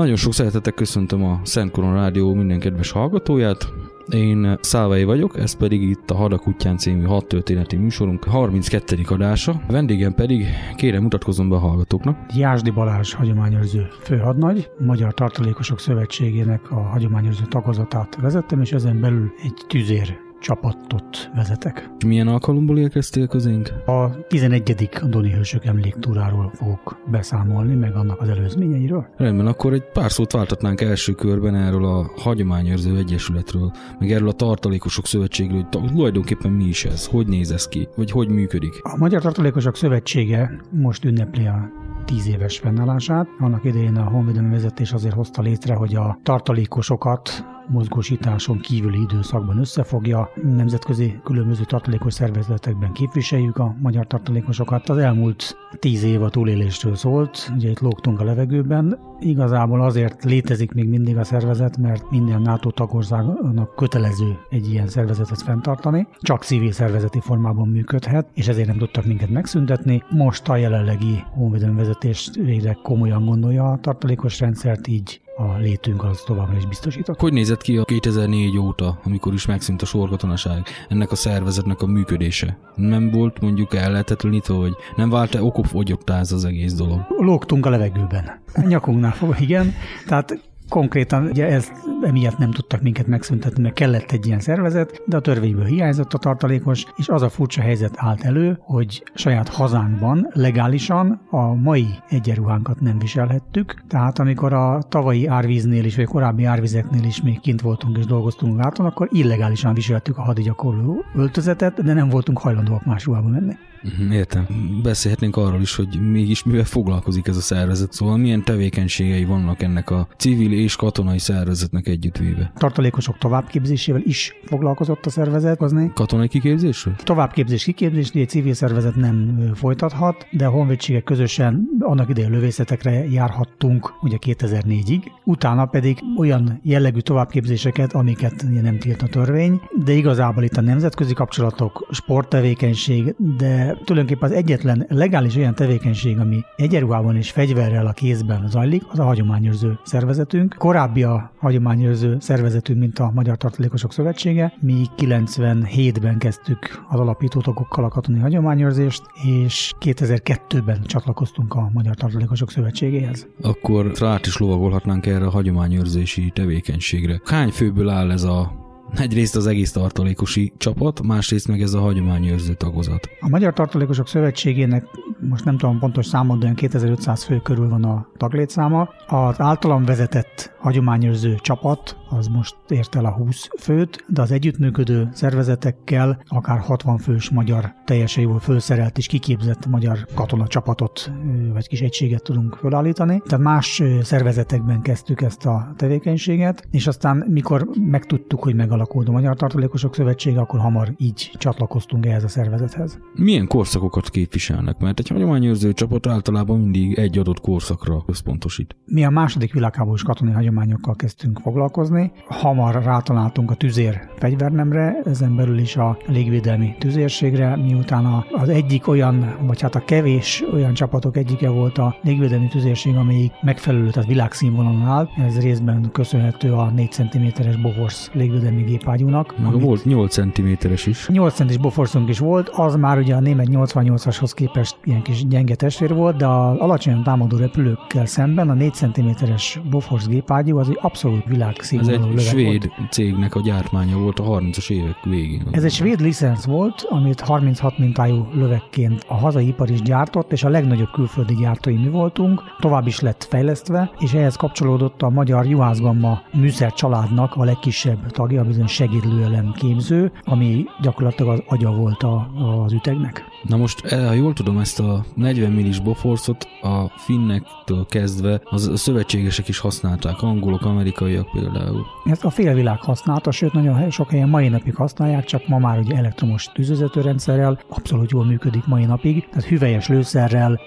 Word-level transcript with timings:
Nagyon 0.00 0.16
sok 0.16 0.32
szeretettel 0.32 0.72
köszöntöm 0.72 1.24
a 1.24 1.40
Szent 1.42 1.70
Koron 1.70 1.94
Rádió 1.94 2.34
minden 2.34 2.58
kedves 2.58 2.90
hallgatóját. 2.90 3.72
Én 4.08 4.58
Szálvai 4.60 5.04
vagyok, 5.04 5.38
ez 5.38 5.52
pedig 5.52 5.82
itt 5.82 6.10
a 6.10 6.14
Hadakutyán 6.14 6.76
című 6.76 7.04
hat 7.04 7.26
történeti 7.26 7.76
műsorunk 7.76 8.24
32. 8.24 8.98
adása. 9.08 9.60
Vendégem 9.68 10.14
pedig 10.14 10.46
kérem 10.76 11.02
mutatkozom 11.02 11.48
be 11.48 11.54
a 11.54 11.58
hallgatóknak. 11.58 12.18
Jásdi 12.36 12.70
Balázs 12.70 13.12
hagyományőrző 13.12 13.88
főhadnagy, 14.02 14.70
Magyar 14.78 15.14
Tartalékosok 15.14 15.80
Szövetségének 15.80 16.70
a 16.70 16.80
hagyományőrző 16.80 17.44
tagozatát 17.48 18.16
vezettem, 18.20 18.60
és 18.60 18.72
ezen 18.72 19.00
belül 19.00 19.32
egy 19.42 19.64
tüzér 19.66 20.29
csapatot 20.40 21.30
vezetek. 21.34 21.90
Milyen 22.06 22.28
alkalomból 22.28 22.78
érkeztél 22.78 23.26
közénk? 23.26 23.72
A 23.86 24.26
11. 24.26 24.88
Doni 25.08 25.32
Hősök 25.32 25.64
emléktúráról 25.64 26.50
fogok 26.54 26.98
beszámolni, 27.10 27.74
meg 27.74 27.94
annak 27.94 28.20
az 28.20 28.28
előzményeiről. 28.28 29.06
Rendben, 29.16 29.46
akkor 29.46 29.72
egy 29.72 29.84
pár 29.92 30.10
szót 30.10 30.32
váltatnánk 30.32 30.80
első 30.80 31.12
körben 31.12 31.54
erről 31.54 31.84
a 31.84 32.10
Hagyományőrző 32.16 32.96
Egyesületről, 32.96 33.72
meg 33.98 34.10
erről 34.10 34.28
a 34.28 34.32
Tartalékosok 34.32 35.06
Szövetségről, 35.06 35.66
hogy 35.70 35.92
tulajdonképpen 35.92 36.52
mi 36.52 36.64
is 36.64 36.84
ez, 36.84 37.06
hogy 37.06 37.26
néz 37.26 37.50
ez 37.50 37.68
ki, 37.68 37.88
vagy 37.96 38.10
hogy 38.10 38.28
működik. 38.28 38.72
A 38.82 38.96
Magyar 38.96 39.22
Tartalékosok 39.22 39.76
Szövetsége 39.76 40.60
most 40.70 41.04
ünnepli 41.04 41.46
a 41.46 41.70
tíz 42.04 42.28
éves 42.28 42.58
fennállását. 42.58 43.28
Annak 43.38 43.64
idején 43.64 43.96
a 43.96 44.10
honvédelmi 44.10 44.50
vezetés 44.50 44.92
azért 44.92 45.14
hozta 45.14 45.42
létre, 45.42 45.74
hogy 45.74 45.94
a 45.94 46.18
tartalékosokat 46.22 47.44
mozgósításon 47.70 48.58
kívüli 48.58 49.00
időszakban 49.00 49.58
összefogja. 49.58 50.30
Nemzetközi 50.42 51.20
különböző 51.24 51.64
tartalékos 51.64 52.14
szervezetekben 52.14 52.92
képviseljük 52.92 53.56
a 53.56 53.74
magyar 53.80 54.06
tartalékosokat. 54.06 54.88
Az 54.88 54.98
elmúlt 54.98 55.56
tíz 55.78 56.02
év 56.02 56.22
a 56.22 56.30
túlélésről 56.30 56.94
szólt, 56.94 57.52
ugye 57.56 57.70
itt 57.70 57.80
lógtunk 57.80 58.20
a 58.20 58.24
levegőben. 58.24 59.09
Igazából 59.20 59.82
azért 59.82 60.24
létezik 60.24 60.72
még 60.72 60.88
mindig 60.88 61.16
a 61.16 61.24
szervezet, 61.24 61.76
mert 61.76 62.10
minden 62.10 62.42
NATO 62.42 62.70
tagországnak 62.70 63.74
kötelező 63.74 64.38
egy 64.50 64.70
ilyen 64.70 64.88
szervezetet 64.88 65.42
fenntartani. 65.42 66.06
Csak 66.20 66.42
civil 66.42 66.72
szervezeti 66.72 67.20
formában 67.20 67.68
működhet, 67.68 68.28
és 68.34 68.48
ezért 68.48 68.68
nem 68.68 68.78
tudtak 68.78 69.04
minket 69.04 69.30
megszüntetni. 69.30 70.02
Most 70.10 70.48
a 70.48 70.56
jelenlegi 70.56 71.24
honvédelmi 71.30 71.76
vezetés 71.76 72.30
végre 72.42 72.78
komolyan 72.82 73.24
gondolja 73.24 73.70
a 73.70 73.78
tartalékos 73.78 74.40
rendszert, 74.40 74.86
így 74.86 75.20
a 75.36 75.56
létünk 75.58 76.04
az 76.04 76.22
továbbra 76.26 76.56
is 76.56 76.66
biztosított. 76.66 77.20
Hogy 77.20 77.32
nézett 77.32 77.62
ki 77.62 77.76
a 77.76 77.84
2004 77.84 78.58
óta, 78.58 78.98
amikor 79.04 79.32
is 79.32 79.46
megszűnt 79.46 79.82
a 79.82 79.86
sorkatonaság, 79.86 80.66
ennek 80.88 81.10
a 81.10 81.14
szervezetnek 81.14 81.82
a 81.82 81.86
működése? 81.86 82.58
Nem 82.74 83.10
volt 83.10 83.40
mondjuk 83.40 83.74
ellehetetlenítve, 83.74 84.54
hogy 84.54 84.72
nem 84.96 85.10
vált-e 85.10 85.42
okofogyottá 85.42 86.18
ez 86.18 86.32
az 86.32 86.44
egész 86.44 86.74
dolog? 86.74 87.00
Lógtunk 87.18 87.66
a 87.66 87.70
levegőben. 87.70 88.40
A 88.54 88.60
nyakunknál 89.10 89.38
fog, 89.38 89.48
igen. 89.48 89.74
Tehát 90.06 90.38
Konkrétan 90.70 91.26
ugye 91.26 91.46
ezt 91.46 91.72
emiatt 92.02 92.38
nem 92.38 92.50
tudtak 92.50 92.82
minket 92.82 93.06
megszüntetni, 93.06 93.62
mert 93.62 93.74
kellett 93.74 94.10
egy 94.10 94.26
ilyen 94.26 94.40
szervezet, 94.40 95.02
de 95.06 95.16
a 95.16 95.20
törvényből 95.20 95.64
hiányzott 95.64 96.14
a 96.14 96.18
tartalékos, 96.18 96.84
és 96.96 97.08
az 97.08 97.22
a 97.22 97.28
furcsa 97.28 97.60
helyzet 97.60 97.94
állt 97.96 98.24
elő, 98.24 98.58
hogy 98.60 99.02
saját 99.14 99.48
hazánkban 99.48 100.28
legálisan 100.32 101.20
a 101.30 101.54
mai 101.54 101.86
egyenruhánkat 102.08 102.80
nem 102.80 102.98
viselhettük. 102.98 103.82
Tehát 103.88 104.18
amikor 104.18 104.52
a 104.52 104.82
tavalyi 104.88 105.26
árvíznél 105.26 105.84
is, 105.84 105.96
vagy 105.96 106.04
korábbi 106.04 106.44
árvizeknél 106.44 107.04
is 107.04 107.22
még 107.22 107.40
kint 107.40 107.60
voltunk 107.60 107.98
és 107.98 108.06
dolgoztunk 108.06 108.58
láton, 108.58 108.86
akkor 108.86 109.08
illegálisan 109.12 109.74
viseltük 109.74 110.18
a 110.18 110.22
hadigyakorló 110.22 111.04
öltözetet, 111.14 111.82
de 111.82 111.92
nem 111.92 112.08
voltunk 112.08 112.38
hajlandóak 112.38 112.84
más 112.84 113.04
ruhába 113.04 113.28
menni. 113.28 113.56
Mhm, 113.82 114.12
értem. 114.12 114.46
Beszélhetnénk 114.82 115.36
arról 115.36 115.60
is, 115.60 115.76
hogy 115.76 116.00
mégis 116.10 116.44
mivel 116.44 116.64
foglalkozik 116.64 117.26
ez 117.26 117.36
a 117.36 117.40
szervezet, 117.40 117.92
szóval 117.92 118.16
milyen 118.16 118.44
tevékenységei 118.44 119.24
vannak 119.24 119.62
ennek 119.62 119.90
a 119.90 120.08
civil 120.16 120.52
és 120.52 120.76
katonai 120.76 121.18
szervezetnek 121.18 121.88
együttvéve. 121.88 122.52
Tartalékosok 122.56 123.18
továbbképzésével 123.18 124.02
is 124.04 124.34
foglalkozott 124.44 125.06
a 125.06 125.10
szervezet. 125.10 125.58
Katonai 125.94 126.28
kiképzésről? 126.28 126.94
Továbbképzés, 127.04 127.64
kiképzés, 127.64 128.10
egy 128.10 128.28
civil 128.28 128.54
szervezet 128.54 128.96
nem 128.96 129.50
folytathat, 129.54 130.26
de 130.30 130.46
a 130.46 130.50
honvédségek 130.50 131.04
közösen 131.04 131.68
annak 131.80 132.08
idején 132.08 132.30
lövészetekre 132.30 133.08
járhattunk 133.08 133.92
ugye 134.02 134.16
2004-ig, 134.20 135.02
utána 135.24 135.66
pedig 135.66 135.98
olyan 136.16 136.60
jellegű 136.62 136.98
továbbképzéseket, 136.98 137.92
amiket 137.92 138.44
nem 138.62 138.78
tilt 138.78 139.02
a 139.02 139.06
törvény, 139.06 139.60
de 139.84 139.92
igazából 139.92 140.42
itt 140.42 140.56
a 140.56 140.60
nemzetközi 140.60 141.14
kapcsolatok, 141.14 141.88
sporttevékenység, 141.90 143.14
de 143.36 143.69
tulajdonképpen 143.84 144.30
az 144.30 144.36
egyetlen 144.36 144.86
legális 144.88 145.36
olyan 145.36 145.54
tevékenység, 145.54 146.18
ami 146.18 146.44
egyenruhában 146.56 147.16
és 147.16 147.30
fegyverrel 147.30 147.86
a 147.86 147.92
kézben 147.92 148.48
zajlik, 148.48 148.82
az 148.88 148.98
a 148.98 149.04
hagyományőrző 149.04 149.78
szervezetünk. 149.84 150.54
Korábbi 150.58 151.02
a 151.02 151.32
hagyományőrző 151.38 152.16
szervezetünk, 152.20 152.78
mint 152.78 152.98
a 152.98 153.10
Magyar 153.14 153.36
Tartalékosok 153.36 153.92
Szövetsége. 153.92 154.52
Mi 154.60 154.86
97-ben 154.96 156.18
kezdtük 156.18 156.84
az 156.88 157.00
alapító 157.00 157.40
tagokkal 157.40 157.84
a 157.84 157.88
katonai 157.88 158.20
hagyományőrzést, 158.20 159.02
és 159.44 159.72
2002-ben 159.80 160.82
csatlakoztunk 160.84 161.54
a 161.54 161.70
Magyar 161.72 161.94
Tartalékosok 161.94 162.50
Szövetségéhez. 162.50 163.26
Akkor 163.42 163.92
rá 163.98 164.18
is 164.26 164.38
lovagolhatnánk 164.38 165.06
erre 165.06 165.26
a 165.26 165.30
hagyományőrzési 165.30 166.30
tevékenységre. 166.34 167.20
Hány 167.24 167.50
főből 167.50 167.88
áll 167.88 168.10
ez 168.10 168.22
a 168.22 168.68
Egyrészt 168.96 169.36
az 169.36 169.46
egész 169.46 169.72
tartalékosi 169.72 170.52
csapat, 170.56 171.02
másrészt 171.02 171.48
meg 171.48 171.62
ez 171.62 171.72
a 171.72 171.80
hagyományőrző 171.80 172.54
tagozat. 172.54 173.08
A 173.20 173.28
Magyar 173.28 173.52
Tartalékosok 173.52 174.08
Szövetségének 174.08 174.84
most 175.30 175.44
nem 175.44 175.56
tudom 175.56 175.78
pontos 175.78 176.06
számot, 176.06 176.38
de 176.38 176.42
olyan 176.42 176.56
2500 176.56 177.24
fő 177.24 177.38
körül 177.38 177.68
van 177.68 177.84
a 177.84 178.06
taglétszáma. 178.16 178.88
Az 179.06 179.40
általam 179.40 179.84
vezetett 179.84 180.56
hagyományőrző 180.58 181.34
csapat 181.34 181.96
az 182.08 182.26
most 182.26 182.56
ért 182.68 182.94
el 182.94 183.04
a 183.04 183.10
20 183.10 183.48
főt, 183.58 184.04
de 184.08 184.22
az 184.22 184.30
együttműködő 184.30 185.08
szervezetekkel 185.12 186.22
akár 186.26 186.58
60 186.58 186.98
fős 186.98 187.30
magyar 187.30 187.74
teljesen 187.84 188.22
jól 188.22 188.38
felszerelt 188.38 188.98
és 188.98 189.06
kiképzett 189.06 189.66
magyar 189.66 190.06
katona 190.14 190.46
csapatot 190.46 191.12
vagy 191.52 191.68
kis 191.68 191.80
egységet 191.80 192.22
tudunk 192.22 192.54
felállítani. 192.54 193.22
Tehát 193.26 193.44
más 193.44 193.82
szervezetekben 194.02 194.82
kezdtük 194.82 195.20
ezt 195.20 195.46
a 195.46 195.72
tevékenységet, 195.76 196.66
és 196.70 196.86
aztán 196.86 197.24
mikor 197.28 197.68
megtudtuk, 197.90 198.42
hogy 198.42 198.54
megalakult 198.54 199.08
a 199.08 199.12
Magyar 199.12 199.36
Tartalékosok 199.36 199.94
Szövetsége, 199.94 200.40
akkor 200.40 200.60
hamar 200.60 200.94
így 200.96 201.30
csatlakoztunk 201.38 202.06
ehhez 202.06 202.24
a 202.24 202.28
szervezethez. 202.28 202.98
Milyen 203.14 203.46
korszakokat 203.46 204.08
képviselnek? 204.08 204.78
Mert 204.78 204.98
egy 204.98 205.08
hagyományőrző 205.20 205.72
csapat 205.72 206.06
általában 206.06 206.58
mindig 206.60 206.98
egy 206.98 207.18
adott 207.18 207.40
korszakra 207.40 208.02
összpontosít. 208.06 208.76
Mi 208.84 209.04
a 209.04 209.10
második 209.10 209.52
világháborús 209.52 210.02
katonai 210.02 210.34
hagyományokkal 210.34 210.96
kezdtünk 210.96 211.38
foglalkozni. 211.38 212.12
Hamar 212.28 212.82
rátaláltunk 212.82 213.50
a 213.50 213.54
tüzér 213.54 214.00
fegyvernemre, 214.18 215.00
ezen 215.04 215.36
belül 215.36 215.58
is 215.58 215.76
a 215.76 215.98
légvédelmi 216.06 216.74
tüzérségre, 216.78 217.56
miután 217.56 218.24
az 218.32 218.48
egyik 218.48 218.88
olyan, 218.88 219.36
vagy 219.46 219.60
hát 219.60 219.74
a 219.74 219.84
kevés 219.84 220.44
olyan 220.52 220.74
csapatok 220.74 221.16
egyike 221.16 221.48
volt 221.48 221.78
a 221.78 221.96
légvédelmi 222.02 222.48
tüzérség, 222.48 222.96
amelyik 222.96 223.32
megfelelő, 223.42 223.90
tehát 223.90 224.08
világszínvonalon 224.08 224.82
áll. 224.82 225.08
Ez 225.26 225.40
részben 225.40 225.90
köszönhető 225.92 226.52
a 226.52 226.70
4 226.70 226.92
cm-es 226.92 227.56
Bofors 227.56 228.10
légvédelmi 228.12 228.62
gépágyúnak. 228.62 229.38
Meg 229.38 229.60
volt 229.60 229.84
8 229.84 230.12
cm-es 230.12 230.86
is. 230.86 231.08
8 231.08 231.34
cm-es 231.34 231.58
Boforsunk 231.58 232.08
is 232.08 232.18
volt, 232.18 232.48
az 232.48 232.76
már 232.76 232.98
ugye 232.98 233.14
a 233.14 233.20
német 233.20 233.46
88-ashoz 233.50 234.30
képest 234.34 234.76
ilyen 234.84 234.99
kis 235.02 235.26
gyenge 235.26 235.54
testvér 235.54 235.94
volt, 235.94 236.16
de 236.16 236.26
az 236.26 236.58
alacsonyan 236.58 237.02
támadó 237.02 237.36
repülőkkel 237.36 238.06
szemben 238.06 238.50
a 238.50 238.54
4 238.54 238.74
cm-es 238.74 239.60
Bofors 239.70 240.06
gépágyú 240.06 240.58
az 240.58 240.68
egy 240.68 240.78
abszolút 240.80 241.24
világszínvonalú 241.24 242.12
Ez 242.12 242.18
egy 242.18 242.26
svéd 242.26 242.70
volt. 242.76 242.92
cégnek 242.92 243.34
a 243.34 243.40
gyártmánya 243.40 243.98
volt 243.98 244.18
a 244.18 244.24
30-as 244.24 244.70
évek 244.70 245.04
végén. 245.04 245.48
Ez 245.50 245.64
egy 245.64 245.72
svéd 245.72 246.00
licensz 246.00 246.44
volt, 246.44 246.86
amit 246.88 247.20
36 247.20 247.78
mintájú 247.78 248.26
lövekként 248.34 249.04
a 249.08 249.14
hazai 249.14 249.46
ipar 249.46 249.70
is 249.70 249.82
gyártott, 249.82 250.32
és 250.32 250.44
a 250.44 250.48
legnagyobb 250.48 250.90
külföldi 250.92 251.34
gyártói 251.34 251.76
mi 251.76 251.88
voltunk, 251.88 252.42
tovább 252.58 252.86
is 252.86 253.00
lett 253.00 253.26
fejlesztve, 253.30 253.90
és 253.98 254.12
ehhez 254.12 254.36
kapcsolódott 254.36 255.02
a 255.02 255.10
magyar 255.10 255.46
juhászgamma 255.46 256.22
műszer 256.32 256.72
családnak 256.72 257.34
a 257.36 257.44
legkisebb 257.44 258.10
tagja, 258.10 258.44
bizony 258.44 258.66
segédlőelem 258.66 259.52
képző, 259.52 260.12
ami 260.24 260.64
gyakorlatilag 260.80 261.32
az 261.32 261.42
agya 261.46 261.70
volt 261.70 262.02
a, 262.02 262.30
az 262.64 262.72
ütegnek. 262.72 263.24
Na 263.42 263.56
most, 263.56 263.84
eh, 263.84 264.06
ha 264.06 264.12
jól 264.12 264.32
tudom, 264.32 264.58
ezt 264.58 264.80
a 264.80 264.89
40 265.14 265.50
millis 265.52 265.80
boforszot 265.80 266.48
a 266.62 266.88
finnektől 266.96 267.86
kezdve 267.88 268.40
az 268.44 268.70
szövetségesek 268.74 269.48
is 269.48 269.58
használták, 269.58 270.22
angolok, 270.22 270.64
amerikaiak 270.64 271.30
például. 271.30 271.86
Ezt 272.04 272.24
a 272.24 272.30
félvilág 272.30 272.80
használta, 272.82 273.30
sőt 273.30 273.52
nagyon 273.52 273.90
sok 273.90 274.10
helyen 274.10 274.28
mai 274.28 274.48
napig 274.48 274.74
használják, 274.74 275.24
csak 275.24 275.48
ma 275.48 275.58
már 275.58 275.78
ugye 275.78 275.96
elektromos 275.96 276.44
tűzvezetőrendszerrel 276.44 277.58
abszolút 277.68 278.10
jól 278.10 278.24
működik 278.24 278.66
mai 278.66 278.84
napig, 278.84 279.28
tehát 279.28 279.44
hüvelyes 279.44 279.88
lőszerrel, 279.88 280.60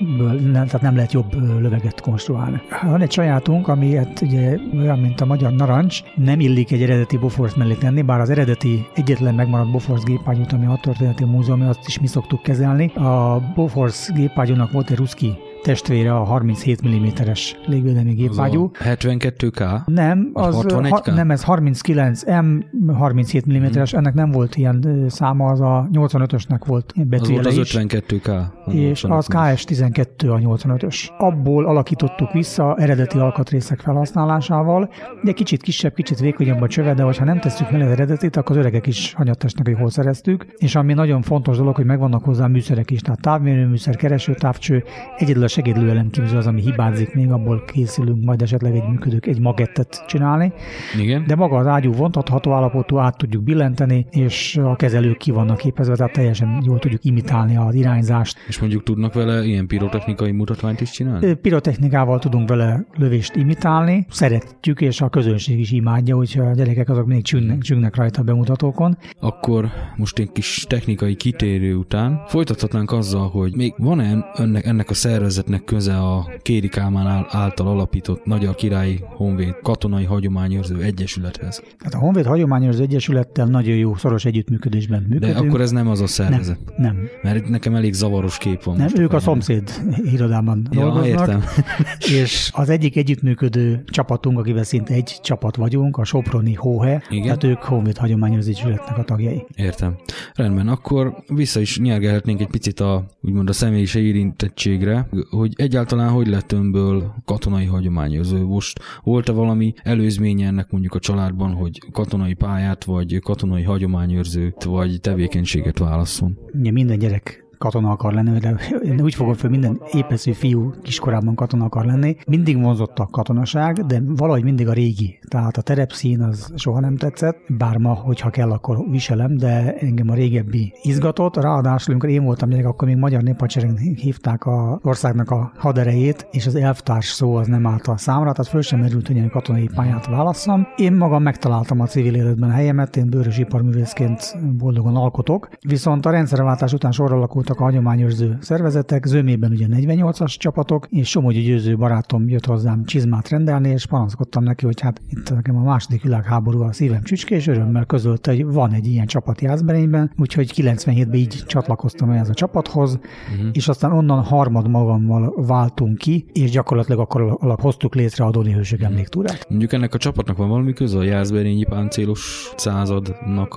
nem, 0.51 0.51
tehát 0.51 0.81
nem 0.81 0.95
lehet 0.95 1.13
jobb 1.13 1.33
löveget 1.61 2.01
konstruálni. 2.01 2.61
Van 2.81 3.01
egy 3.01 3.11
sajátunk, 3.11 3.67
ami 3.67 3.95
hát 3.95 4.21
ugye 4.21 4.57
olyan, 4.77 4.99
mint 4.99 5.21
a 5.21 5.25
magyar 5.25 5.51
narancs, 5.51 6.01
nem 6.15 6.39
illik 6.39 6.71
egy 6.71 6.81
eredeti 6.81 7.17
Bofors 7.17 7.55
mellé 7.55 7.73
tenni, 7.73 8.01
bár 8.01 8.19
az 8.19 8.29
eredeti 8.29 8.87
egyetlen 8.93 9.35
megmaradt 9.35 9.71
Bofors 9.71 10.03
gépágyút, 10.03 10.53
ami 10.53 10.65
a 10.65 10.79
Történeti 10.81 11.23
Múzeum, 11.23 11.61
azt 11.61 11.87
is 11.87 11.99
mi 11.99 12.07
szoktuk 12.07 12.41
kezelni. 12.41 12.85
A 12.93 13.41
Bofors 13.55 14.09
gépágyúnak 14.13 14.71
volt 14.71 14.89
egy 14.89 14.97
ruszki 14.97 15.37
testvére 15.63 16.15
a 16.15 16.23
37 16.23 16.87
mm-es 16.87 17.57
légvédelmi 17.65 18.13
gépágyú. 18.13 18.71
72K? 18.83 19.85
Nem, 19.85 20.29
az, 20.33 20.55
az 20.55 20.89
ha, 20.89 21.11
nem, 21.11 21.31
ez 21.31 21.43
39 21.43 22.23
M 22.23 22.91
37 22.93 23.45
mm-es, 23.47 23.91
hmm. 23.91 23.99
ennek 23.99 24.13
nem 24.13 24.31
volt 24.31 24.55
ilyen 24.55 25.05
száma, 25.09 25.45
az 25.45 25.61
a 25.61 25.87
85-ösnek 25.93 26.59
volt 26.65 26.93
betűjele 27.07 27.47
Az 27.47 27.55
volt 27.55 27.67
az 27.67 27.77
52K. 27.77 28.43
És 28.67 29.03
az 29.03 29.27
KS12 29.29 30.05
a 30.19 30.57
85-ös. 30.57 31.09
Abból 31.17 31.65
alakítottuk 31.65 32.31
vissza 32.31 32.75
eredeti 32.75 33.17
alkatrészek 33.17 33.79
felhasználásával. 33.79 34.89
Ugye 35.23 35.31
kicsit 35.31 35.61
kisebb, 35.61 35.93
kicsit 35.93 36.19
vékonyabb 36.19 36.61
a 36.61 36.67
csöve, 36.67 36.93
de 36.93 37.03
ha 37.03 37.23
nem 37.23 37.39
tesszük 37.39 37.71
meg 37.71 37.81
az 37.81 37.89
eredetit, 37.89 38.35
akkor 38.35 38.55
az 38.55 38.61
öregek 38.61 38.87
is 38.87 39.13
hanyattesnek, 39.13 39.67
hogy 39.67 39.75
hol 39.77 39.89
szereztük. 39.89 40.45
És 40.57 40.75
ami 40.75 40.93
nagyon 40.93 41.21
fontos 41.21 41.57
dolog, 41.57 41.75
hogy 41.75 41.85
megvannak 41.85 42.23
hozzá 42.23 42.47
műszerek 42.47 42.91
is, 42.91 43.01
tehát 43.01 43.21
távmérőműszer, 43.21 43.95
keresőtávcső, 43.95 44.83
egyedül 45.17 45.43
a 45.43 45.47
segédlőelem 45.53 46.09
képző 46.09 46.37
az, 46.37 46.47
ami 46.47 46.61
hibázik, 46.61 47.13
még 47.13 47.31
abból 47.31 47.63
készülünk 47.65 48.23
majd 48.23 48.41
esetleg 48.41 48.75
egy 48.75 48.87
működők, 48.89 49.25
egy 49.25 49.39
magettet 49.39 50.03
csinálni. 50.07 50.53
Igen. 50.99 51.23
De 51.27 51.35
maga 51.35 51.57
az 51.57 51.67
ágyú 51.67 51.91
vontatható 51.91 52.51
állapotú, 52.51 52.97
át 52.97 53.17
tudjuk 53.17 53.43
billenteni, 53.43 54.05
és 54.11 54.57
a 54.63 54.75
kezelők 54.75 55.17
ki 55.17 55.31
vannak 55.31 55.57
képezve, 55.57 55.95
tehát 55.95 56.13
teljesen 56.13 56.63
jól 56.65 56.79
tudjuk 56.79 57.03
imitálni 57.03 57.57
az 57.57 57.73
irányzást. 57.75 58.37
És 58.47 58.59
mondjuk 58.59 58.83
tudnak 58.83 59.13
vele 59.13 59.43
ilyen 59.43 59.67
pirotechnikai 59.67 60.31
mutatványt 60.31 60.81
is 60.81 60.91
csinálni? 60.91 61.33
Pirotechnikával 61.33 62.19
tudunk 62.19 62.49
vele 62.49 62.85
lövést 62.95 63.35
imitálni, 63.35 64.05
szeretjük, 64.09 64.81
és 64.81 65.01
a 65.01 65.09
közönség 65.09 65.59
is 65.59 65.71
imádja, 65.71 66.15
úgyhogy 66.15 66.45
a 66.45 66.53
gyerekek 66.53 66.89
azok 66.89 67.05
még 67.05 67.23
csüngnek, 67.23 67.61
csüngnek 67.61 67.95
rajta 67.95 68.21
a 68.21 68.23
bemutatókon. 68.23 68.97
Akkor 69.19 69.69
most 69.95 70.19
egy 70.19 70.31
kis 70.31 70.65
technikai 70.69 71.15
kitérő 71.15 71.75
után 71.75 72.21
folytathatnánk 72.27 72.91
azzal, 72.91 73.29
hogy 73.29 73.55
még 73.55 73.73
van-e 73.77 74.25
ennek, 74.33 74.65
ennek 74.65 74.89
a 74.89 74.93
szervezet 74.93 75.42
szervezetnek 75.43 75.63
köze 75.63 75.97
a 75.97 76.29
Kéri 76.41 76.67
Kálmán 76.67 77.25
által 77.29 77.67
alapított 77.67 78.25
Magyar 78.25 78.55
Királyi 78.55 78.99
Honvéd 79.15 79.55
Katonai 79.61 80.03
Hagyományőrző 80.03 80.81
Egyesülethez. 80.81 81.63
Hát 81.79 81.93
a 81.93 81.97
Honvéd 81.97 82.25
Hagyományőrző 82.25 82.81
Egyesülettel 82.83 83.45
nagyon 83.45 83.75
jó, 83.75 83.95
szoros 83.95 84.25
együttműködésben 84.25 85.01
működünk. 85.01 85.33
De 85.33 85.47
akkor 85.47 85.61
ez 85.61 85.71
nem 85.71 85.87
az 85.87 86.01
a 86.01 86.07
szervezet? 86.07 86.59
Nem. 86.77 86.95
nem. 86.95 87.07
Mert 87.21 87.49
nekem 87.49 87.75
elég 87.75 87.93
zavaros 87.93 88.37
kép 88.37 88.63
van. 88.63 88.75
Nem, 88.75 88.87
ők 88.95 89.13
a 89.13 89.19
szomszéd 89.19 89.71
irodában 90.13 90.67
ja, 90.71 90.79
dolgoznak. 90.79 91.19
Értem. 91.19 91.43
és 92.21 92.49
az 92.53 92.69
egyik 92.69 92.97
együttműködő 92.97 93.83
csapatunk, 93.85 94.39
akivel 94.39 94.63
szinte 94.63 94.93
egy 94.93 95.19
csapat 95.21 95.55
vagyunk, 95.55 95.97
a 95.97 96.03
Soproni 96.03 96.53
Hóhe, 96.53 97.03
Igen? 97.09 97.23
tehát 97.23 97.43
ők 97.43 97.61
Honvéd 97.61 97.97
Hagyományőrző 97.97 98.49
Egyesületnek 98.49 98.97
a 98.97 99.03
tagjai. 99.03 99.45
Értem. 99.55 99.95
Rendben, 100.33 100.67
akkor 100.67 101.15
vissza 101.27 101.59
is 101.59 101.79
nyergelhetnénk 101.79 102.41
egy 102.41 102.47
picit 102.47 102.79
a 102.79 103.05
úgymond 103.21 103.49
a 103.49 103.53
személyiség 103.53 104.05
érintettségre 104.05 105.07
hogy 105.33 105.53
egyáltalán 105.55 106.09
hogy 106.09 106.27
lett 106.27 106.51
önből 106.51 107.13
katonai 107.25 107.65
hagyományozó. 107.65 108.47
Most 108.47 108.79
volt-e 109.03 109.31
valami 109.31 109.73
előzménye 109.83 110.47
ennek 110.47 110.71
mondjuk 110.71 110.93
a 110.93 110.99
családban, 110.99 111.53
hogy 111.53 111.79
katonai 111.91 112.33
pályát, 112.33 112.83
vagy 112.83 113.19
katonai 113.19 113.63
hagyományőrzőt, 113.63 114.63
vagy 114.63 114.99
tevékenységet 115.01 115.79
válasszon? 115.79 116.39
Ja, 116.61 116.71
minden 116.71 116.99
gyerek 116.99 117.42
katona 117.63 117.91
akar 117.91 118.13
lenni, 118.13 118.39
de 118.39 118.55
én 118.83 119.01
úgy 119.01 119.15
fogom 119.15 119.33
föl, 119.33 119.49
minden 119.49 119.81
épeszű 119.91 120.31
fiú 120.31 120.73
kiskorában 120.81 121.35
katona 121.35 121.65
akar 121.65 121.85
lenni. 121.85 122.15
Mindig 122.27 122.61
vonzott 122.61 122.99
a 122.99 123.07
katonaság, 123.11 123.85
de 123.85 124.01
valahogy 124.05 124.43
mindig 124.43 124.67
a 124.67 124.73
régi. 124.73 125.19
Tehát 125.27 125.57
a 125.57 125.61
terepszín 125.61 126.21
az 126.21 126.51
soha 126.55 126.79
nem 126.79 126.95
tetszett, 126.95 127.37
bár 127.57 127.77
ma, 127.77 127.93
hogyha 127.93 128.29
kell, 128.29 128.51
akkor 128.51 128.77
viselem, 128.89 129.37
de 129.37 129.73
engem 129.73 130.09
a 130.09 130.13
régebbi 130.13 130.73
izgatott. 130.81 131.35
Ráadásul, 131.35 131.91
amikor 131.93 132.09
én 132.09 132.23
voltam 132.23 132.49
gyerek, 132.49 132.65
akkor 132.65 132.87
még 132.87 132.97
magyar 132.97 133.21
néphadsereg 133.21 133.77
hívták 133.77 134.45
a 134.45 134.79
országnak 134.81 135.31
a 135.31 135.51
haderejét, 135.57 136.27
és 136.31 136.47
az 136.47 136.55
elvtárs 136.55 137.07
szó 137.07 137.35
az 137.35 137.47
nem 137.47 137.67
állt 137.67 137.87
a 137.87 137.97
számra, 137.97 138.31
tehát 138.31 138.51
föl 138.51 138.61
sem 138.61 138.79
merült, 138.79 139.07
hogy 139.07 139.29
katonai 139.29 139.69
pályát 139.75 140.07
válasszam. 140.07 140.67
Én 140.75 140.93
magam 140.93 141.23
megtaláltam 141.23 141.79
a 141.79 141.85
civil 141.85 142.15
életben 142.15 142.49
a 142.49 142.53
helyemet, 142.53 142.97
én 142.97 143.09
bőrös 143.09 143.37
iparművészként 143.37 144.35
boldogan 144.57 144.95
alkotok, 144.95 145.49
viszont 145.67 146.05
a 146.05 146.09
rendszerváltás 146.09 146.73
után 146.73 146.91
sorra 146.91 147.15
alakult 147.15 147.49
voltak 147.53 147.59
a 147.59 147.71
hagyományőrző 147.71 148.37
szervezetek, 148.41 149.05
zömében 149.05 149.51
ugye 149.51 149.65
48-as 149.69 150.35
csapatok, 150.37 150.87
és 150.89 151.09
Somogyi 151.09 151.41
Győző 151.41 151.77
barátom 151.77 152.29
jött 152.29 152.45
hozzám 152.45 152.85
csizmát 152.85 153.29
rendelni, 153.29 153.69
és 153.69 153.85
panaszkodtam 153.85 154.43
neki, 154.43 154.65
hogy 154.65 154.81
hát 154.81 155.01
itt 155.09 155.33
nekem 155.33 155.57
a 155.57 155.63
második 155.63 156.01
világháború 156.01 156.61
a 156.61 156.73
szívem 156.73 157.03
csücske, 157.03 157.35
és 157.35 157.47
örömmel 157.47 157.85
közölte, 157.85 158.31
hogy 158.31 158.45
van 158.45 158.71
egy 158.71 158.87
ilyen 158.87 159.05
csapat 159.05 159.41
Jászberényben, 159.41 160.11
úgyhogy 160.17 160.51
97-ben 160.55 161.13
így 161.13 161.43
csatlakoztam 161.45 162.09
ehhez 162.09 162.29
a 162.29 162.33
csapathoz, 162.33 162.99
uh-huh. 163.33 163.49
és 163.51 163.67
aztán 163.67 163.91
onnan 163.91 164.23
harmad 164.23 164.69
magammal 164.69 165.33
váltunk 165.47 165.97
ki, 165.97 166.25
és 166.31 166.51
gyakorlatilag 166.51 166.99
akkor 166.99 167.37
alap 167.39 167.61
hoztuk 167.61 167.95
létre 167.95 168.25
a 168.25 168.31
Doni 168.31 168.51
Hősök 168.51 168.79
uh-huh. 168.79 168.93
emléktúrát. 168.93 169.45
Mondjuk 169.49 169.73
ennek 169.73 169.93
a 169.93 169.97
csapatnak 169.97 170.37
van 170.37 170.49
valami 170.49 170.73
köze 170.73 170.97
a 170.97 171.03
Jászberényi 171.03 171.63
páncélos 171.63 172.51
századnak 172.55 173.55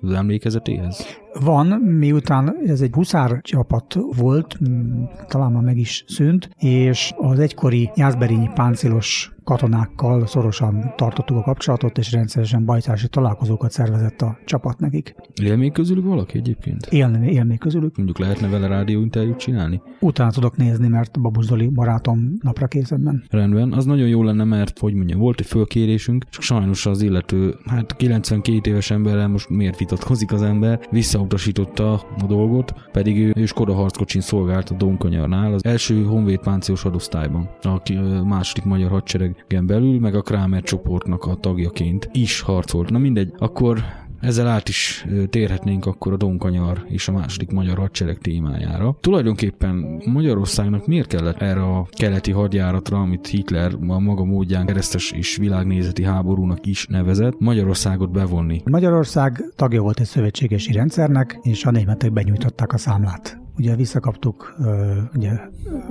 az 0.00 0.12
emlékezetéhez? 0.12 1.19
Van, 1.34 1.66
miután 1.80 2.56
ez 2.66 2.80
egy 2.80 2.92
huszár 2.94 3.40
csapat 3.42 3.98
volt, 4.16 4.58
talán 5.28 5.52
már 5.52 5.62
meg 5.62 5.78
is 5.78 6.04
szűnt, 6.08 6.50
és 6.58 7.12
az 7.16 7.38
egykori 7.38 7.90
jászberényi 7.94 8.50
páncélos 8.54 9.32
katonákkal 9.44 10.26
szorosan 10.26 10.92
tartottuk 10.96 11.36
a 11.36 11.42
kapcsolatot, 11.42 11.98
és 11.98 12.12
rendszeresen 12.12 12.64
bajtási 12.64 13.08
találkozókat 13.08 13.70
szervezett 13.70 14.22
a 14.22 14.38
csapat 14.44 14.78
nekik. 14.78 15.14
Él 15.42 15.56
még 15.56 15.72
közülük 15.72 16.04
valaki 16.04 16.38
egyébként? 16.38 16.86
Él, 16.86 17.14
él 17.22 17.44
még 17.44 17.58
közülük. 17.58 17.96
Mondjuk 17.96 18.18
lehetne 18.18 18.48
vele 18.48 18.66
rádióinterjút 18.66 19.38
csinálni? 19.38 19.82
Utána 20.00 20.30
tudok 20.30 20.56
nézni, 20.56 20.88
mert 20.88 21.20
Babus 21.20 21.44
Zoli 21.44 21.68
barátom 21.68 22.36
napra 22.42 22.66
készebben. 22.66 23.24
Rendben, 23.30 23.72
az 23.72 23.84
nagyon 23.84 24.08
jó 24.08 24.22
lenne, 24.22 24.44
mert 24.44 24.78
hogy 24.78 24.94
mondjam, 24.94 25.18
volt 25.18 25.40
egy 25.40 25.46
fölkérésünk, 25.46 26.24
csak 26.28 26.42
sajnos 26.42 26.86
az 26.86 27.02
illető, 27.02 27.54
hát 27.66 27.96
92 27.96 28.70
éves 28.70 28.90
emberrel 28.90 29.28
most 29.28 29.48
miért 29.48 29.78
vitatkozik 29.78 30.32
az 30.32 30.42
ember, 30.42 30.80
visszautasította 30.90 31.92
a 31.92 32.26
dolgot, 32.28 32.74
pedig 32.92 33.18
ő, 33.18 33.32
ő 33.36 33.46
Skoda 33.46 33.74
harckocsin 33.74 34.20
szolgált 34.20 34.70
a 34.70 34.74
Donkanyarnál, 34.74 35.52
az 35.52 35.64
első 35.64 36.04
honvéd 36.04 36.38
páncélos 36.38 36.82
hadosztályban, 36.82 37.48
aki 37.62 37.98
második 38.24 38.64
magyar 38.64 38.90
hadsereg 38.90 39.29
gen 39.48 39.66
belül, 39.66 40.00
meg 40.00 40.14
a 40.14 40.22
Kramer 40.22 40.62
csoportnak 40.62 41.24
a 41.24 41.34
tagjaként 41.34 42.08
is 42.12 42.40
harcolt. 42.40 42.90
Na 42.90 42.98
mindegy, 42.98 43.32
akkor 43.38 43.84
ezzel 44.20 44.46
át 44.46 44.68
is 44.68 45.06
térhetnénk 45.30 45.86
akkor 45.86 46.12
a 46.12 46.16
Donkanyar 46.16 46.84
és 46.88 47.08
a 47.08 47.12
második 47.12 47.50
magyar 47.50 47.78
hadsereg 47.78 48.18
témájára. 48.18 48.96
Tulajdonképpen 49.00 50.02
Magyarországnak 50.06 50.86
miért 50.86 51.06
kellett 51.06 51.40
erre 51.40 51.62
a 51.62 51.88
keleti 51.90 52.30
hadjáratra, 52.30 52.98
amit 52.98 53.26
Hitler 53.26 53.72
a 53.88 53.98
maga 53.98 54.24
módján 54.24 54.66
keresztes 54.66 55.10
és 55.10 55.36
világnézeti 55.36 56.02
háborúnak 56.02 56.66
is 56.66 56.86
nevezett, 56.86 57.38
Magyarországot 57.38 58.10
bevonni? 58.10 58.62
Magyarország 58.64 59.44
tagja 59.56 59.82
volt 59.82 60.00
egy 60.00 60.06
szövetségesi 60.06 60.72
rendszernek, 60.72 61.38
és 61.42 61.64
a 61.64 61.70
németek 61.70 62.12
benyújtották 62.12 62.72
a 62.72 62.78
számlát 62.78 63.40
ugye 63.60 63.76
visszakaptuk 63.76 64.56
ugye 65.14 65.30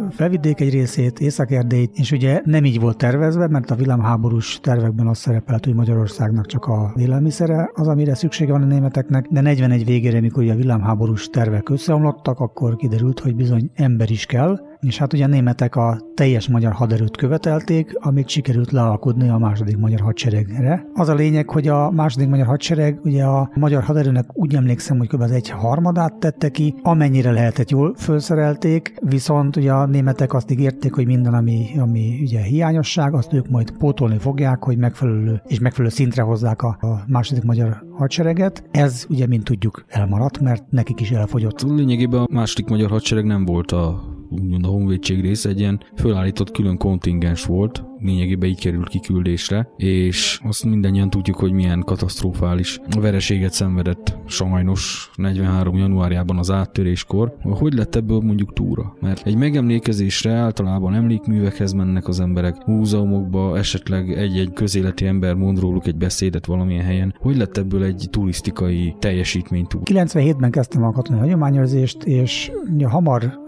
felvidék 0.10 0.60
egy 0.60 0.70
részét, 0.70 1.20
Észak-Erdélyt, 1.20 1.98
és 1.98 2.12
ugye 2.12 2.42
nem 2.46 2.66
így 2.66 2.80
volt 2.80 2.98
tervezve, 2.98 3.48
mert 3.48 3.72
a 3.72 3.76
világháborús 3.76 4.60
tervekben 4.60 5.08
az 5.08 5.18
szerepelt, 5.18 5.66
hogy 5.66 5.74
Magyarországnak 5.74 6.46
csak 6.46 6.66
a 6.66 6.94
élelmiszere 6.96 7.72
az, 7.74 7.88
amire 7.88 8.16
szüksége 8.16 8.52
van 8.52 8.62
a 8.62 8.66
németeknek, 8.66 9.28
de 9.30 9.42
41 9.42 9.86
végére, 9.86 10.22
mikor 10.22 10.44
ugye 10.44 10.54
a 10.54 10.56
világháborús 10.56 11.28
tervek 11.28 11.70
összeomlottak, 11.70 12.40
akkor 12.40 12.76
kiderült, 12.76 13.20
hogy 13.20 13.36
bizony 13.36 13.72
ember 13.76 14.12
is 14.12 14.26
kell, 14.26 14.60
és 14.82 14.98
hát 14.98 15.14
ugye 15.14 15.24
a 15.24 15.28
németek 15.28 15.76
a 15.76 16.00
teljes 16.16 16.48
magyar 16.48 16.72
haderőt 16.72 17.18
követelték, 17.18 17.92
amit 18.00 18.30
sikerült 18.30 18.72
lealkudni 18.72 19.30
a 19.30 19.38
második 19.38 19.78
magyar 19.78 20.00
hadseregre. 20.00 20.86
Az 20.94 21.10
a 21.10 21.14
lényeg, 21.14 21.50
hogy 21.50 21.68
a 21.68 21.92
második 21.92 22.30
magyar 22.30 22.46
hadsereg 22.46 23.00
ugye 23.04 23.24
a 23.24 23.52
magyar 23.56 23.84
haderőnek 23.84 24.26
úgy 24.34 24.56
emlékszem, 24.56 24.98
hogy 24.98 25.08
kb. 25.08 25.22
az 25.22 25.32
egy 25.32 25.50
harmadát 25.50 26.14
tette 26.14 26.50
ki, 26.50 26.76
amennyire 26.82 27.32
lehetett 27.32 27.70
jól 27.70 27.94
felszerelték, 27.96 28.94
viszont 29.02 29.56
ugye 29.56 29.72
a 29.72 29.86
németek 29.86 30.34
azt 30.34 30.52
ígérték, 30.52 30.94
hogy 30.94 31.06
minden, 31.06 31.34
ami, 31.34 31.68
ami 31.80 32.20
ugye 32.22 32.42
hiányosság, 32.42 33.14
azt 33.14 33.34
ők 33.34 33.50
majd 33.50 33.72
pótolni 33.72 34.18
fogják, 34.18 34.64
hogy 34.64 34.78
megfelelő 34.78 35.42
és 35.48 35.60
megfelelő 35.60 35.94
szintre 35.94 36.22
hozzák 36.22 36.62
a, 36.62 36.68
a 36.68 37.04
második 37.08 37.44
magyar 37.44 37.84
hadsereget. 37.92 38.64
Ez 38.72 39.06
ugye, 39.10 39.28
mint 39.28 39.44
tudjuk, 39.44 39.86
elmaradt, 39.88 40.40
mert 40.40 40.72
nekik 40.72 41.00
is 41.00 41.12
elfogyott. 41.12 41.62
Lényegében 41.62 42.22
a 42.22 42.28
második 42.32 42.68
magyar 42.68 42.90
hadsereg 42.90 43.26
nem 43.26 43.46
volt 43.46 43.72
a 43.72 44.18
úgymond 44.30 44.66
a 44.66 44.70
honvédség 44.70 45.22
része 45.22 45.50
egy 45.50 45.60
ilyen 45.60 45.84
fölállított 45.96 46.52
külön 46.52 46.78
kontingens 46.78 47.46
volt, 47.46 47.84
lényegében 48.02 48.50
így 48.50 48.60
került 48.60 48.88
kiküldésre, 48.88 49.70
és 49.78 50.40
azt 50.44 50.66
mindannyian 50.66 51.10
tudjuk, 51.10 51.38
hogy 51.38 51.52
milyen 51.52 51.84
katasztrofális 51.86 52.80
vereséget 53.00 53.54
szenvedett 53.54 54.18
sajnos 54.26 55.12
43. 55.16 55.78
januárjában 55.78 56.38
az 56.38 56.52
áttöréskor. 56.52 57.36
Hogy 57.42 57.74
lett 57.74 57.96
ebből 57.96 58.20
mondjuk 58.20 58.54
túra? 58.54 58.96
Mert 59.00 59.28
egy 59.28 59.38
megemlékezésre 59.38 60.32
általában 60.32 60.94
emlékművekhez 60.94 61.74
mennek 61.74 62.08
az 62.08 62.20
emberek, 62.20 62.66
múzeumokba, 62.66 63.58
esetleg 63.58 64.12
egy-egy 64.12 64.54
közéleti 64.54 65.06
ember 65.06 65.34
mond 65.34 65.60
róluk 65.60 65.88
egy 65.88 65.98
beszédet 65.98 66.46
valamilyen 66.46 66.86
helyen. 66.86 67.16
Hogy 67.20 67.38
lett 67.38 67.58
ebből 67.58 67.84
egy 67.84 68.08
turisztikai 68.10 68.96
teljesítmény 69.00 69.66
túl? 69.66 69.82
97-ben 69.86 70.52
kezdtem 70.52 70.84
a 70.84 70.92
katonai 70.92 71.22
hagyományőrzést, 71.22 72.04
és 72.04 72.52
hamar 72.84 73.40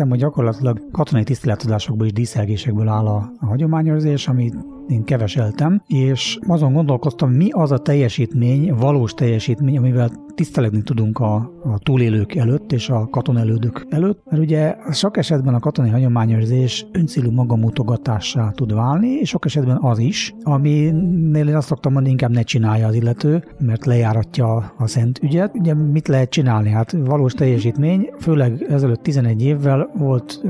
rájöttem, 0.00 0.08
hogy 0.08 0.18
gyakorlatilag 0.18 0.90
katonai 0.92 1.24
tiszteletadásokból 1.24 2.06
és 2.06 2.12
díszelgésekből 2.12 2.88
áll 2.88 3.06
a, 3.06 3.32
a 3.40 3.46
hagyományőrzés, 3.46 4.28
amit 4.28 4.54
én 4.90 5.04
keveseltem, 5.04 5.82
és 5.86 6.38
azon 6.46 6.72
gondolkoztam, 6.72 7.30
mi 7.30 7.50
az 7.50 7.72
a 7.72 7.78
teljesítmény, 7.78 8.74
valós 8.74 9.14
teljesítmény, 9.14 9.76
amivel 9.76 10.10
tisztelegni 10.34 10.82
tudunk 10.82 11.18
a, 11.18 11.34
a 11.62 11.78
túlélők 11.78 12.34
előtt 12.34 12.72
és 12.72 12.88
a 12.88 13.06
katonelődök 13.10 13.86
előtt, 13.88 14.22
mert 14.30 14.42
ugye 14.42 14.76
sok 14.92 15.16
esetben 15.16 15.54
a 15.54 15.58
katonai 15.58 15.90
hagyományőrzés 15.90 16.86
öncélú 16.92 17.30
magamutogatássá 17.30 18.50
tud 18.50 18.74
válni, 18.74 19.08
és 19.08 19.28
sok 19.28 19.44
esetben 19.44 19.78
az 19.80 19.98
is, 19.98 20.34
aminél 20.42 21.48
én 21.48 21.56
azt 21.56 21.66
szoktam 21.66 21.92
mondani, 21.92 22.12
inkább 22.12 22.30
ne 22.30 22.42
csinálja 22.42 22.86
az 22.86 22.94
illető, 22.94 23.44
mert 23.58 23.86
lejáratja 23.86 24.72
a 24.78 24.86
szent 24.86 25.18
ügyet. 25.22 25.54
Ugye 25.54 25.74
mit 25.74 26.08
lehet 26.08 26.30
csinálni? 26.30 26.70
Hát 26.70 26.92
valós 26.92 27.32
teljesítmény, 27.32 28.10
főleg 28.18 28.66
ezelőtt 28.68 29.02
11 29.02 29.42
évvel 29.42 29.90
volt 29.98 30.40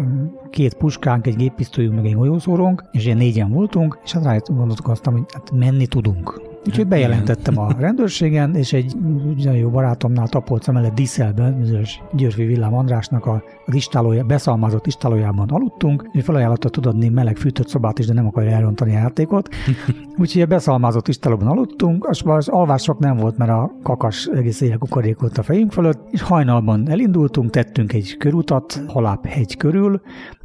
két 0.50 0.74
puskánk, 0.74 1.26
egy 1.26 1.36
géppisztolyunk, 1.36 1.94
meg 1.94 2.06
egy 2.06 2.14
golyószórónk, 2.14 2.84
és 2.92 3.04
ilyen 3.04 3.16
négyen 3.16 3.50
voltunk, 3.50 3.98
és 4.04 4.12
hát 4.12 4.24
rá 4.24 4.36
gondolkoztam, 4.46 5.12
hogy 5.12 5.24
hát 5.32 5.50
menni 5.50 5.86
tudunk. 5.86 6.48
Úgyhogy 6.66 6.86
bejelentettem 6.86 7.58
a 7.58 7.72
rendőrségen, 7.78 8.54
és 8.54 8.72
egy 8.72 8.96
nagyon 9.36 9.56
jó 9.56 9.70
barátomnál 9.70 10.28
Tapolca 10.28 10.72
mellett 10.72 10.94
Diszelben, 10.94 11.58
bizonyos 11.58 12.00
Györfi 12.12 12.44
Villám 12.44 12.74
Andrásnak 12.74 13.26
a 13.26 13.42
istálója, 13.66 14.24
beszalmázott 14.24 14.86
istálójában 14.86 15.48
aludtunk, 15.48 16.08
és 16.12 16.24
felajánlotta 16.24 16.68
tud 16.68 16.86
adni 16.86 17.08
meleg 17.08 17.36
fűtött 17.36 17.68
szobát 17.68 17.98
is, 17.98 18.06
de 18.06 18.12
nem 18.12 18.26
akarja 18.26 18.50
elrontani 18.50 18.94
a 18.94 18.98
játékot. 18.98 19.48
Úgyhogy 20.18 20.42
a 20.42 20.46
beszalmázott 20.46 21.08
istálóban 21.08 21.46
aludtunk, 21.46 22.06
az, 22.08 22.22
az 22.24 22.48
alvások 22.48 22.98
nem 22.98 23.16
volt, 23.16 23.36
mert 23.36 23.50
a 23.50 23.72
kakas 23.82 24.26
egész 24.26 24.60
éjjel 24.60 24.78
kukorékolt 24.78 25.38
a 25.38 25.42
fejünk 25.42 25.72
fölött, 25.72 26.00
és 26.10 26.22
hajnalban 26.22 26.88
elindultunk, 26.88 27.50
tettünk 27.50 27.92
egy 27.92 28.16
körutat 28.16 28.82
Haláp 28.86 29.26
hegy 29.26 29.56
körül, 29.56 30.00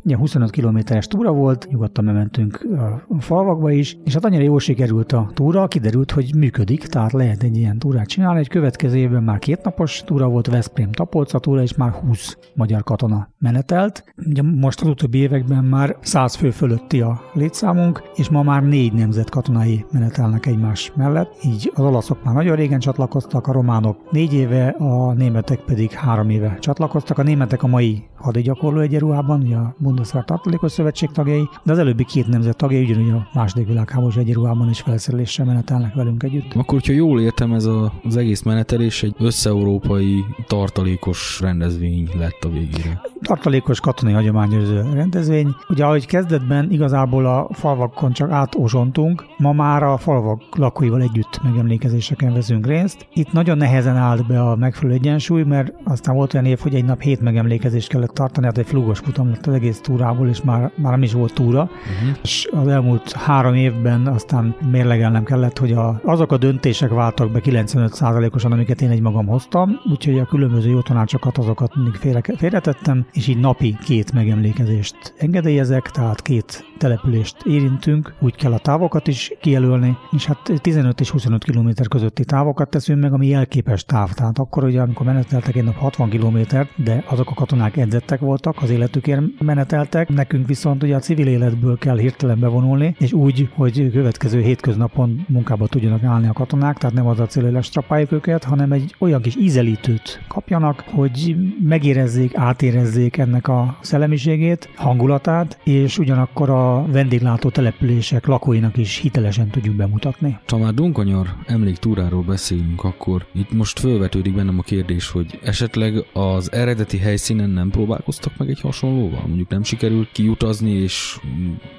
Ugye 0.06 0.18
25 0.18 0.50
kilométeres 0.50 1.08
túra 1.08 1.32
volt, 1.32 1.68
nyugodtan 1.70 2.04
mentünk 2.04 2.68
a 3.10 3.22
falvakba 3.22 3.72
is, 3.72 3.98
és 4.04 4.14
hát 4.14 4.26
annyira 4.26 4.44
jól 4.44 4.60
sikerült 4.60 5.12
a 5.12 5.30
túra, 5.34 5.68
kiderült, 5.68 6.12
hogy 6.12 6.36
működik, 6.36 6.86
tehát 6.86 7.12
lehet 7.12 7.44
egy 7.44 7.58
ilyen 7.58 7.80
túrát 7.80 8.08
csinálni. 8.08 8.40
Egy 8.40 8.48
következő 8.48 8.98
évben 8.98 9.24
már 9.24 9.40
két 9.40 9.64
napos 9.64 10.04
túra 10.06 10.28
volt, 10.28 10.48
Veszprém 10.48 10.92
Tapolca 10.92 11.40
túra, 11.40 11.62
és 11.62 11.76
már 11.76 11.92
20 11.92 12.38
magyar 12.54 12.84
katona 12.84 13.30
menetelt. 13.38 14.04
Ugye 14.26 14.42
most 14.42 14.82
az 14.82 14.88
utóbbi 14.88 15.18
években 15.18 15.64
már 15.64 15.98
100 16.02 16.36
fő 16.36 16.52
fölötti 16.52 17.02
a 17.02 17.22
létszámunk, 17.34 18.02
és 18.16 18.30
ma 18.30 18.44
már 18.44 18.64
négy 18.64 18.94
nemzet 18.94 19.30
katonai 19.30 19.86
menetelnek 19.92 20.46
egymás 20.46 20.92
mellett. 20.96 21.38
Így 21.44 21.72
az 21.76 21.84
olaszok 21.84 22.24
már 22.24 22.34
nagyon 22.34 22.56
régen 22.56 22.80
csatlakoztak, 22.80 23.48
a 23.48 23.52
románok 23.52 24.12
négy 24.12 24.34
éve, 24.34 24.68
a 24.68 25.14
németek 25.14 25.60
pedig 25.60 25.92
három 25.92 26.30
éve 26.30 26.58
csatlakoztak. 26.60 27.18
A 27.18 27.24
németek 27.24 27.64
a 27.64 27.68
mai 27.68 28.04
hadigyakorló 28.16 28.80
egyenruhában, 28.80 29.42
ugye 29.42 29.56
a 29.56 29.76
Bundeswehr 29.96 30.26
tartalékos 30.26 30.72
szövetség 30.72 31.12
tagjai, 31.12 31.50
de 31.64 31.72
az 31.72 31.78
előbbi 31.78 32.04
két 32.06 32.28
nemzet 32.28 32.58
tagjai 32.58 32.84
ugyanúgy 32.84 33.10
a 33.10 33.28
második 33.34 33.68
világháborús 33.68 34.16
egyenruhában 34.16 34.70
is 34.70 34.82
felszereléssel 34.82 35.46
menetelnek 35.46 35.94
velünk 35.94 36.24
együtt. 36.24 36.54
Akkor, 36.54 36.80
hogyha 36.80 36.94
jól 36.94 37.22
értem, 37.22 37.54
ez 37.54 37.66
a, 37.66 37.94
az 38.04 38.18
egész 38.18 38.42
menetelés 38.42 39.04
egy 39.04 39.16
összeurópai 39.20 40.24
tartalékos 40.48 41.40
rendezvény 41.42 42.10
lett 42.18 42.44
a 42.44 42.50
végére. 42.50 43.02
Tartalékos 43.26 43.80
katonai 43.80 44.14
hagyományőrző 44.14 44.86
rendezvény. 44.94 45.56
Ugye, 45.70 45.86
ahogy 45.86 46.06
kezdetben 46.06 46.72
igazából 46.72 47.26
a 47.26 47.48
falvakon 47.52 48.12
csak 48.12 48.32
átózsontunk, 48.32 49.26
ma 49.38 49.52
már 49.52 49.84
a 49.84 49.98
falvak 49.98 50.42
lakóival 50.58 51.02
együtt 51.02 51.40
megemlékezéseken 51.44 52.34
veszünk 52.34 52.68
részt. 52.68 53.08
Itt 53.14 53.32
nagyon 53.32 53.58
nehezen 53.58 53.96
állt 53.98 54.28
be 54.28 54.42
a 54.42 54.56
megfelelő 54.56 54.98
egyensúly, 54.98 55.44
mert 55.44 55.74
aztán 55.84 56.16
volt 56.16 56.34
olyan 56.34 56.46
év, 56.46 56.60
hogy 56.60 56.76
egy 56.76 56.86
nap 56.86 57.02
hét 57.02 57.22
megemlékezést 57.22 57.90
kellett 57.90 58.14
tartani, 58.14 58.46
hát 58.46 58.58
egy 58.58 58.66
flugos 58.66 59.00
futam 59.00 59.30
lett 59.30 59.46
az 59.46 59.54
egész 59.54 59.80
túrából, 59.80 60.28
és 60.28 60.42
már, 60.42 60.72
már 60.76 60.92
nem 60.92 61.04
is 61.04 61.14
volt 61.14 61.34
túra. 61.34 61.62
Uh-huh. 61.62 62.18
És 62.24 62.50
az 62.52 62.68
elmúlt 62.68 63.12
három 63.12 63.54
évben 63.54 64.08
aztán 64.08 64.56
mérlegelnem 64.72 65.24
kellett, 65.24 65.58
hogy 65.58 65.72
a, 65.72 66.02
azok 66.04 66.32
a 66.32 66.38
döntések 66.38 66.90
váltak 66.90 67.32
be 67.32 67.40
95%-osan, 67.44 68.52
amiket 68.52 68.82
én 68.82 68.90
egy 68.90 69.02
magam 69.02 69.28
hoztam, 69.28 69.80
úgyhogy 69.92 70.20
a 70.20 70.26
különböző 70.26 70.70
jó 70.70 70.82
tanácsokat 70.82 71.38
azokat 71.38 71.76
mindig 71.76 71.94
félre, 71.94 72.22
félretettem, 72.38 73.06
és 73.16 73.28
így 73.28 73.40
napi 73.40 73.78
két 73.84 74.14
megemlékezést 74.14 75.14
engedélyezek, 75.18 75.92
tehát 75.92 76.22
két 76.22 76.66
települést 76.78 77.36
érintünk, 77.46 78.14
úgy 78.20 78.36
kell 78.36 78.54
a 78.54 78.58
távokat 78.58 79.08
is 79.08 79.32
kijelölni, 79.42 79.98
és 80.12 80.26
hát 80.26 80.52
15 80.62 81.00
és 81.00 81.10
25 81.10 81.44
km 81.44 81.70
közötti 81.90 82.26
távokat 82.26 82.70
teszünk 82.70 83.02
meg, 83.02 83.14
ami 83.14 83.28
jelképes 83.28 83.86
táv. 83.86 84.14
Tehát 84.14 84.40
akkor 84.40 84.64
ugye, 84.64 84.82
amikor 84.82 85.06
meneteltek 85.06 85.56
egy 85.56 85.64
nap 85.64 85.76
60 85.76 86.10
kilométert, 86.10 86.84
de 86.84 87.04
azok 87.08 87.30
a 87.30 87.34
katonák 87.34 87.78
edzettek 87.78 88.20
voltak, 88.20 88.62
az 88.62 88.70
életükért 88.70 89.22
meneteltek, 89.40 90.10
nekünk 90.10 90.48
viszont 90.48 90.84
ugye 90.84 90.96
a 90.96 91.00
civil 91.00 91.28
életből 91.28 91.78
kell 91.78 91.98
hirtelen 91.98 92.40
bevonulni, 92.40 92.96
és 93.00 93.14
úgy, 93.14 93.50
hogy 93.54 93.92
következő 93.92 94.42
hétköznapon 94.42 95.26
munkába 95.28 95.68
tudjanak 95.68 96.04
állni 96.04 96.28
a 96.28 96.34
katonák, 96.34 96.78
tehát 96.78 96.96
nem 96.96 97.08
az 97.08 97.20
a 97.20 97.26
cél, 97.26 97.44
hogy 97.44 97.52
lestrapáljuk 97.52 98.12
őket, 98.12 98.44
hanem 98.44 98.72
egy 98.72 98.96
olyan 99.00 99.22
kis 99.22 99.36
ízelítőt 99.36 100.22
kapjanak, 100.28 100.84
hogy 100.88 101.36
megérezzék, 101.68 102.38
átérezzék 102.38 103.05
ennek 103.14 103.48
a 103.48 103.78
szellemiségét, 103.82 104.70
hangulatát, 104.76 105.60
és 105.64 105.98
ugyanakkor 105.98 106.50
a 106.50 106.86
vendéglátó 106.92 107.50
települések 107.50 108.26
lakóinak 108.26 108.78
is 108.78 108.98
hitelesen 108.98 109.50
tudjuk 109.50 109.76
bemutatni. 109.76 110.38
Ha 110.48 110.58
már 110.58 110.74
Dunkanyar 110.74 111.28
emléktúráról 111.46 112.22
beszélünk, 112.22 112.84
akkor 112.84 113.26
itt 113.34 113.52
most 113.52 113.80
fölvetődik 113.80 114.36
bennem 114.36 114.60
a 114.60 114.62
kérdés, 114.62 115.10
hogy 115.10 115.40
esetleg 115.44 116.06
az 116.14 116.52
eredeti 116.52 116.98
helyszínen 116.98 117.50
nem 117.50 117.70
próbálkoztak 117.70 118.38
meg 118.38 118.50
egy 118.50 118.62
hasonlóval? 118.62 119.24
Mondjuk 119.28 119.50
nem 119.50 119.64
sikerült 119.64 120.12
kiutazni, 120.12 120.72
és 120.72 121.20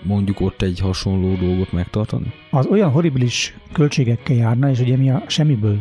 mondjuk 0.02 0.40
ott 0.40 0.62
egy 0.62 0.78
hasonló 0.80 1.34
dolgot 1.34 1.72
megtartani? 1.72 2.32
Az 2.50 2.66
olyan 2.66 2.90
horribilis 2.90 3.54
költségekkel 3.72 4.36
járna, 4.36 4.70
és 4.70 4.80
ugye 4.80 4.96
mi 4.96 5.10
a 5.10 5.22
semmiből 5.26 5.78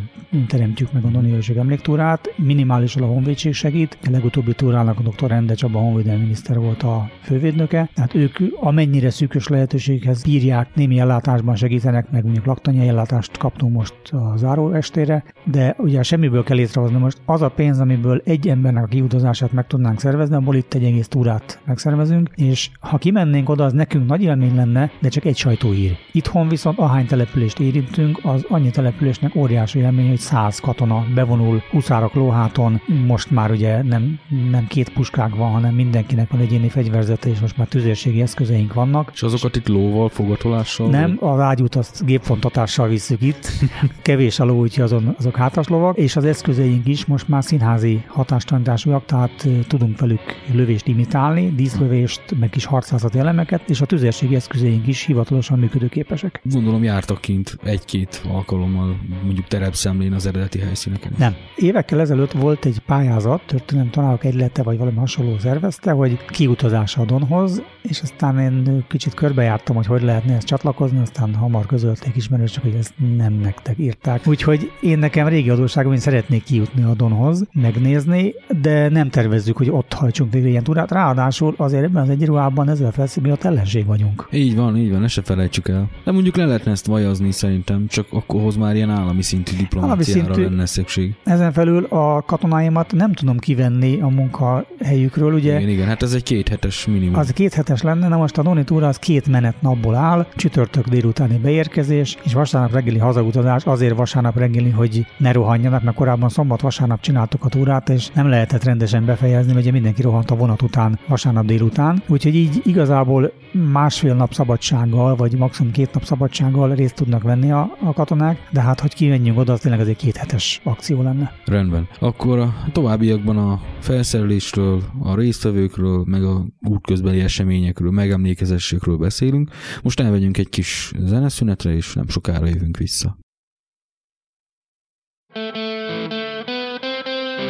teremtjük 0.48 0.92
meg 0.92 1.04
a 1.04 1.08
Noniőrség 1.08 1.56
emléktúrát, 1.56 2.34
minimálisan 2.36 3.02
a 3.02 3.06
honvédség 3.06 3.54
segít, 3.54 3.98
a 4.04 4.10
legutóbbi 4.10 4.54
túrának 4.54 4.98
a 4.98 5.02
dr. 5.02 5.28
Rende 5.28 5.54
Csaba 5.54 5.78
honvédelmi 5.78 6.20
miniszter 6.20 6.58
volt 6.58 6.82
a 6.82 7.10
fővédnöke, 7.22 7.90
tehát 7.94 8.14
ők 8.14 8.36
amennyire 8.60 9.10
szűkös 9.10 9.48
lehetőséghez 9.48 10.22
bírják, 10.22 10.68
némi 10.74 10.98
ellátásban 10.98 11.56
segítenek, 11.56 12.10
meg 12.10 12.22
mondjuk 12.22 12.44
laktanyai 12.44 12.88
ellátást 12.88 13.36
kaptunk 13.36 13.72
most 13.72 13.94
a 14.10 14.36
záró 14.36 14.72
estére, 14.72 15.24
de 15.44 15.74
ugye 15.78 16.02
semmiből 16.02 16.42
kell 16.42 16.56
létrehozni 16.56 16.98
most 16.98 17.20
az 17.24 17.42
a 17.42 17.48
pénz, 17.48 17.80
amiből 17.80 18.22
egy 18.24 18.48
embernek 18.48 18.84
a 18.84 18.86
kiutazását 18.86 19.52
meg 19.52 19.66
tudnánk 19.66 20.00
szervezni, 20.00 20.34
abból 20.34 20.54
itt 20.54 20.74
egy 20.74 20.84
egész 20.84 21.08
túrát 21.08 21.60
megszervezünk, 21.64 22.30
és 22.34 22.70
ha 22.80 22.98
kimennénk 22.98 23.48
oda, 23.48 23.64
az 23.64 23.72
nekünk 23.72 24.06
nagy 24.06 24.22
élmény 24.22 24.54
lenne, 24.54 24.90
de 25.00 25.08
csak 25.08 25.24
egy 25.24 25.36
sajtóír. 25.36 25.96
Itthon 26.12 26.48
viszont 26.48 26.65
ahány 26.76 27.06
települést 27.06 27.58
érintünk, 27.58 28.18
az 28.22 28.44
annyi 28.48 28.70
településnek 28.70 29.34
óriási 29.34 29.78
élmény, 29.78 30.08
hogy 30.08 30.18
száz 30.18 30.60
katona 30.60 31.06
bevonul 31.14 31.62
huszárok 31.70 32.14
lóháton, 32.14 32.80
most 33.06 33.30
már 33.30 33.50
ugye 33.50 33.82
nem, 33.82 34.18
nem 34.50 34.66
két 34.66 34.88
puskák 34.88 35.34
van, 35.34 35.50
hanem 35.50 35.74
mindenkinek 35.74 36.30
van 36.30 36.40
egyéni 36.40 36.68
fegyverzete, 36.68 37.28
és 37.28 37.38
most 37.38 37.56
már 37.56 37.66
tüzérségi 37.66 38.22
eszközeink 38.22 38.72
vannak. 38.72 39.10
És 39.14 39.22
azokat 39.22 39.56
itt 39.56 39.68
lóval, 39.68 40.08
fogatolással? 40.08 40.88
Nem, 40.88 41.16
a 41.20 41.34
vágyút 41.34 41.74
azt 41.74 42.04
gépfontatással 42.04 42.88
visszük 42.88 43.22
itt, 43.22 43.48
kevés 44.02 44.40
a 44.40 44.44
ló, 44.44 44.58
úgyhogy 44.58 44.84
azon, 44.84 45.14
azok 45.18 45.36
hátas 45.36 45.68
lovak, 45.68 45.96
és 45.96 46.16
az 46.16 46.24
eszközeink 46.24 46.88
is 46.88 47.04
most 47.04 47.28
már 47.28 47.44
színházi 47.44 48.04
hatástanításúak, 48.06 49.04
tehát 49.04 49.48
tudunk 49.68 50.00
velük 50.00 50.20
lövést 50.52 50.86
imitálni, 50.86 51.52
díszlövést, 51.54 52.22
meg 52.38 52.50
kis 52.50 52.64
harcászati 52.64 53.18
elemeket, 53.18 53.70
és 53.70 53.80
a 53.80 53.86
tüzérségi 53.86 54.34
eszközeink 54.34 54.86
is 54.86 55.04
hivatalosan 55.04 55.58
működőképesek. 55.58 56.40
Gondolom 56.50 56.82
jártak 56.82 57.20
kint 57.20 57.58
egy-két 57.64 58.22
alkalommal, 58.32 58.96
mondjuk 59.24 59.46
terepszemlén 59.46 60.12
az 60.12 60.26
eredeti 60.26 60.58
helyszíneken. 60.58 61.12
Nem. 61.18 61.34
Évekkel 61.56 62.00
ezelőtt 62.00 62.32
volt 62.32 62.64
egy 62.64 62.78
pályázat, 62.86 63.42
történelem 63.46 63.90
tanárok 63.90 64.24
egylete 64.24 64.62
vagy 64.62 64.78
valami 64.78 64.96
hasonló 64.96 65.38
szervezte, 65.38 65.90
hogy 65.90 66.18
kiutazás 66.30 66.96
a 66.96 67.04
Donhoz, 67.04 67.62
és 67.82 68.00
aztán 68.00 68.38
én 68.38 68.84
kicsit 68.88 69.14
körbejártam, 69.14 69.76
hogy 69.76 69.86
hogy 69.86 70.02
lehetne 70.02 70.34
ezt 70.34 70.46
csatlakozni, 70.46 71.00
aztán 71.00 71.34
hamar 71.34 71.66
közölték 71.66 72.16
ismerősök, 72.16 72.62
hogy 72.62 72.74
ezt 72.78 72.94
nem 73.16 73.32
nektek 73.32 73.78
írták. 73.78 74.26
Úgyhogy 74.26 74.70
én 74.80 74.98
nekem 74.98 75.28
régi 75.28 75.50
adósságom, 75.50 75.92
én 75.92 75.98
szeretnék 75.98 76.42
kijutni 76.42 76.82
a 76.82 76.94
Donhoz, 76.94 77.46
megnézni, 77.52 78.34
de 78.60 78.88
nem 78.88 79.10
tervezzük, 79.10 79.56
hogy 79.56 79.70
ott 79.70 79.92
hajtsunk 79.92 80.32
végre 80.32 80.48
ilyen 80.48 80.62
túrát. 80.62 80.90
Ráadásul 80.90 81.54
azért 81.56 81.84
ebben 81.84 82.02
az 82.02 82.08
egy 82.08 82.24
ruhában 82.24 82.68
ezzel 82.68 82.92
felszín, 82.92 83.22
mi 83.22 83.30
ott 83.30 83.44
ellenség 83.44 83.86
vagyunk. 83.86 84.28
Így 84.32 84.56
van, 84.56 84.76
így 84.76 84.90
van, 84.90 85.04
ezt 85.04 85.12
se 85.12 85.22
felejtsük 85.22 85.68
el. 85.68 85.90
De 86.04 86.12
mondjuk 86.12 86.35
le 86.36 86.44
lehetne 86.44 86.70
ezt 86.70 86.86
vajazni 86.86 87.32
szerintem, 87.32 87.86
csak 87.86 88.06
akkor 88.10 88.40
hoz 88.40 88.56
már 88.56 88.74
ilyen 88.74 88.90
állami 88.90 89.22
szintű 89.22 89.56
diplomáciára 89.56 90.20
állami 90.20 90.34
szintű, 90.34 90.42
lenne 90.42 90.66
szükség. 90.66 91.14
Ezen 91.24 91.52
felül 91.52 91.84
a 91.84 92.22
katonáimat 92.22 92.92
nem 92.92 93.12
tudom 93.12 93.38
kivenni 93.38 94.00
a 94.00 94.08
munkahelyükről, 94.08 95.32
ugye? 95.32 95.56
Igen, 95.56 95.68
igen, 95.68 95.86
hát 95.86 96.02
ez 96.02 96.12
egy 96.12 96.22
kéthetes 96.22 96.86
minimum. 96.86 97.18
Az 97.18 97.30
kéthetes 97.30 97.82
lenne, 97.82 98.08
na 98.08 98.16
most 98.16 98.38
a 98.38 98.42
Doni 98.42 98.64
túra 98.64 98.88
az 98.88 98.96
két 98.96 99.28
menet 99.28 99.62
napból 99.62 99.94
áll, 99.94 100.26
csütörtök 100.34 100.88
délutáni 100.88 101.38
beérkezés, 101.38 102.16
és 102.24 102.32
vasárnap 102.32 102.72
reggeli 102.72 102.98
hazautazás, 102.98 103.64
azért 103.64 103.96
vasárnap 103.96 104.36
reggeli, 104.36 104.70
hogy 104.70 105.06
ne 105.18 105.32
rohanjanak, 105.32 105.82
mert 105.82 105.96
korábban 105.96 106.28
szombat-vasárnap 106.28 107.00
csináltuk 107.00 107.44
a 107.44 107.48
túrát, 107.48 107.88
és 107.88 108.08
nem 108.08 108.28
lehetett 108.28 108.64
rendesen 108.64 109.04
befejezni, 109.04 109.52
mert 109.52 109.62
ugye 109.62 109.72
mindenki 109.72 110.02
rohant 110.02 110.30
a 110.30 110.36
vonat 110.36 110.62
után, 110.62 110.98
vasárnap 111.06 111.44
délután. 111.44 112.02
Úgyhogy 112.06 112.34
így 112.34 112.60
igazából 112.64 113.32
másfél 113.72 114.14
nap 114.14 114.34
szabadsággal, 114.34 115.16
vagy 115.16 115.36
maximum 115.36 115.72
két 115.72 115.92
nap 115.92 116.02
szabadsággal 116.02 116.25
részt 116.74 116.94
tudnak 116.94 117.22
venni 117.22 117.50
a, 117.50 117.76
a 117.80 117.92
katonák, 117.92 118.48
de 118.52 118.60
hát, 118.60 118.80
hogy 118.80 118.94
kimenjünk 118.94 119.38
oda, 119.38 119.52
az 119.52 119.60
tényleg 119.60 119.80
az 119.80 119.88
egy 119.88 119.96
két 119.96 120.16
hetes 120.16 120.60
akció 120.64 121.02
lenne. 121.02 121.32
Rendben. 121.44 121.88
Akkor 121.98 122.38
a 122.38 122.54
továbbiakban 122.72 123.36
a 123.36 123.60
felszerelésről, 123.80 124.82
a 125.02 125.16
résztvevőkről, 125.16 126.04
meg 126.06 126.24
a 126.24 126.44
útközbeli 126.68 127.20
eseményekről, 127.20 127.90
megemlékezésekről 127.90 128.96
beszélünk. 128.96 129.50
Most 129.82 130.00
elvegyünk 130.00 130.38
egy 130.38 130.48
kis 130.48 130.92
zeneszünetre, 130.98 131.74
és 131.74 131.94
nem 131.94 132.08
sokára 132.08 132.46
jövünk 132.46 132.76
vissza. 132.76 133.16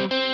csipke 0.07 0.26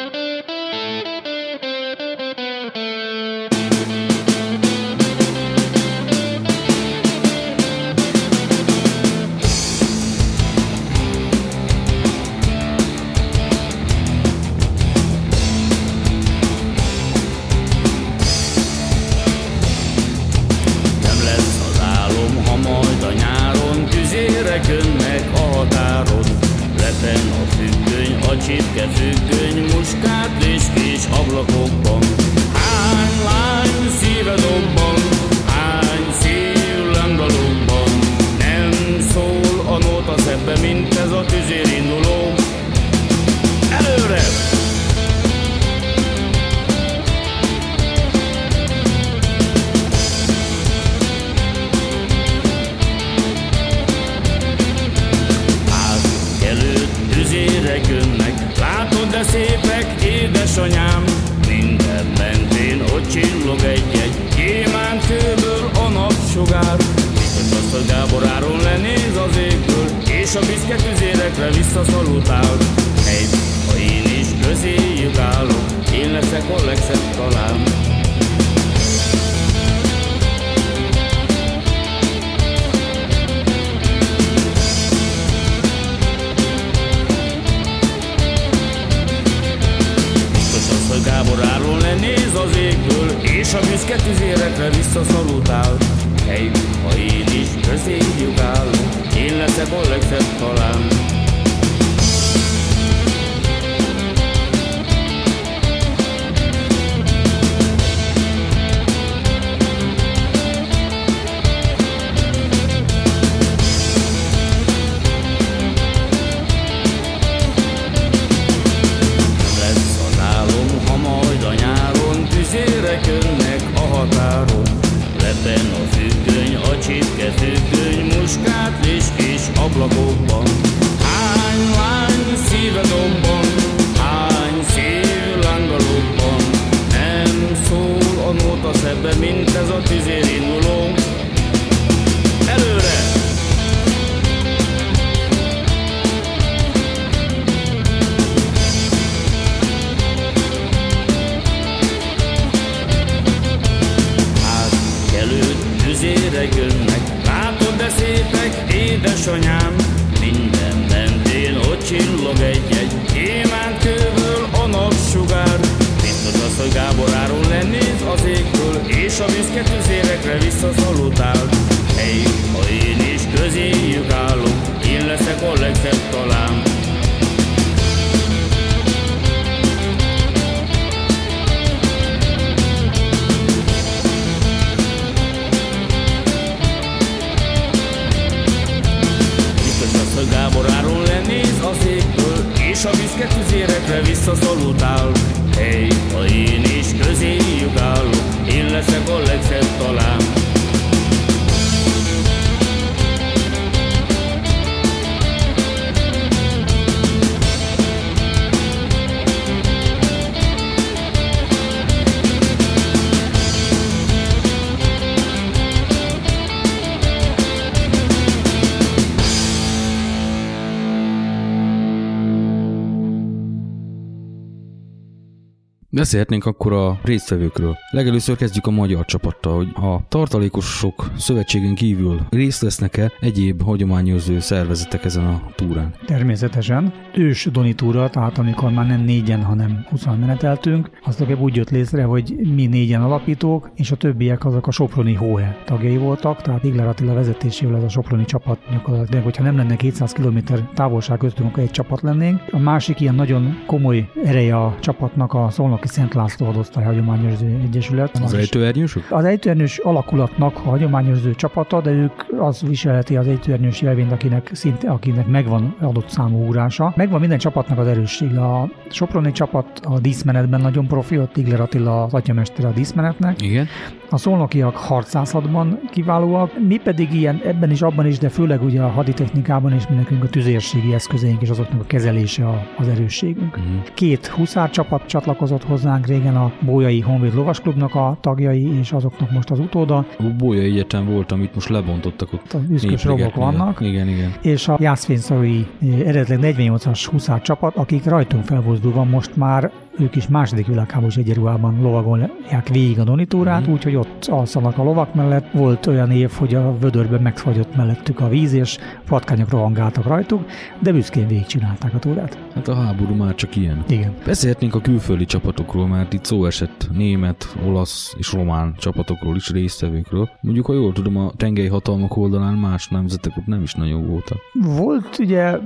Beszélhetnénk 226.13 226.45
akkor 226.45 226.73
a 226.73 226.99
résztvevőkről. 227.03 227.77
Legelőször 227.89 228.35
kezdjük 228.35 228.67
a 228.67 228.71
magyar 228.71 229.05
csapattal, 229.05 229.55
hogy 229.55 229.67
a 229.75 230.07
tartalékosok 230.07 231.11
szövetségén 231.17 231.75
kívül 231.75 232.19
részt 232.29 232.61
vesznek-e 232.61 233.11
egyéb 233.19 233.63
hagyományozó 233.63 234.39
szervezetek 234.39 235.05
ezen 235.05 235.25
a 235.25 235.41
túrán? 235.55 235.93
Természetesen. 236.05 236.93
Ős 237.13 237.45
Doni 237.51 237.73
túra, 237.73 238.09
tehát 238.09 238.37
amikor 238.37 238.71
már 238.71 238.87
nem 238.87 239.01
négyen, 239.01 239.43
hanem 239.43 239.85
20 239.89 240.05
meneteltünk, 240.05 240.89
az 241.03 241.23
úgy 241.39 241.55
jött 241.55 241.69
létre, 241.69 242.03
hogy 242.03 242.35
mi 242.55 242.65
négyen 242.65 243.01
alapítók, 243.01 243.71
és 243.75 243.91
a 243.91 243.95
többiek 243.95 244.45
azok 244.45 244.67
a 244.67 244.71
Soproni 244.71 245.13
Hóe 245.13 245.61
tagjai 245.65 245.97
voltak, 245.97 246.41
tehát 246.41 246.63
Igler 246.63 246.87
Attila 246.87 247.13
vezetésével 247.13 247.75
ez 247.75 247.83
a 247.83 247.89
Soproni 247.89 248.25
csapat 248.25 248.59
gyakorlatilag, 248.71 249.23
hogyha 249.23 249.43
nem 249.43 249.57
lenne 249.57 249.75
200 249.75 250.11
km 250.11 250.37
távolság 250.73 251.17
köztünk, 251.17 251.49
akkor 251.49 251.63
egy 251.63 251.71
csapat 251.71 252.01
lennénk. 252.01 252.41
A 252.51 252.59
másik 252.59 252.99
ilyen 252.99 253.15
nagyon 253.15 253.63
komoly 253.65 254.09
ereje 254.23 254.55
a 254.55 254.77
csapatnak 254.79 255.33
a 255.33 255.49
Szolnoki 255.49 255.87
Szent 256.03 256.15
László 256.15 256.45
Hadosztály 256.45 256.83
Hagyományőrző 256.83 257.59
Egyesület. 257.63 258.17
Az 258.23 258.33
ejtőernyősök? 258.33 259.05
Az 259.09 259.23
ejtőernyős 259.23 259.77
alakulatnak 259.77 260.55
a 260.57 260.69
hagyományőrző 260.69 261.35
csapata, 261.35 261.81
de 261.81 261.91
ők 261.91 262.39
az 262.39 262.61
viselheti 262.61 263.15
az 263.15 263.27
ejtőernyős 263.27 263.81
jelvényt, 263.81 264.11
akinek, 264.11 264.49
szinte, 264.53 264.89
akinek 264.89 265.27
megvan 265.27 265.75
adott 265.81 266.09
számú 266.09 266.47
úrása. 266.47 266.93
Megvan 266.95 267.19
minden 267.19 267.37
csapatnak 267.37 267.77
az 267.77 267.87
erőssége. 267.87 268.39
A 268.39 268.69
Soproni 268.89 269.31
csapat 269.31 269.79
a 269.83 269.99
díszmenetben 269.99 270.61
nagyon 270.61 270.87
profi, 270.87 271.19
ott 271.19 271.37
Igler 271.37 271.61
Attila 271.61 272.03
az 272.03 272.13
atyamester 272.13 272.65
a 272.65 272.71
díszmenetnek. 272.71 273.41
Igen. 273.41 273.67
A 274.13 274.17
szolnokiak 274.17 274.75
harcászatban 274.75 275.79
kiválóak, 275.91 276.51
mi 276.67 276.77
pedig 276.77 277.13
ilyen 277.13 277.41
ebben 277.45 277.71
is, 277.71 277.81
abban 277.81 278.05
is, 278.05 278.17
de 278.17 278.29
főleg 278.29 278.63
ugye 278.63 278.81
a 278.81 278.87
haditechnikában 278.87 279.73
és 279.73 279.87
mi 279.87 279.95
nekünk 279.95 280.23
a 280.23 280.27
tüzérségi 280.27 280.93
eszközeink 280.93 281.41
és 281.41 281.49
azoknak 281.49 281.81
a 281.81 281.83
kezelése 281.83 282.69
az 282.77 282.87
erősségünk. 282.87 283.57
Uh-huh. 283.57 283.93
Két 283.93 284.27
huszár 284.27 284.69
csapat 284.69 285.05
csatlakozott 285.05 285.63
hozzánk 285.63 286.07
régen 286.07 286.35
a 286.35 286.51
Bójai 286.59 286.99
Honvéd 286.99 287.33
Lovasklubnak 287.33 287.95
a 287.95 288.17
tagjai, 288.21 288.77
és 288.79 288.91
azoknak 288.91 289.31
most 289.31 289.49
az 289.49 289.59
utóda. 289.59 289.97
A 289.97 290.23
Bójai 290.37 290.65
Egyetem 290.65 291.05
volt, 291.05 291.31
amit 291.31 291.53
most 291.53 291.69
lebontottak 291.69 292.33
ott. 292.33 292.53
A 292.53 292.59
üszkös 292.69 293.03
robok 293.03 293.35
vannak. 293.35 293.81
Igen, 293.81 294.07
igen. 294.07 294.33
És 294.41 294.67
a 294.67 294.77
Jászfényszai 294.79 295.67
eredetileg 296.05 296.55
48-as 296.57 297.07
huszár 297.11 297.41
csapat, 297.41 297.75
akik 297.75 298.05
rajtunk 298.05 298.45
felbuzdulva 298.45 299.03
most 299.03 299.35
már 299.35 299.71
ők 299.99 300.15
is 300.15 300.27
második 300.27 300.67
világháborús 300.67 301.17
egyenruhában 301.17 301.81
lovagolják 301.81 302.69
végig 302.71 302.99
a 302.99 303.03
donitúrát, 303.03 303.67
mm. 303.67 303.71
úgyhogy 303.71 303.95
ott 303.95 304.25
alszanak 304.25 304.77
a 304.77 304.83
lovak 304.83 305.13
mellett. 305.13 305.51
Volt 305.51 305.85
olyan 305.85 306.11
év, 306.11 306.31
hogy 306.31 306.55
a 306.55 306.77
vödörben 306.77 307.21
megfagyott 307.21 307.75
mellettük 307.75 308.19
a 308.19 308.27
víz, 308.27 308.53
és 308.53 308.77
patkányok 309.07 309.49
rohangáltak 309.49 310.05
rajtuk, 310.05 310.45
de 310.79 310.91
büszkén 310.91 311.27
végigcsinálták 311.27 311.93
a 311.93 311.99
túrát. 311.99 312.37
Hát 312.55 312.67
a 312.67 312.75
háború 312.75 313.13
már 313.13 313.35
csak 313.35 313.55
ilyen. 313.55 313.83
Igen. 313.87 314.13
Beszélhetnénk 314.25 314.75
a 314.75 314.81
külföldi 314.81 315.25
csapatokról, 315.25 315.87
mert 315.87 316.13
itt 316.13 316.25
szó 316.25 316.45
esett 316.45 316.89
német, 316.93 317.55
olasz 317.65 318.15
és 318.17 318.33
román 318.33 318.75
csapatokról 318.77 319.35
is 319.35 319.49
résztvevőkről. 319.49 320.29
Mondjuk, 320.41 320.65
ha 320.65 320.73
jól 320.73 320.93
tudom, 320.93 321.17
a 321.17 321.31
tengely 321.37 321.67
hatalmak 321.67 322.17
oldalán 322.17 322.53
más 322.53 322.87
nemzetek 322.87 323.37
ott 323.37 323.45
nem 323.45 323.61
is 323.61 323.73
nagyon 323.73 324.07
voltak. 324.07 324.37
Volt 324.53 325.19
ugye 325.19 325.57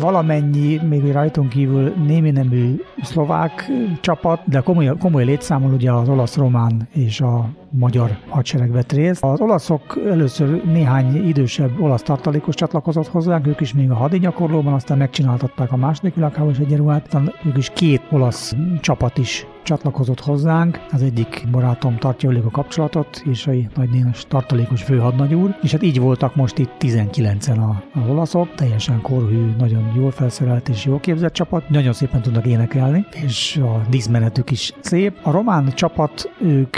valamennyi, 0.00 0.80
még 0.88 1.12
rajtunk 1.12 1.48
kívül 1.48 1.92
némi 2.06 2.30
nemű 2.30 2.80
szlovák 3.02 3.70
csapat, 4.00 4.40
de 4.44 4.60
komoly, 4.60 4.92
komoly 4.98 5.24
létszámol 5.24 5.72
ugye 5.72 5.92
az 5.92 6.08
olasz-román 6.08 6.88
és 6.92 7.20
a 7.20 7.48
magyar 7.78 8.16
hadsereg 8.28 8.72
vett 8.72 8.92
részt. 8.92 9.24
Az 9.24 9.40
olaszok 9.40 9.98
először 10.06 10.64
néhány 10.64 11.28
idősebb 11.28 11.80
olasz 11.80 12.02
tartalékos 12.02 12.54
csatlakozott 12.54 13.08
hozzánk, 13.08 13.46
ők 13.46 13.60
is 13.60 13.74
még 13.74 13.90
a 13.90 13.94
hadigyakorlóban, 13.94 14.72
aztán 14.72 14.98
megcsináltatták 14.98 15.72
a 15.72 15.76
második 15.76 16.14
világháborús 16.14 16.58
egyenruhát, 16.58 17.04
aztán 17.04 17.32
ők 17.46 17.56
is 17.56 17.70
két 17.74 18.02
olasz 18.10 18.54
csapat 18.80 19.18
is 19.18 19.46
csatlakozott 19.64 20.20
hozzánk. 20.20 20.80
Az 20.92 21.02
egyik 21.02 21.44
barátom 21.50 21.96
tartja 21.96 22.28
velük 22.28 22.44
a 22.44 22.50
kapcsolatot, 22.50 23.22
és 23.24 23.46
a 23.46 23.52
nagynénes 23.74 24.24
tartalékos 24.28 24.82
főhadnagyúr, 24.82 25.56
és 25.62 25.72
hát 25.72 25.82
így 25.82 26.00
voltak 26.00 26.34
most 26.34 26.58
itt 26.58 26.70
19-en 26.80 27.58
a, 27.58 27.98
az 28.00 28.08
olaszok, 28.08 28.54
teljesen 28.54 29.00
korhű, 29.00 29.54
nagyon 29.58 29.92
jól 29.94 30.10
felszerelt 30.10 30.68
és 30.68 30.84
jól 30.84 31.00
képzett 31.00 31.32
csapat, 31.32 31.68
nagyon 31.68 31.92
szépen 31.92 32.22
tudnak 32.22 32.46
énekelni, 32.46 33.06
és 33.24 33.56
a 33.56 33.82
díszmenetük 33.90 34.50
is 34.50 34.72
szép. 34.80 35.18
A 35.22 35.30
román 35.30 35.72
csapat, 35.74 36.30
ők 36.40 36.76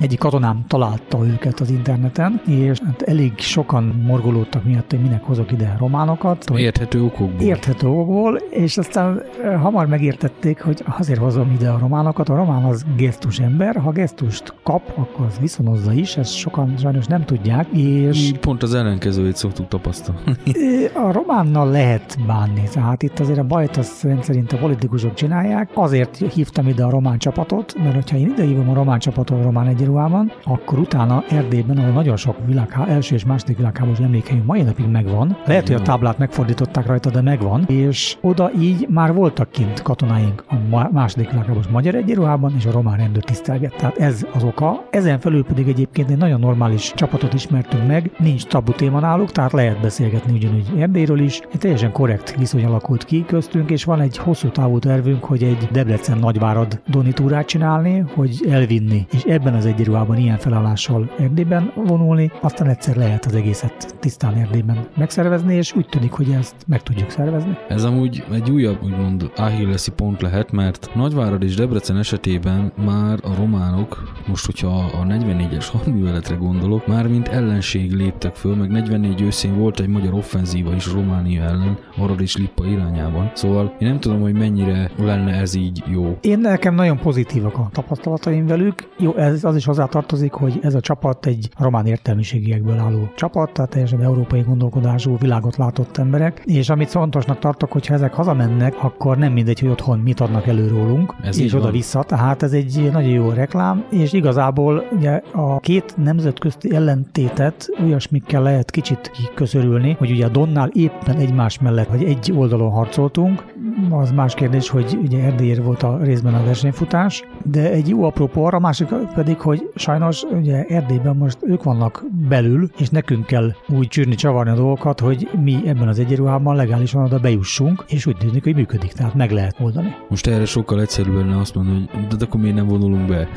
egy 0.00 0.09
egyik 0.10 0.22
katonám 0.22 0.64
találta 0.68 1.26
őket 1.26 1.60
az 1.60 1.70
interneten, 1.70 2.42
és 2.46 2.78
hát 2.84 3.02
elég 3.02 3.38
sokan 3.38 4.02
morgolódtak 4.06 4.64
miatt, 4.64 4.90
hogy 4.90 5.00
minek 5.00 5.24
hozok 5.24 5.52
ide 5.52 5.76
románokat. 5.78 6.50
Érthető 6.56 7.02
okokból. 7.02 7.46
Érthető 7.46 7.86
okokból, 7.86 8.36
és 8.36 8.78
aztán 8.78 9.22
hamar 9.60 9.86
megértették, 9.86 10.60
hogy 10.60 10.84
azért 10.98 11.18
hozom 11.18 11.50
ide 11.50 11.68
a 11.68 11.78
románokat. 11.78 12.28
A 12.28 12.36
román 12.36 12.64
az 12.64 12.84
gesztus 12.96 13.38
ember, 13.38 13.76
ha 13.76 13.90
gesztust 13.90 14.54
kap, 14.62 14.92
akkor 14.96 15.26
az 15.26 15.38
viszonozza 15.40 15.92
is, 15.92 16.16
ezt 16.16 16.34
sokan 16.36 16.74
sajnos 16.78 17.06
nem 17.06 17.24
tudják, 17.24 17.66
és... 17.72 18.18
Így 18.18 18.38
pont 18.38 18.62
az 18.62 18.74
ellenkezőjét 18.74 19.36
szoktuk 19.36 19.68
tapasztalni. 19.68 20.20
A 21.08 21.12
románnal 21.12 21.70
lehet 21.70 22.18
bánni, 22.26 22.62
tehát 22.72 23.02
itt 23.02 23.18
azért 23.18 23.38
a 23.38 23.44
bajt 23.44 23.76
azt 23.76 24.08
szerint 24.20 24.52
a 24.52 24.56
politikusok 24.56 25.14
csinálják. 25.14 25.70
Azért 25.74 26.16
hívtam 26.32 26.68
ide 26.68 26.84
a 26.84 26.90
román 26.90 27.18
csapatot, 27.18 27.74
mert 27.82 27.94
hogyha 27.94 28.16
én 28.16 28.30
ide 28.30 28.44
hívom 28.44 28.68
a 28.70 28.74
román 28.74 28.98
csapatot 28.98 29.38
a 29.38 29.42
román 29.42 29.68
egyenruhában, 30.00 30.32
akkor 30.44 30.78
utána 30.78 31.24
Erdélyben, 31.28 31.78
ahol 31.78 31.90
nagyon 31.90 32.16
sok 32.16 32.36
világ, 32.46 32.76
első 32.88 33.14
és 33.14 33.24
második 33.24 33.56
világháborús 33.56 33.98
emlékeim 33.98 34.42
mai 34.46 34.62
napig 34.62 34.86
megvan. 34.86 35.36
Lehet, 35.46 35.66
hogy 35.66 35.76
a 35.76 35.82
táblát 35.82 36.18
megfordították 36.18 36.86
rajta, 36.86 37.10
de 37.10 37.20
megvan. 37.20 37.64
És 37.66 38.16
oda 38.20 38.50
így 38.60 38.86
már 38.88 39.14
voltak 39.14 39.50
kint 39.50 39.82
katonáink 39.82 40.44
a 40.48 40.88
második 40.92 41.30
világháborús 41.30 41.66
magyar 41.66 41.94
egyenruhában, 41.94 42.54
és 42.56 42.66
a 42.66 42.70
román 42.70 42.96
rendőr 42.96 43.24
tisztelget. 43.24 43.76
Tehát 43.76 43.98
ez 43.98 44.26
az 44.32 44.44
oka. 44.44 44.84
Ezen 44.90 45.20
felül 45.20 45.44
pedig 45.44 45.68
egyébként 45.68 46.10
egy 46.10 46.16
nagyon 46.16 46.40
normális 46.40 46.92
csapatot 46.94 47.34
ismertünk 47.34 47.86
meg, 47.86 48.10
nincs 48.18 48.46
tabu 48.46 48.72
téma 48.72 49.00
náluk, 49.00 49.32
tehát 49.32 49.52
lehet 49.52 49.80
beszélgetni 49.80 50.32
ugyanúgy 50.32 50.72
Erdélyről 50.78 51.20
is. 51.20 51.40
Egy 51.52 51.58
teljesen 51.58 51.92
korrekt 51.92 52.36
viszony 52.38 52.64
alakult 52.64 53.04
ki 53.04 53.24
köztünk, 53.26 53.70
és 53.70 53.84
van 53.84 54.00
egy 54.00 54.16
hosszú 54.16 54.48
távú 54.48 54.78
tervünk, 54.78 55.24
hogy 55.24 55.42
egy 55.42 55.68
Debrecen 55.72 56.18
nagyvárad 56.18 56.80
donitúrát 56.86 57.46
csinálni, 57.46 58.04
hogy 58.14 58.46
elvinni, 58.50 59.06
és 59.12 59.22
ebben 59.22 59.54
az 59.54 59.66
egyenruhában 59.80 60.16
ilyen 60.16 60.38
felállással 60.38 61.10
Erdélyben 61.18 61.72
vonulni, 61.74 62.30
aztán 62.40 62.68
egyszer 62.68 62.96
lehet 62.96 63.24
az 63.24 63.34
egészet 63.34 63.94
tisztán 64.00 64.34
Erdélyben 64.34 64.86
megszervezni, 64.96 65.54
és 65.54 65.74
úgy 65.76 65.86
tűnik, 65.86 66.12
hogy 66.12 66.30
ezt 66.30 66.54
meg 66.66 66.82
tudjuk 66.82 67.10
szervezni. 67.10 67.56
Ez 67.68 67.84
amúgy 67.84 68.24
egy 68.32 68.50
újabb, 68.50 68.82
úgymond 68.82 69.30
Achilleszi 69.36 69.90
pont 69.90 70.22
lehet, 70.22 70.52
mert 70.52 70.90
Nagyvárad 70.94 71.42
és 71.42 71.54
Debrecen 71.54 71.96
esetében 71.96 72.72
már 72.84 73.18
a 73.22 73.34
románok, 73.36 74.12
most 74.26 74.46
hogyha 74.46 74.68
a 74.68 75.06
44-es 75.06 75.66
hadműveletre 75.72 76.34
gondolok, 76.34 76.86
már 76.86 77.08
mint 77.08 77.28
ellenség 77.28 77.92
léptek 77.92 78.34
föl, 78.34 78.54
meg 78.54 78.70
44 78.70 79.20
őszén 79.20 79.58
volt 79.58 79.80
egy 79.80 79.88
magyar 79.88 80.14
offenzíva 80.14 80.74
is 80.74 80.92
Románia 80.92 81.42
ellen, 81.42 81.78
Arad 81.98 82.20
és 82.20 82.36
Lippa 82.36 82.66
irányában. 82.66 83.30
Szóval 83.34 83.74
én 83.78 83.88
nem 83.88 84.00
tudom, 84.00 84.20
hogy 84.20 84.34
mennyire 84.34 84.90
lenne 84.98 85.32
ez 85.32 85.54
így 85.54 85.82
jó. 85.86 86.18
Én 86.20 86.38
nekem 86.38 86.74
nagyon 86.74 86.98
pozitívak 86.98 87.58
a 87.58 87.68
tapasztalataim 87.72 88.46
velük. 88.46 88.88
Jó, 88.98 89.16
ez 89.16 89.44
az 89.44 89.56
is 89.56 89.66
hozzátartozik, 89.70 90.32
hogy 90.32 90.58
ez 90.62 90.74
a 90.74 90.80
csapat 90.80 91.26
egy 91.26 91.48
román 91.58 91.86
értelmiségiekből 91.86 92.78
álló 92.78 93.12
csapat, 93.16 93.52
tehát 93.52 93.70
teljesen 93.70 94.02
európai 94.02 94.40
gondolkodású, 94.40 95.16
világot 95.18 95.56
látott 95.56 95.96
emberek, 95.96 96.42
és 96.44 96.70
amit 96.70 96.88
fontosnak 96.88 97.38
tartok, 97.38 97.72
hogyha 97.72 97.94
ezek 97.94 98.14
hazamennek, 98.14 98.74
akkor 98.82 99.16
nem 99.16 99.32
mindegy, 99.32 99.60
hogy 99.60 99.68
otthon 99.68 99.98
mit 99.98 100.20
adnak 100.20 100.46
elő 100.46 100.68
rólunk, 100.68 101.14
ez 101.22 101.38
és 101.40 101.54
oda-vissza, 101.54 102.02
tehát 102.02 102.42
ez 102.42 102.52
egy 102.52 102.88
nagyon 102.92 103.10
jó 103.10 103.30
reklám, 103.30 103.84
és 103.90 104.12
igazából 104.12 104.84
ugye 104.96 105.22
a 105.32 105.60
két 105.60 105.94
nemzetközti 105.96 106.74
ellentétet 106.74 107.68
olyasmikkel 107.82 108.42
lehet 108.42 108.70
kicsit 108.70 109.10
kiköszörülni, 109.10 109.96
hogy 109.98 110.10
ugye 110.10 110.24
a 110.24 110.28
Donnál 110.28 110.70
éppen 110.72 111.16
egymás 111.16 111.58
mellett, 111.58 111.88
vagy 111.88 112.04
egy 112.04 112.32
oldalon 112.36 112.70
harcoltunk, 112.70 113.44
az 113.90 114.10
más 114.10 114.34
kérdés, 114.34 114.68
hogy 114.68 114.98
ugye 115.02 115.24
Erdélyért 115.24 115.64
volt 115.64 115.82
a 115.82 115.98
részben 116.02 116.34
a 116.34 116.44
versenyfutás, 116.44 117.24
de 117.42 117.70
egy 117.70 117.88
jó 117.88 118.04
apropó 118.04 118.44
arra, 118.44 118.58
másik 118.58 118.88
pedig, 119.14 119.40
hogy 119.40 119.59
sajnos 119.74 120.22
ugye 120.22 120.64
Erdélyben 120.64 121.16
most 121.16 121.38
ők 121.42 121.62
vannak 121.62 122.04
belül, 122.28 122.70
és 122.78 122.88
nekünk 122.88 123.26
kell 123.26 123.54
úgy 123.68 123.88
csűrni, 123.88 124.14
csavarni 124.14 124.50
a 124.50 124.54
dolgokat, 124.54 125.00
hogy 125.00 125.28
mi 125.44 125.56
ebben 125.66 125.88
az 125.88 125.98
egyenruhában 125.98 126.56
legálisan 126.56 127.04
oda 127.04 127.18
bejussunk, 127.18 127.84
és 127.88 128.06
úgy 128.06 128.16
tűnik, 128.16 128.44
hogy 128.44 128.54
működik, 128.54 128.92
tehát 128.92 129.14
meg 129.14 129.30
lehet 129.30 129.56
oldani. 129.60 129.96
Most 130.08 130.26
erre 130.26 130.44
sokkal 130.44 130.80
egyszerűbb 130.80 131.14
lenne 131.14 131.38
azt 131.38 131.54
mondani, 131.54 131.88
hogy 131.92 132.06
de, 132.06 132.24
akkor 132.24 132.40
miért 132.40 132.56
nem 132.56 132.66
vonulunk 132.66 133.06
be? 133.08 133.28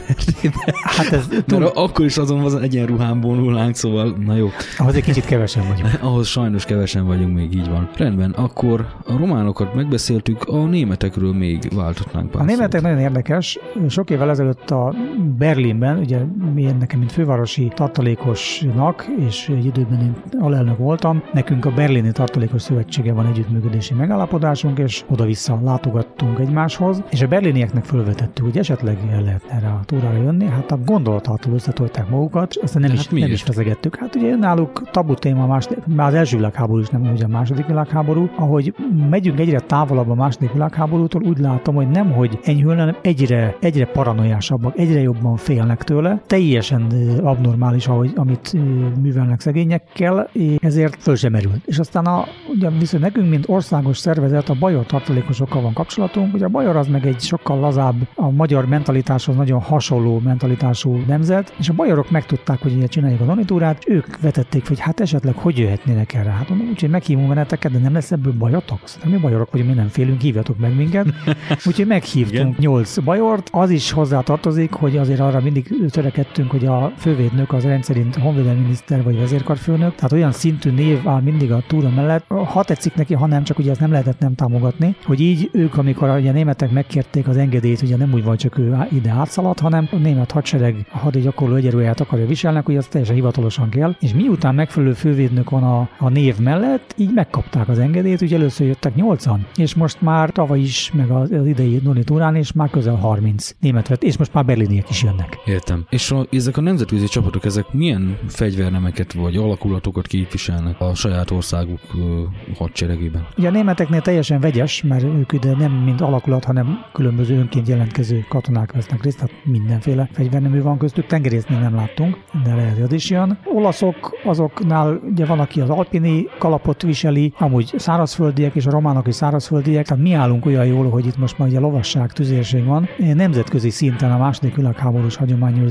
hát 0.83 1.11
ez 1.11 1.27
túl... 1.45 1.59
Mert 1.59 1.75
akkor 1.75 2.05
is 2.05 2.17
azon 2.17 2.39
az 2.39 2.55
egyenruhán 2.55 3.21
vonulnánk, 3.21 3.75
szóval 3.75 4.15
na 4.25 4.35
jó. 4.35 4.47
Ahhoz 4.77 4.95
egy 4.95 5.03
kicsit 5.03 5.25
kevesen 5.25 5.63
vagyunk. 5.67 5.89
Ahhoz 6.11 6.27
sajnos 6.27 6.65
kevesen 6.65 7.05
vagyunk 7.05 7.35
még, 7.35 7.55
így 7.55 7.69
van. 7.69 7.89
Rendben, 7.97 8.31
akkor 8.31 8.87
a 9.07 9.17
románokat 9.17 9.75
megbeszéltük, 9.75 10.43
a 10.43 10.65
németekről 10.65 11.33
még 11.33 11.71
válthatnánk 11.75 12.31
pár 12.31 12.41
A 12.41 12.45
németek 12.45 12.71
szót. 12.71 12.81
nagyon 12.81 12.99
érdekes. 12.99 13.59
Sok 13.89 14.09
évvel 14.09 14.29
ezelőtt 14.29 14.71
a 14.71 14.93
Berlinben, 15.37 15.97
ugye 15.97 16.12
mi 16.53 16.63
nekem, 16.79 16.99
mint 16.99 17.11
fővárosi 17.11 17.71
tartalékosnak, 17.75 19.05
és 19.27 19.49
egy 19.49 19.65
időben 19.65 20.01
én 20.01 20.39
alelnök 20.39 20.77
voltam, 20.77 21.23
nekünk 21.33 21.65
a 21.65 21.71
Berlini 21.71 22.11
Tartalékos 22.11 22.61
Szövetsége 22.61 23.13
van 23.13 23.25
együttműködési 23.25 23.93
megállapodásunk, 23.93 24.79
és 24.79 25.03
oda-vissza 25.09 25.59
látogattunk 25.63 26.39
egymáshoz, 26.39 27.03
és 27.09 27.21
a 27.21 27.27
berlinieknek 27.27 27.85
fölvetettük, 27.85 28.45
hogy 28.45 28.57
esetleg 28.57 28.97
el 29.11 29.21
lehetne 29.21 29.55
erre 29.55 29.67
a 29.67 29.81
túrára 29.85 30.17
jönni, 30.17 30.45
hát 30.45 30.71
a 30.71 30.77
gondolatától 30.85 31.53
összetolták 31.53 32.09
magukat, 32.09 32.55
aztán 32.61 32.81
nem, 32.81 32.91
hát 32.91 32.99
is, 32.99 33.19
nem 33.19 33.31
is 33.31 33.43
vezegettük. 33.43 33.95
Hát 33.95 34.15
ugye 34.15 34.35
náluk 34.35 34.89
tabu 34.91 35.13
téma, 35.13 35.47
más, 35.47 35.67
már 35.95 36.07
az 36.07 36.13
első 36.13 36.37
világháború 36.37 36.79
is 36.79 36.89
nem 36.89 37.01
ugye 37.01 37.25
a 37.25 37.27
második 37.27 37.65
világháború, 37.65 38.29
ahogy 38.35 38.75
megyünk 39.09 39.39
egyre 39.39 39.59
távolabb 39.59 40.09
a 40.09 40.15
második 40.15 40.51
világháborútól, 40.51 41.21
úgy 41.23 41.37
látom, 41.37 41.75
hogy 41.75 41.89
nem, 41.89 42.11
hogy 42.11 42.39
enyhülne, 42.43 42.79
hanem 42.79 42.95
egyre, 43.01 43.55
egyre 43.59 43.85
paranoiásabbak, 43.85 44.77
egyre 44.77 45.01
jobban 45.01 45.35
félnek 45.35 45.83
tőle. 45.83 46.02
Teljesen 46.27 46.91
abnormális, 47.23 47.87
ahogy, 47.87 48.11
amit 48.15 48.53
művelnek 49.01 49.39
szegényekkel, 49.39 50.29
és 50.31 50.55
ezért 50.59 50.95
föl 50.99 51.15
sem 51.15 51.31
merül. 51.31 51.51
És 51.65 51.79
aztán 51.79 52.05
a, 52.05 52.25
ugye 52.47 52.69
viszont 52.69 53.03
nekünk, 53.03 53.29
mint 53.29 53.49
országos 53.49 53.97
szervezet, 53.97 54.49
a 54.49 54.55
bajor 54.59 54.85
tartalékosokkal 54.85 55.61
van 55.61 55.73
kapcsolatunk. 55.73 56.33
Ugye 56.33 56.45
a 56.45 56.49
bajor 56.49 56.75
az 56.75 56.87
meg 56.87 57.05
egy 57.05 57.19
sokkal 57.19 57.59
lazább, 57.59 57.95
a 58.15 58.31
magyar 58.31 58.65
mentalitáshoz 58.65 59.35
nagyon 59.35 59.61
hasonló 59.61 60.19
mentalitású 60.19 61.03
nemzet, 61.07 61.53
és 61.59 61.69
a 61.69 61.73
bajorok 61.73 62.11
megtudták, 62.11 62.61
hogy 62.61 62.75
ilyet 62.75 62.89
csináljuk 62.89 63.21
a 63.21 63.25
donitúrát, 63.25 63.83
ők 63.87 64.21
vetették, 64.21 64.67
hogy 64.67 64.79
hát 64.79 64.99
esetleg 64.99 65.35
hogy 65.35 65.57
jöhetnének 65.57 66.13
erre. 66.13 66.29
Hát 66.29 66.49
mondom, 66.49 66.67
úgyhogy 66.67 66.89
meghívom 66.89 67.27
meneteket, 67.27 67.71
de 67.71 67.77
nem 67.77 67.93
lesz 67.93 68.11
ebből 68.11 68.33
bajotok? 68.33 68.79
Szerintem 68.83 69.11
mi 69.11 69.17
bajorok 69.17 69.51
vagyunk, 69.51 69.69
mi 69.69 69.75
nem 69.75 69.87
félünk, 69.87 70.21
hívjatok 70.21 70.57
meg 70.57 70.75
minket. 70.75 71.07
Úgyhogy 71.67 71.87
meghívtunk 71.87 72.57
nyolc 72.57 72.97
bajort. 72.97 73.49
Az 73.51 73.69
is 73.69 73.91
hozzá 73.91 74.19
tartozik, 74.19 74.71
hogy 74.71 74.97
azért 74.97 75.19
arra 75.19 75.39
mindig 75.39 75.67
törekedtünk, 75.93 76.51
hogy 76.51 76.65
a 76.65 76.91
fővédnök 76.97 77.53
az 77.53 77.63
rendszerint 77.63 78.15
honvédelmi 78.15 78.61
miniszter 78.61 79.03
vagy 79.03 79.19
vezérkarfőnök, 79.19 79.95
tehát 79.95 80.11
olyan 80.11 80.31
szintű 80.31 80.71
név 80.71 81.07
áll 81.07 81.21
mindig 81.21 81.51
a 81.51 81.63
túra 81.67 81.89
mellett, 81.89 82.25
ha 82.27 82.63
tetszik 82.63 82.95
neki, 82.95 83.13
ha 83.13 83.25
nem, 83.25 83.43
csak 83.43 83.59
ugye 83.59 83.71
ezt 83.71 83.79
nem 83.79 83.91
lehetett 83.91 84.19
nem 84.19 84.35
támogatni, 84.35 84.95
hogy 85.05 85.19
így 85.19 85.49
ők, 85.51 85.77
amikor 85.77 86.09
a 86.09 86.17
németek 86.17 86.71
megkérték 86.71 87.27
az 87.27 87.37
engedélyt, 87.37 87.81
ugye 87.81 87.97
nem 87.97 88.13
úgy 88.13 88.23
van, 88.23 88.37
csak 88.37 88.57
ő 88.57 88.77
ide 88.91 89.11
átszaladt, 89.11 89.59
hanem 89.59 89.87
a 89.91 89.95
német 89.95 90.31
hadsereg 90.31 90.85
a 90.91 90.97
hadi 90.97 91.19
gyakorló 91.19 91.55
egyenruháját 91.55 91.99
akarja 91.99 92.25
viselnek, 92.25 92.65
hogy 92.65 92.77
az 92.77 92.87
teljesen 92.87 93.15
hivatalosan 93.15 93.69
kell, 93.69 93.95
és 93.99 94.13
miután 94.13 94.55
megfelelő 94.55 94.93
fővédnök 94.93 95.49
van 95.49 95.63
a, 95.63 95.89
a 95.97 96.09
név 96.09 96.39
mellett, 96.39 96.93
így 96.97 97.13
megkapták 97.13 97.69
az 97.69 97.79
engedélyt, 97.79 98.21
ugye 98.21 98.35
először 98.35 98.67
jöttek 98.67 98.95
nyolcan, 98.95 99.45
és 99.55 99.75
most 99.75 100.01
már 100.01 100.29
tavaly 100.29 100.59
is, 100.59 100.91
meg 100.93 101.09
az, 101.09 101.31
az 101.31 101.47
idei 101.47 101.79
Noni 101.83 102.03
túrán 102.03 102.35
is 102.35 102.51
már 102.51 102.69
közel 102.69 102.95
30 102.95 103.55
német 103.59 103.87
vett, 103.87 104.03
és 104.03 104.17
most 104.17 104.33
már 104.33 104.45
berliniek 104.45 104.89
is 104.89 105.03
jönnek. 105.03 105.37
Értem. 105.45 105.82
És 105.89 106.11
a, 106.11 106.25
ezek 106.31 106.57
a 106.57 106.61
nemzetközi 106.61 107.05
csapatok, 107.05 107.45
ezek 107.45 107.65
milyen 107.71 108.17
fegyvernemeket 108.27 109.13
vagy 109.13 109.35
alakulatokat 109.35 110.07
képviselnek 110.07 110.81
a 110.81 110.95
saját 110.95 111.31
országuk 111.31 111.79
ö, 111.97 112.21
hadseregében? 112.57 113.27
Ugye 113.37 113.47
a 113.47 113.51
németeknél 113.51 114.01
teljesen 114.01 114.39
vegyes, 114.39 114.83
mert 114.83 115.03
ők 115.03 115.31
ide 115.31 115.55
nem 115.55 115.71
mind 115.71 116.01
alakulat, 116.01 116.43
hanem 116.43 116.85
különböző 116.93 117.37
önként 117.37 117.67
jelentkező 117.67 118.25
katonák 118.29 118.71
vesznek 118.71 119.03
részt, 119.03 119.17
tehát 119.17 119.33
mindenféle 119.43 120.09
fegyvernemű 120.11 120.61
van 120.61 120.77
köztük. 120.77 121.05
Tengerésznél 121.05 121.59
nem 121.59 121.75
láttunk, 121.75 122.17
de 122.43 122.55
lehet, 122.55 122.79
hogy 122.79 122.93
is 122.93 123.09
jön. 123.09 123.37
Olaszok, 123.45 124.17
azoknál 124.23 124.99
ugye 125.11 125.25
van, 125.25 125.39
aki 125.39 125.61
az 125.61 125.69
alpini 125.69 126.27
kalapot 126.39 126.81
viseli, 126.81 127.33
amúgy 127.37 127.73
szárazföldiek 127.77 128.55
és 128.55 128.65
a 128.65 128.71
románok 128.71 129.07
is 129.07 129.15
szárazföldiek, 129.15 129.87
tehát 129.87 130.03
mi 130.03 130.13
állunk 130.13 130.45
olyan 130.45 130.65
jól, 130.65 130.89
hogy 130.89 131.05
itt 131.05 131.17
most 131.17 131.37
már 131.37 131.47
ugye 131.47 131.59
lovasság, 131.59 132.11
tüzérség 132.13 132.65
van. 132.65 132.89
Nemzetközi 132.97 133.69
szinten 133.69 134.11
a 134.11 134.17
második 134.17 134.55
világháborús 134.55 135.15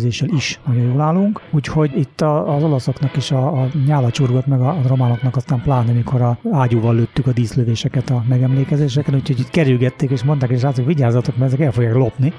hagyományőrzéssel 0.02 0.28
is 0.28 0.60
nagyon 0.66 0.90
jól 0.90 1.00
állunk, 1.00 1.40
úgyhogy 1.50 1.98
itt 1.98 2.20
az 2.20 2.62
olaszoknak 2.62 3.16
is 3.16 3.30
a, 3.30 3.62
a 3.62 3.68
nyálacsurgot, 3.86 4.46
meg 4.46 4.60
a, 4.60 4.68
a 4.68 4.80
románoknak 4.86 5.36
aztán 5.36 5.62
pláne, 5.62 5.92
mikor 5.92 6.20
a 6.20 6.38
ágyúval 6.50 6.94
lőttük 6.94 7.26
a 7.26 7.32
díszlövéseket 7.32 8.10
a 8.10 8.24
megemlékezéseken, 8.28 9.14
úgyhogy 9.14 9.38
itt 9.38 9.50
kerülgették, 9.50 10.10
és 10.10 10.22
mondták, 10.22 10.50
és 10.50 10.58
srácok, 10.58 10.86
vigyázzatok, 10.86 11.36
mert 11.36 11.52
ezek 11.52 11.66
el 11.66 11.72
fogják 11.72 11.94
lopni. 11.94 12.32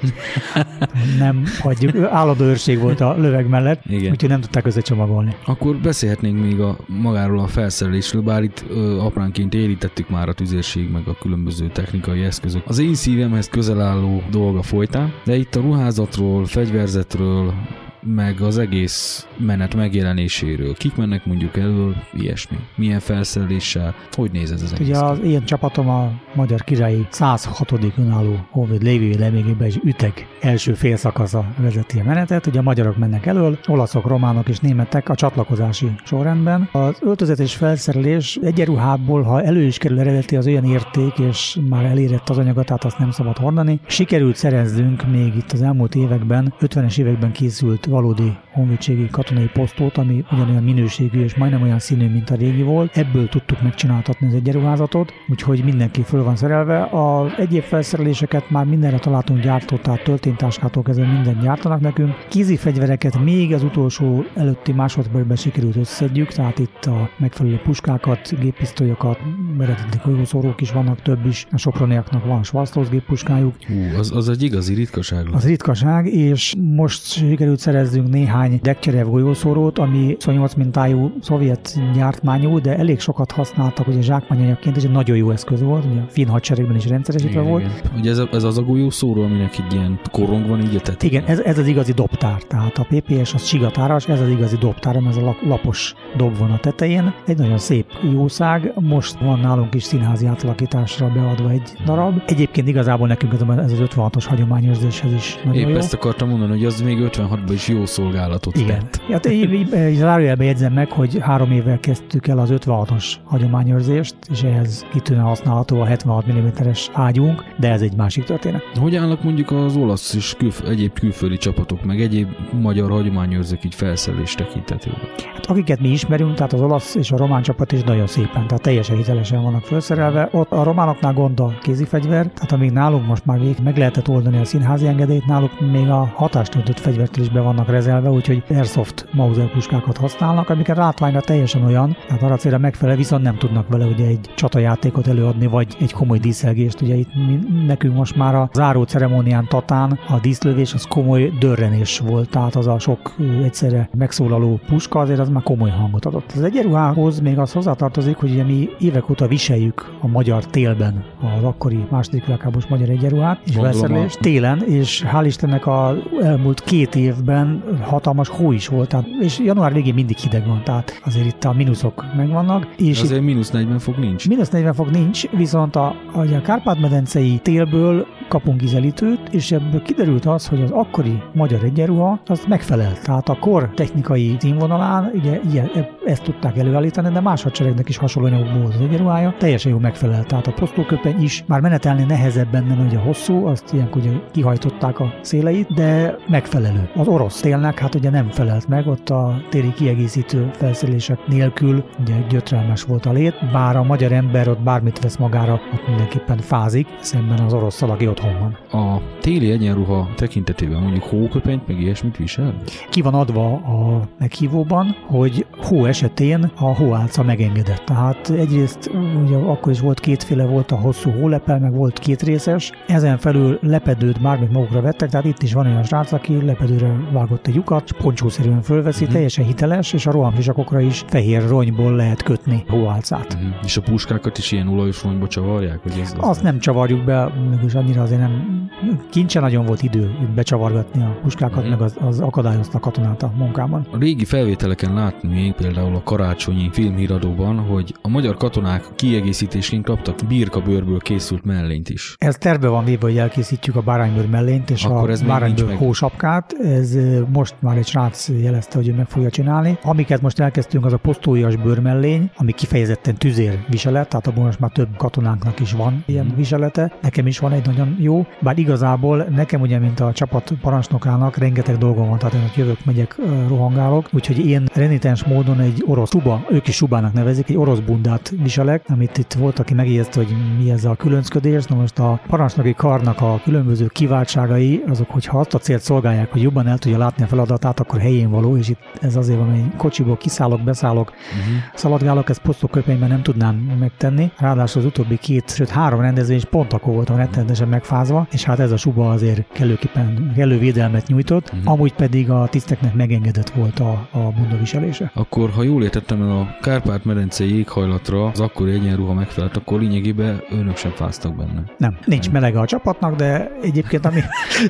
nem 1.20 1.44
hagyjuk. 1.60 2.12
Állandó 2.12 2.44
őrség 2.44 2.80
volt 2.80 3.02
a 3.02 3.16
löveg 3.18 3.48
mellett, 3.48 3.82
Igen. 3.86 4.12
úgyhogy 4.12 4.30
nem 4.30 4.42
tudták 4.42 4.66
összecsomagolni. 4.66 5.36
Akkor 5.46 5.76
beszélhetnénk 5.76 6.40
még 6.40 6.60
a 6.60 6.78
magáról 6.88 7.40
a 7.40 7.48
felszerelésről, 7.48 8.22
bár 8.22 8.44
itt 8.44 8.66
ö, 8.70 9.00
apránként 9.00 9.54
érítettük 9.54 10.10
már 10.10 10.30
a 10.30 10.34
tüzérség, 10.34 10.92
meg 10.92 11.08
a 11.08 11.18
különböző 11.22 11.68
technikai 11.68 12.24
eszközök. 12.24 12.62
Az 12.68 12.80
én 12.80 12.94
szívemhez 12.94 13.50
közel 13.50 13.82
álló 13.82 14.22
dolga 14.32 14.62
folytán, 14.62 15.14
de 15.26 15.36
itt 15.36 15.56
a 15.56 15.62
ruházatról, 15.62 16.46
fegyverzetről, 16.46 17.43
Soul 17.44 17.83
meg 18.06 18.42
az 18.42 18.58
egész 18.58 19.28
menet 19.38 19.76
megjelenéséről. 19.76 20.74
Kik 20.74 20.96
mennek 20.96 21.26
mondjuk 21.26 21.58
elől, 21.58 21.96
ilyesmi. 22.14 22.58
Milyen 22.76 23.00
felszereléssel, 23.00 23.96
hogy 24.12 24.32
néz 24.32 24.52
ez 24.52 24.62
az 24.62 24.74
egész? 24.74 24.88
Ugye 24.88 24.98
az 24.98 25.20
én 25.20 25.46
csapatom 25.46 25.90
a 25.90 26.12
Magyar 26.34 26.64
Királyi 26.64 27.08
106. 27.10 27.74
önálló 27.98 28.46
Honvéd 28.50 28.82
lévő 28.84 29.20
lemégében 29.20 29.68
is 29.68 29.80
üteg 29.84 30.28
első 30.42 30.74
félszakasza 30.74 31.46
vezeti 31.58 32.00
a 32.00 32.04
menetet. 32.04 32.48
Ugye 32.48 32.60
a 32.60 32.62
magyarok 32.62 32.98
mennek 32.98 33.26
elől, 33.26 33.60
olaszok, 33.68 34.08
románok 34.08 34.48
és 34.48 34.60
németek 34.60 35.10
a 35.10 35.16
csatlakozási 35.16 35.92
sorrendben. 36.04 36.70
Az 36.72 36.98
öltözet 37.02 37.40
és 37.40 37.56
felszerelés 37.56 38.40
egyenruhából, 38.42 39.22
ha 39.22 39.42
elő 39.42 39.62
is 39.62 39.78
kerül 39.78 40.00
eredeti, 40.00 40.36
az 40.36 40.48
olyan 40.48 40.66
érték, 40.66 41.18
és 41.18 41.58
már 41.70 41.86
elérett 41.86 42.30
az 42.30 42.38
anyaga, 42.38 42.64
tehát 42.64 42.84
azt 42.84 42.98
nem 42.98 43.12
szabad 43.12 43.38
hordani. 43.38 43.80
Sikerült 43.88 44.36
szereznünk 44.36 45.08
még 45.12 45.36
itt 45.36 45.52
az 45.52 45.62
elmúlt 45.62 45.96
években, 45.96 46.54
50-es 46.60 46.98
években 46.98 47.32
készült 47.32 47.86
valódi 47.94 48.38
honvédségi 48.52 49.08
katonai 49.12 49.50
posztót, 49.54 49.98
ami 49.98 50.26
ugyanolyan 50.32 50.64
minőségű 50.64 51.24
és 51.24 51.36
majdnem 51.36 51.62
olyan 51.62 51.80
színű, 51.80 52.10
mint 52.10 52.30
a 52.30 52.36
régi 52.36 52.62
volt. 52.62 52.98
Ebből 52.98 53.30
tudtuk 53.30 53.62
megcsináltatni 53.62 54.28
az 54.28 54.34
egyenruházatot, 54.34 55.12
úgyhogy 55.30 55.64
mindenki 55.64 56.02
föl 56.02 56.24
van 56.24 56.36
szerelve. 56.36 56.84
Az 56.84 57.32
egyéb 57.38 57.64
felszereléseket 57.64 58.50
már 58.50 58.66
mindenre 58.66 59.00
találtunk 59.00 59.42
gyártót, 59.42 59.82
tehát 59.82 60.04
történtáskától 60.04 60.84
kezdve 60.84 61.06
mindent 61.06 61.42
gyártanak 61.42 61.80
nekünk. 61.80 62.26
Kézi 62.30 62.58
fegyvereket 62.58 63.20
még 63.24 63.54
az 63.54 63.64
utolsó 63.64 64.26
előtti 64.36 64.72
másodpercben 64.72 65.36
sikerült 65.38 65.76
összedjük, 65.76 66.28
tehát 66.28 66.60
itt 66.60 66.86
a 66.86 67.10
megfelelő 67.18 67.62
puskákat, 67.64 68.40
géppisztolyokat, 68.40 69.20
eredeti 69.60 69.98
golyószórók 70.06 70.62
is 70.62 70.72
vannak, 70.72 71.02
több 71.02 71.26
is. 71.26 71.48
A 71.52 71.58
soproniaknak 71.58 72.26
van 72.26 72.44
Schwarzlós 72.44 72.90
géppuskájuk. 72.90 73.56
Hú, 73.68 73.98
az, 73.98 74.12
az 74.16 74.30
egy 74.30 74.44
igazi 74.44 74.74
ritkaság. 74.74 75.28
Az 75.32 75.46
ritkaság, 75.46 76.08
és 76.08 76.56
most 76.76 77.12
sikerült 77.12 77.60
szerezzünk 77.84 78.10
néhány 78.10 78.60
Dekcserev 78.62 79.08
golyószórót, 79.08 79.80
ami 79.80 80.14
28 80.14 80.54
mintájú 80.54 81.12
szovjet 81.22 81.80
gyártmányú, 81.94 82.60
de 82.60 82.78
elég 82.78 83.00
sokat 83.00 83.32
használtak 83.32 83.88
ugye 83.88 84.02
zsákmányanyagként, 84.02 84.78
és 84.78 84.84
egy 84.84 84.92
nagyon 84.92 85.18
jó 85.18 85.32
eszköz 85.32 85.62
volt, 85.62 85.86
ugye 85.86 86.00
a 86.00 86.06
finn 86.08 86.28
hadseregben 86.28 86.76
is 86.76 86.88
rendszeresítve 86.88 87.40
igen, 87.40 87.52
volt. 87.52 87.64
Igen. 87.64 87.98
Ugye 87.98 88.10
ez, 88.10 88.18
a, 88.18 88.28
ez 88.32 88.44
az 88.44 88.58
a 88.58 88.62
golyószóró, 88.62 89.24
aminek 89.24 89.58
egy 89.58 89.74
ilyen 89.74 90.00
korong 90.12 90.48
van 90.48 90.62
így 90.62 90.76
a 90.76 90.80
tetején. 90.80 91.14
Igen, 91.14 91.30
ez, 91.30 91.40
ez 91.40 91.58
az 91.58 91.68
igazi 91.68 91.92
dobtár, 91.92 92.42
tehát 92.42 92.78
a 92.78 92.88
PPS 92.90 93.34
az 93.34 93.44
csigatáras, 93.44 94.08
ez 94.08 94.22
az 94.22 94.30
igazi 94.30 94.58
dobtár, 94.58 94.96
ez 94.96 95.18
a 95.18 95.36
lapos 95.48 95.94
dob 96.18 96.38
van 96.38 96.52
a 96.52 96.60
tetején. 96.60 97.14
Egy 97.26 97.38
nagyon 97.38 97.58
szép 97.58 97.86
jószág, 98.14 98.72
most 98.80 99.20
van 99.20 99.40
nálunk 99.40 99.74
is 99.74 99.84
színházi 99.84 100.26
átalakításra 100.26 101.12
beadva 101.14 101.50
egy 101.50 101.74
darab. 101.86 102.22
Egyébként 102.26 102.68
igazából 102.68 103.08
nekünk 103.08 103.34
ez, 103.34 103.42
ez 103.42 103.72
az 103.72 103.80
56-os 103.82 104.26
hagyományőrzéshez 104.28 105.14
is 105.14 105.40
nagyon 105.44 105.62
Épp 105.62 105.70
jó. 105.70 105.76
ezt 105.76 105.94
akartam 105.94 106.30
mondani, 106.30 106.52
hogy 106.52 106.66
az 106.66 106.82
még 106.82 106.98
56-ban 107.02 107.52
is 107.52 107.68
jó 107.74 107.86
szolgálatot 107.86 108.56
Igen. 108.56 108.80
tett. 108.80 109.02
Hát 109.12 109.26
így, 109.30 109.68
zárójelben 109.94 110.46
jegyzem 110.46 110.74
meg, 110.74 110.92
hogy 110.92 111.18
három 111.22 111.52
évvel 111.52 111.80
kezdtük 111.80 112.28
el 112.28 112.38
az 112.38 112.50
56-os 112.52 113.06
hagyományőrzést, 113.24 114.16
és 114.32 114.44
ehhez 114.44 114.86
kitűnően 114.92 115.26
használható 115.26 115.82
a 115.82 115.86
76 115.86 116.26
mm-es 116.34 116.90
ágyunk, 116.94 117.44
de 117.60 117.72
ez 117.72 117.82
egy 117.82 117.96
másik 117.96 118.24
történet. 118.24 118.62
Hogy 118.80 118.96
állnak 118.96 119.24
mondjuk 119.24 119.52
az 119.52 119.76
olasz 119.76 120.14
és 120.14 120.36
külf- 120.38 120.68
egyéb 120.68 120.94
külföldi 120.94 121.38
csapatok, 121.38 121.84
meg 121.84 122.02
egyéb 122.02 122.28
magyar 122.62 122.90
hagyományőrzők 122.90 123.64
így 123.64 123.76
felszerelés 123.76 124.34
tekintetében? 124.34 125.00
Hát 125.34 125.46
akiket 125.46 125.80
mi 125.80 125.88
ismerünk, 125.90 126.34
tehát 126.34 126.54
az 126.54 126.62
olasz 126.62 126.96
és 126.96 127.12
a 127.12 127.18
román 127.18 127.42
csapat 127.42 127.72
is 127.72 127.82
nagyon 127.84 128.08
szépen, 128.08 128.48
tehát 128.48 128.62
teljesen 128.62 128.98
hitelesen 128.98 129.44
vannak 129.44 129.64
felszerelve. 129.64 130.30
Ott 130.32 130.52
a 130.52 130.64
románoknál 130.64 131.14
gond 131.14 131.40
a 131.40 131.58
kézifegyver, 131.62 132.26
tehát 132.26 132.52
amíg 132.52 132.72
nálunk 132.72 133.08
most 133.08 133.26
már 133.26 133.40
végig 133.40 133.58
meg 133.64 133.78
lehetett 133.78 134.08
oldani 134.10 134.38
a 134.38 134.46
színházi 134.46 134.88
engedélyt, 134.88 135.26
náluk 135.26 135.72
még 135.72 135.90
a 135.90 136.12
hatástöntött 136.16 136.80
fegyvertől 136.80 137.24
is 137.24 137.30
be 137.32 137.42
vannak 137.56 137.72
rezelve, 137.72 138.10
úgyhogy 138.10 138.44
airsoft 138.50 139.08
Mauser 139.12 139.52
puskákat 139.52 139.98
használnak, 139.98 140.50
amiket 140.50 140.78
látványra 140.78 141.22
teljesen 141.22 141.64
olyan, 141.64 141.98
tehát 142.08 142.24
arra 142.24 142.36
célra 142.36 142.58
megfelel, 142.58 142.96
viszont 142.96 143.24
nem 143.24 143.38
tudnak 143.38 143.68
vele 143.68 143.86
ugye 143.86 144.06
egy 144.06 144.30
csatajátékot 144.36 145.08
előadni, 145.08 145.48
vagy 145.48 145.76
egy 145.80 145.92
komoly 145.92 146.18
díszelgést. 146.18 146.82
Ugye 146.82 146.96
itt 146.96 147.16
mi, 147.16 147.40
nekünk 147.66 147.96
most 147.96 148.16
már 148.16 148.36
a 148.36 148.50
záró 148.54 148.84
ceremónián 148.84 149.48
Tatán 149.48 150.00
a 150.08 150.20
díszlövés 150.20 150.74
az 150.74 150.86
komoly 150.86 151.32
dörrenés 151.40 152.00
volt, 152.00 152.30
tehát 152.30 152.56
az 152.56 152.68
a 152.68 152.80
sok 152.80 153.16
egyszerre 153.44 153.90
megszólaló 153.98 154.60
puska 154.68 155.00
azért 155.00 155.20
az 155.20 155.30
már 155.30 155.44
komoly 155.44 155.70
hangot 155.70 156.06
adott. 156.06 156.32
Az 156.36 156.42
egyenruhához 156.42 157.20
még 157.20 157.40
az 157.40 157.52
hozzátartozik, 157.52 158.16
hogy 158.16 158.32
ugye 158.32 158.44
mi 158.44 158.70
évek 158.80 159.10
óta 159.10 159.28
viseljük 159.28 159.92
a 160.02 160.08
magyar 160.08 160.46
télben 160.46 161.04
az 161.38 161.44
akkori 161.44 161.86
második 161.90 162.26
világháborús 162.26 162.68
magyar 162.68 162.90
egyenruhát 162.90 163.40
és 163.46 163.56
felszerelést 163.56 164.20
télen, 164.20 164.64
és 164.68 165.06
hál' 165.12 165.24
Istennek 165.26 165.66
a 165.66 165.96
elmúlt 166.22 166.62
két 166.64 166.96
évben 166.96 167.43
hatalmas 167.82 168.28
hó 168.28 168.52
is 168.52 168.68
volt, 168.68 168.90
tehát, 168.90 169.08
és 169.22 169.40
január 169.40 169.74
végén 169.74 169.94
mindig 169.94 170.18
hideg 170.18 170.48
van, 170.48 170.62
tehát 170.64 171.02
azért 171.06 171.26
itt 171.26 171.44
a 171.44 171.54
mínuszok 171.54 172.06
megvannak. 172.16 172.68
És 172.78 172.98
itt 172.98 173.04
Azért 173.04 173.22
mínusz 173.22 173.52
40 173.52 173.80
fok 173.80 173.98
nincs. 173.98 174.28
Mínusz 174.28 174.50
40 174.50 174.74
fok 174.74 174.92
nincs, 174.92 175.30
viszont 175.30 175.76
a, 175.76 175.96
a, 176.14 176.20
a 176.20 176.42
Kárpát-medencei 176.42 177.40
télből 177.44 178.06
kapunk 178.28 178.64
ízelítőt, 178.64 179.20
és 179.32 179.52
ebből 179.52 179.82
kiderült 179.82 180.26
az, 180.26 180.48
hogy 180.48 180.62
az 180.62 180.72
akkori 180.72 181.22
magyar 181.34 181.64
egyenruha 181.64 182.20
az 182.28 182.46
megfelelt. 182.48 183.04
Tehát 183.04 183.30
a 183.30 183.38
kor 183.40 183.70
technikai 183.76 184.36
színvonalán 184.40 185.12
ugye 185.14 185.40
ilyen, 185.52 185.72
e- 185.76 185.90
ezt 186.06 186.24
tudták 186.24 186.58
előállítani, 186.58 187.14
de 187.14 187.20
más 187.20 187.44
hadseregnek 187.44 187.90
is 187.90 187.98
hasonló 187.98 188.28
anyagokból 188.28 188.62
volt 188.62 188.74
az 188.74 188.82
egyenruhája, 188.82 189.36
teljesen 189.38 189.72
jó 189.72 189.78
megfelelt. 189.78 190.28
Tehát 190.28 190.48
a 190.48 190.52
posztóköpeny 190.52 191.22
is 191.24 191.44
már 191.48 191.60
menetelni 191.62 192.04
nehezebb 192.04 192.52
benne, 192.52 192.76
mert 192.76 192.88
ugye 192.92 192.98
hosszú, 192.98 193.46
azt 193.46 193.74
ilyenkor 193.74 194.02
ugye 194.02 194.12
kihajtották 194.32 195.00
a 195.00 195.14
széleit, 195.22 195.74
de 195.74 196.18
megfelelő. 196.28 196.90
Az 196.96 197.08
orosz 197.08 197.33
télnek 197.42 197.80
hát 197.80 197.96
ugye 197.96 198.10
nem 198.10 198.30
felelt 198.30 198.68
meg, 198.68 198.88
ott 198.88 199.10
a 199.10 199.42
téri 199.50 199.74
kiegészítő 199.74 200.50
felszerelések 200.54 201.28
nélkül 201.28 201.84
ugye 202.00 202.14
gyötrelmes 202.30 202.84
volt 202.84 203.06
a 203.06 203.12
lét, 203.12 203.52
bár 203.52 203.76
a 203.76 203.84
magyar 203.84 204.12
ember 204.12 204.48
ott 204.48 204.62
bármit 204.62 205.00
vesz 205.00 205.18
magára, 205.18 205.54
ott 205.54 205.88
mindenképpen 205.88 206.38
fázik, 206.38 206.88
szemben 207.00 207.40
az 207.40 207.54
orosz 207.54 207.82
aki 207.82 208.08
otthon 208.08 208.40
van. 208.40 208.82
A 208.82 209.02
téli 209.20 209.52
egyenruha 209.52 210.10
tekintetében 210.16 210.82
mondjuk 210.82 211.04
hóköpenyt, 211.04 211.68
meg 211.68 211.80
ilyesmit 211.80 212.18
visel? 212.18 212.56
Ki 212.90 213.02
van 213.02 213.14
adva 213.14 213.54
a 213.54 214.02
meghívóban, 214.20 214.96
hogy 215.08 215.46
hó 215.58 215.86
esetén 215.86 216.52
a 216.56 216.76
hóálca 216.76 217.24
megengedett. 217.24 217.84
Tehát 217.86 218.30
egyrészt 218.30 218.92
ugye 219.26 219.36
akkor 219.36 219.72
is 219.72 219.80
volt 219.80 220.00
kétféle, 220.00 220.46
volt 220.46 220.72
a 220.72 220.76
hosszú 220.76 221.12
hólepel, 221.12 221.60
meg 221.60 221.74
volt 221.74 222.00
kétrészes. 222.00 222.72
Ezen 222.88 223.18
felül 223.18 223.60
lepedőt 223.62 224.22
bármit 224.22 224.52
magukra 224.52 224.82
vettek, 224.82 225.10
tehát 225.10 225.26
itt 225.26 225.44
is 225.44 225.54
van 225.54 225.66
olyan 225.66 225.84
srác, 225.84 226.12
aki 226.12 226.46
lepedőre 226.46 226.96
vágott 227.24 227.48
egy 227.48 227.56
lyukat, 227.56 227.92
poncsószerűen 227.92 228.62
fölveszi, 228.62 229.04
Mhm. 229.04 229.14
teljesen 229.14 229.46
hiteles, 229.46 229.94
és 229.94 230.06
a 230.06 230.12
rohamsisakokra 230.12 230.80
is 230.80 231.04
fehér 231.08 231.48
ronyból 231.48 231.96
lehet 231.96 232.24
kötni 232.24 232.64
hóálcát. 232.68 233.34
Uh-huh. 233.34 233.50
És 233.64 233.78
a 233.78 233.82
puskákat 233.82 234.38
is 234.38 234.52
ilyen 234.52 234.68
olajos 234.68 235.04
ronyba 235.04 235.28
csavarják? 235.28 235.80
Vagy 235.84 236.00
ez, 236.02 236.14
Azt 236.20 236.44
nem 236.44 236.60
csavarjuk 236.60 237.04
be, 237.06 237.32
mégis 237.50 237.74
annyira 237.74 238.02
azért 238.02 238.20
nem... 238.20 238.62
Kincse 239.10 239.40
nagyon 239.40 239.66
volt 239.66 239.82
idő 239.84 240.12
becsavargatni 240.36 241.02
a 241.02 241.18
puskákat, 241.22 241.62
Mhm. 241.62 241.70
meg 241.70 241.82
az, 241.82 241.96
az 242.00 242.20
akadályozta 242.20 242.78
a 242.78 242.80
katonát 242.82 243.24
a 243.24 243.32
munkában. 243.38 243.88
A 243.92 243.98
régi 243.98 244.26
felvételeken 244.26 244.94
látni 244.94 245.30
még 245.34 245.54
például 245.54 245.96
a 245.96 246.04
karácsonyi 246.04 246.70
filmhíradóban, 246.72 247.58
hogy 247.60 247.94
a 248.02 248.08
magyar 248.08 248.36
katonák 248.38 248.84
kiegészítésként 248.96 249.86
kaptak 249.86 250.16
birkabőrből 250.28 251.00
készült 251.00 251.44
mellényt 251.46 251.90
is. 251.90 252.16
Ez 252.18 252.36
terve 252.36 252.68
van 252.68 252.84
véve, 252.86 253.06
hogy 253.06 253.18
elkészítjük 253.18 253.76
a 253.76 253.82
báránybőr 253.82 254.30
mellényt 254.30 254.70
és 254.70 254.84
Akkor 254.86 255.10
a 255.10 255.16
báránybőr 255.28 255.76
hósapkát. 255.76 256.54
Ez 256.54 256.96
most 257.34 257.56
már 257.60 257.78
egy 257.78 257.86
srác 257.86 258.30
jelezte, 258.42 258.78
hogy 258.78 258.96
meg 258.96 259.08
fogja 259.08 259.30
csinálni. 259.30 259.78
Amiket 259.84 260.22
most 260.22 260.40
elkezdtünk, 260.40 260.86
az 260.86 260.94
a 260.94 260.98
posztóias 260.98 261.56
bőrmellény, 261.56 262.30
ami 262.36 262.52
kifejezetten 262.52 263.16
tüzér 263.16 263.60
viselet, 263.70 264.10
tehát 264.10 264.28
abban 264.28 264.44
most 264.44 264.60
már 264.60 264.72
több 264.72 264.88
katonánknak 264.98 265.60
is 265.60 265.72
van 265.72 266.04
ilyen 266.06 266.26
Mhm. 266.26 266.36
viselete. 266.36 266.92
Nekem 267.02 267.28
is 267.28 267.40
van 267.40 267.52
egy 267.52 267.66
nagyon 267.66 267.96
jó, 268.00 268.26
bár 268.42 268.58
igazából 268.58 269.18
nekem 269.36 269.62
ugye, 269.62 269.80
mint 269.80 270.00
a 270.00 270.12
csapat 270.14 270.52
parancsnokának 270.62 271.38
rengeteg 271.38 271.78
dolgom 271.78 272.10
van, 272.10 272.18
tehát 272.18 272.34
én 272.34 272.42
ott 272.44 272.56
jövök, 272.56 272.86
megyek, 272.86 273.16
rohangálok, 273.48 274.10
úgyhogy 274.12 274.46
én 274.48 274.66
renitens 274.74 275.24
módon 275.24 275.60
egy 275.60 275.84
orosz 275.88 276.10
suba, 276.10 276.46
ők 276.50 276.68
is 276.68 276.76
subának 276.76 277.14
nevezik, 277.14 277.50
egy 277.50 277.58
orosz 277.58 277.80
bundát 277.80 278.34
viselek, 278.42 278.84
amit 278.88 279.18
itt 279.18 279.34
volt, 279.34 279.60
aki 279.60 279.74
megjegyezte, 279.74 280.20
hogy 280.20 280.36
mi 280.60 280.72
ez 280.72 280.86
a 280.86 280.96
különcködés. 280.96 281.66
Na 281.66 281.76
most 281.76 282.00
a 282.00 282.20
parancsnoki 282.28 282.74
karnak 282.74 283.22
a 283.22 283.40
különböző 283.44 283.88
kiváltságai, 283.88 284.84
azok, 284.88 285.10
hogyha 285.10 285.40
azt 285.40 285.54
a 285.54 285.58
célt 285.58 285.82
szolgálják, 285.82 286.32
hogy 286.32 286.42
jobban 286.42 286.68
el 286.68 286.78
tudja 286.78 286.98
látni 287.04 287.24
a 287.24 287.28
feladatát, 287.28 287.80
akkor 287.80 288.00
helyén 288.00 288.30
való, 288.30 288.58
és 288.58 288.70
itt 288.70 288.80
ez 289.02 289.16
azért 289.16 289.38
van, 289.40 289.50
hogy 289.52 289.76
kocsiból 289.78 290.18
kiszállok, 290.18 290.62
beszállok, 290.62 291.12
Uh-huh. 291.14 291.56
szaladgálok, 291.76 292.30
ezt 292.30 292.42
posztóköpenyben 292.42 293.10
nem 293.10 293.22
tudnám 293.22 293.56
megtenni. 293.80 294.32
Ráadásul 294.38 294.82
az 294.82 294.88
utóbbi 294.88 295.18
két, 295.18 295.54
sőt 295.56 295.70
három 295.70 296.02
rendezvény 296.02 296.38
is 296.38 296.46
pont 296.46 296.74
akkor 296.74 296.94
voltam 296.94 297.16
rettenetesen 297.16 297.68
megfázva, 297.68 298.28
és 298.32 298.44
hát 298.44 298.60
ez 298.60 298.72
a 298.72 298.78
suba 298.78 299.10
azért 299.12 299.44
kellőképpen 299.54 300.32
kellő 300.36 300.58
védelmet 300.60 301.08
nyújtott, 301.08 301.52
Mhm. 301.54 301.68
amúgy 301.68 301.94
pedig 301.94 302.30
a 302.30 302.48
tiszteknek 302.50 302.94
megengedett 302.94 303.50
volt 303.50 303.80
a, 303.80 303.92
a 304.12 304.18
bunda 304.20 304.58
viselése. 304.60 305.12
Akkor, 305.14 305.50
ha 305.50 305.64
jól 305.64 305.84
értettem, 305.84 306.22
a 306.22 306.48
Kárpát-medencei 306.62 307.58
éghajlatra 307.58 308.26
az 308.26 308.40
akkori 308.40 308.72
egyenruha 308.72 309.14
megfelelt, 309.14 309.58
akkor 309.58 309.80
lényegében 309.80 310.42
önök 310.50 310.78
sem 310.78 310.92
fáztak 310.92 311.36
benne. 311.36 311.64
Nem, 311.78 311.98
nincs 312.06 312.32
melege 312.32 312.60
a 312.60 312.66
csapatnak, 312.66 313.16
de 313.16 313.52
egyébként 313.62 314.06
ami, 314.06 314.20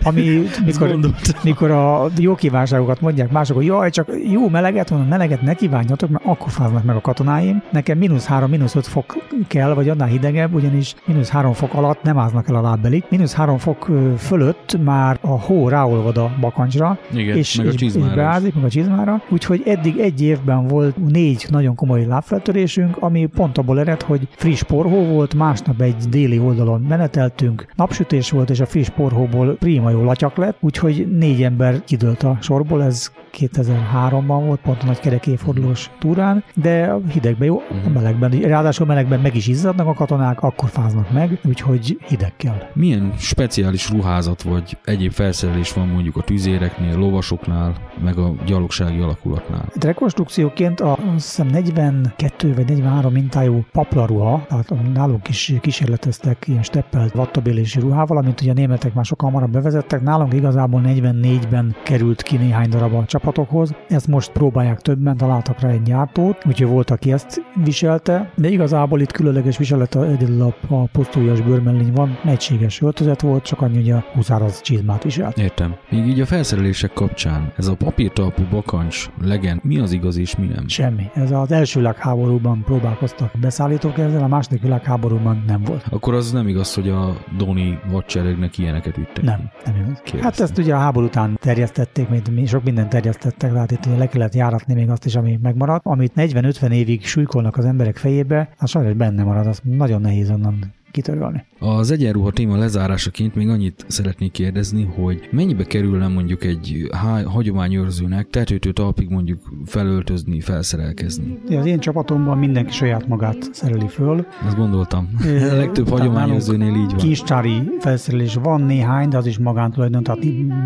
ami 0.04 0.22
mikor, 0.66 1.00
mikor 1.44 1.72
a 1.72 2.08
jó 2.24 2.36
kívánságokat 2.36 3.02
mondják 3.02 3.32
mások, 3.32 3.56
hogy 3.56 3.66
jaj, 3.66 3.90
csak 3.90 4.12
jó 4.32 4.50
meleget, 4.50 4.90
mondom, 4.90 5.08
meleget 5.08 5.42
ne 5.42 5.54
kívánjatok, 5.54 6.10
mert 6.10 6.26
akkor 6.26 6.50
fáznak 6.52 6.84
meg 6.84 6.96
a 6.96 7.02
katonáim. 7.02 7.62
Nekem 7.72 7.98
mínusz 7.98 8.26
3, 8.26 8.50
mínusz 8.50 8.76
5 8.76 8.88
fok 8.88 9.18
kell, 9.48 9.74
vagy 9.74 9.90
annál 9.90 10.08
hidegebb, 10.08 10.54
ugyanis 10.54 10.96
mínusz 11.06 11.30
3 11.30 11.54
fok 11.54 11.74
alatt 11.74 12.04
nem 12.04 12.18
áznak 12.18 12.50
el 12.50 12.56
a 12.56 12.62
lábbelik. 12.62 13.06
Mínusz 13.10 13.34
3 13.34 13.58
fok 13.58 13.90
fölött 14.18 14.78
már 14.84 15.18
a 15.22 15.40
hó 15.40 15.70
ráolvad 15.70 16.18
a 16.18 16.32
bakancsra, 16.40 16.98
Igen, 17.14 17.38
és, 17.38 17.56
meg 17.56 17.68
a 17.68 17.70
és, 17.70 17.82
és 17.82 17.94
beázik, 18.16 18.56
meg 18.56 18.64
a 18.64 18.70
csizmára. 18.70 19.22
Úgyhogy 19.30 19.64
eddig 19.66 20.00
egy 20.00 20.22
évben 20.22 20.68
volt 20.68 20.98
négy 21.12 21.46
nagyon 21.50 21.76
komoly 21.76 22.06
lábfeltörésünk, 22.06 22.98
ami 23.00 23.26
pont 23.26 23.58
abból 23.58 23.80
ered, 23.80 24.02
hogy 24.02 24.28
friss 24.36 24.64
porhó 24.64 25.06
volt, 25.06 25.34
másnap 25.34 25.82
egy 25.82 25.96
déli 26.10 26.40
oldalon 26.40 26.82
meneteltünk, 26.82 27.66
napsütés 27.76 28.32
volt, 28.32 28.50
és 28.50 28.60
a 28.60 28.66
friss 28.66 28.90
porhóból 28.90 29.56
prima 29.56 29.90
jó 29.90 30.04
latyak 30.04 30.38
lett, 30.38 30.58
úgyhogy 30.60 31.08
négy 31.18 31.44
ember 31.44 31.84
kidőlt 31.84 32.13
a 32.22 32.38
sorból, 32.42 32.84
ez 32.84 33.12
2003-ban 33.38 34.42
volt, 34.46 34.60
pont 34.60 34.82
a 34.82 34.86
nagy 34.86 35.00
kerek 35.00 35.28
évfordulós 35.28 35.90
túrán, 36.00 36.44
de 36.56 36.86
a 36.86 37.02
hidegben 37.12 37.48
jó, 37.48 37.62
a 37.86 37.90
melegben, 37.90 38.32
ráadásul 38.32 38.86
melegben 38.86 39.20
meg 39.20 39.36
is 39.36 39.48
izzadnak 39.48 39.88
a 39.88 39.94
katonák, 39.94 40.42
akkor 40.42 40.70
fáznak 40.70 41.12
meg, 41.12 41.40
úgyhogy 41.46 41.98
hideg 42.08 42.36
kell. 42.36 42.70
Milyen 42.74 43.14
speciális 43.18 43.90
ruházat 43.90 44.42
vagy 44.42 44.78
egyéb 44.84 45.12
felszerelés 45.12 45.74
van 45.74 45.88
mondjuk 45.88 46.18
a 46.18 46.22
tüzéreknél, 46.22 46.98
lovasoknál, 46.98 47.74
meg 48.04 48.18
a 48.18 48.34
gyalogsági 48.46 49.00
alakulatnál? 49.00 49.66
Egy 49.76 49.84
rekonstrukcióként 49.84 50.80
a, 50.80 50.92
azt 50.92 51.12
hiszem 51.14 51.48
42 51.48 52.54
vagy 52.54 52.66
43 52.66 53.14
mintájú 53.14 53.66
paplaruha, 53.72 54.46
tehát 54.48 54.94
nálunk 54.94 55.28
is 55.28 55.54
kísérleteztek 55.62 56.48
ilyen 56.48 56.64
steppelt 56.64 57.14
vattabélési 57.14 57.80
ruhával, 57.80 58.18
amit 58.18 58.42
ugye 58.42 58.52
a 58.52 58.54
németek 58.54 58.94
már 58.94 59.06
sokkal 59.06 59.30
hamarabb 59.30 59.52
bevezettek. 59.52 60.02
Nálunk 60.02 60.34
igazából 60.34 60.82
44-ben 60.86 61.76
került 61.94 62.22
ki 62.22 62.38
néhány 62.38 62.70
darab 62.70 62.94
a 62.94 63.06
csapatokhoz. 63.06 63.74
Ezt 63.90 64.08
most 64.08 64.32
próbálják 64.32 64.82
többen, 64.82 65.18
találtak 65.18 65.60
rá 65.60 65.70
egy 65.70 65.82
gyártót, 65.82 66.46
úgyhogy 66.46 66.68
volt, 66.68 66.90
aki 66.90 67.12
ezt 67.12 67.42
viselte, 67.64 68.32
de 68.36 68.50
igazából 68.50 69.02
itt 69.02 69.12
különleges 69.12 69.58
viselet 69.58 69.96
egyedül 69.96 70.42
a, 70.42 70.74
a 70.76 70.88
posztújas 70.92 71.42
bőrmellény 71.42 71.92
van, 71.94 72.20
egységes 72.26 72.82
öltözet 72.82 73.22
volt, 73.22 73.44
csak 73.44 73.62
annyi, 73.62 73.76
hogy 73.76 73.90
a 73.92 74.04
huszáraz 74.14 74.62
csizmát 74.62 75.04
viselt. 75.04 75.38
Értem. 75.38 75.76
Még 75.90 76.08
így 76.08 76.20
a 76.20 76.26
felszerelések 76.26 76.94
kapcsán, 76.94 77.54
ez 77.58 77.68
a 77.68 77.76
papírtalpú 77.76 78.44
bakancs 78.52 79.10
legend, 79.22 79.64
mi 79.64 79.80
az 79.80 79.92
igaz 79.92 80.18
és 80.18 80.36
mi 80.36 80.46
nem? 80.46 80.68
Semmi. 80.68 81.04
Ez 81.14 81.32
az 81.32 81.52
első 81.52 81.80
világháborúban 81.80 82.64
próbálkoztak 82.66 83.32
beszállítók 83.42 83.98
ezzel, 83.98 84.24
a 84.24 84.28
második 84.28 84.62
világháborúban 84.62 85.44
nem 85.48 85.62
volt. 85.64 85.86
Akkor 85.90 86.14
az 86.14 86.32
nem 86.32 86.48
igaz, 86.48 86.74
hogy 86.74 86.90
a 86.90 87.18
Doni 87.38 87.80
hadseregnek 87.92 88.58
ilyeneket 88.58 88.96
vittek. 88.96 89.24
Nem, 89.24 89.50
nem 89.66 89.76
igaz. 89.76 90.02
Kérdeztem. 90.04 90.22
Hát 90.22 90.40
ezt 90.40 90.58
ugye 90.58 90.74
a 90.76 90.78
háború 90.78 91.06
után 91.06 91.38
terjesztették, 91.84 92.10
mint 92.10 92.42
mi 92.42 92.46
sok 92.46 92.64
mindent 92.64 92.90
terjesztettek, 92.90 93.52
tehát 93.52 93.72
itt 93.72 93.86
ugye 93.86 93.98
le 93.98 94.08
kellett 94.08 94.34
járatni 94.34 94.74
még 94.74 94.90
azt 94.90 95.06
is, 95.06 95.16
ami 95.16 95.40
megmaradt. 95.42 95.86
Amit 95.86 96.12
40-50 96.16 96.72
évig 96.72 97.06
súlykolnak 97.06 97.58
az 97.58 97.66
emberek 97.66 97.98
fejébe, 97.98 98.50
az 98.58 98.70
sajnos 98.70 98.94
benne 98.94 99.24
marad, 99.24 99.48
az 99.48 99.60
nagyon 99.64 100.02
nehéz 100.02 100.30
onnan 100.30 100.74
kitörölni. 100.94 101.46
Az 101.60 101.92
egyenruha 101.92 102.32
téma 102.32 102.58
lezárásaként 102.58 103.36
még 103.36 103.50
annyit 103.50 103.86
szeretnék 103.88 104.32
kérdezni, 104.32 104.84
hogy 104.96 105.30
mennyibe 105.32 105.64
kerülne 105.64 106.08
mondjuk 106.08 106.44
egy 106.44 106.90
hagyományőrzőnek 107.26 108.30
tetőtől 108.30 108.74
talpig 108.74 109.10
mondjuk 109.10 109.40
felöltözni, 109.66 110.40
felszerelkezni? 110.40 111.40
Az 111.50 111.66
én 111.66 111.80
csapatomban 111.80 112.38
mindenki 112.38 112.72
saját 112.72 113.08
magát 113.08 113.50
szereli 113.52 113.88
föl. 113.88 114.26
Ezt 114.46 114.56
gondoltam. 114.56 115.10
A 115.52 115.56
legtöbb 115.64 115.90
hagyományőrzőnél 115.90 116.76
így 116.76 116.90
van. 116.90 116.98
Kincstári 116.98 117.72
felszerelés 117.80 118.34
van 118.34 118.62
néhány, 118.62 119.10
de 119.10 119.18
az 119.18 119.26
is 119.26 119.38
magántulajdon, 119.38 120.04
tehát 120.04 120.24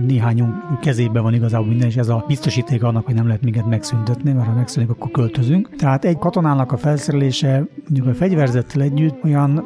néhányunk 0.08 0.80
kezében 0.82 1.24
van 1.24 1.34
igazából 1.34 1.68
minden, 1.68 1.88
és 1.88 1.96
ez 1.96 2.10
a 2.10 2.24
biztosíték 2.28 2.84
annak, 2.84 3.06
hogy 3.06 3.16
nem 3.16 3.28
lehet 3.28 3.42
minket 3.42 3.66
megszüntetni, 3.66 4.32
mert 4.32 4.48
ha 4.48 4.54
megszűnik, 4.54 4.90
akkor 4.90 5.12
költözünk. 5.12 5.76
Tehát 5.76 6.06
egy 6.06 6.18
katonának 6.18 6.72
a 6.72 6.78
felszerelése, 6.78 7.68
mondjuk 7.84 8.08
a 8.08 8.14
fegyverzettel 8.14 8.82
együtt 8.82 9.24
olyan 9.24 9.64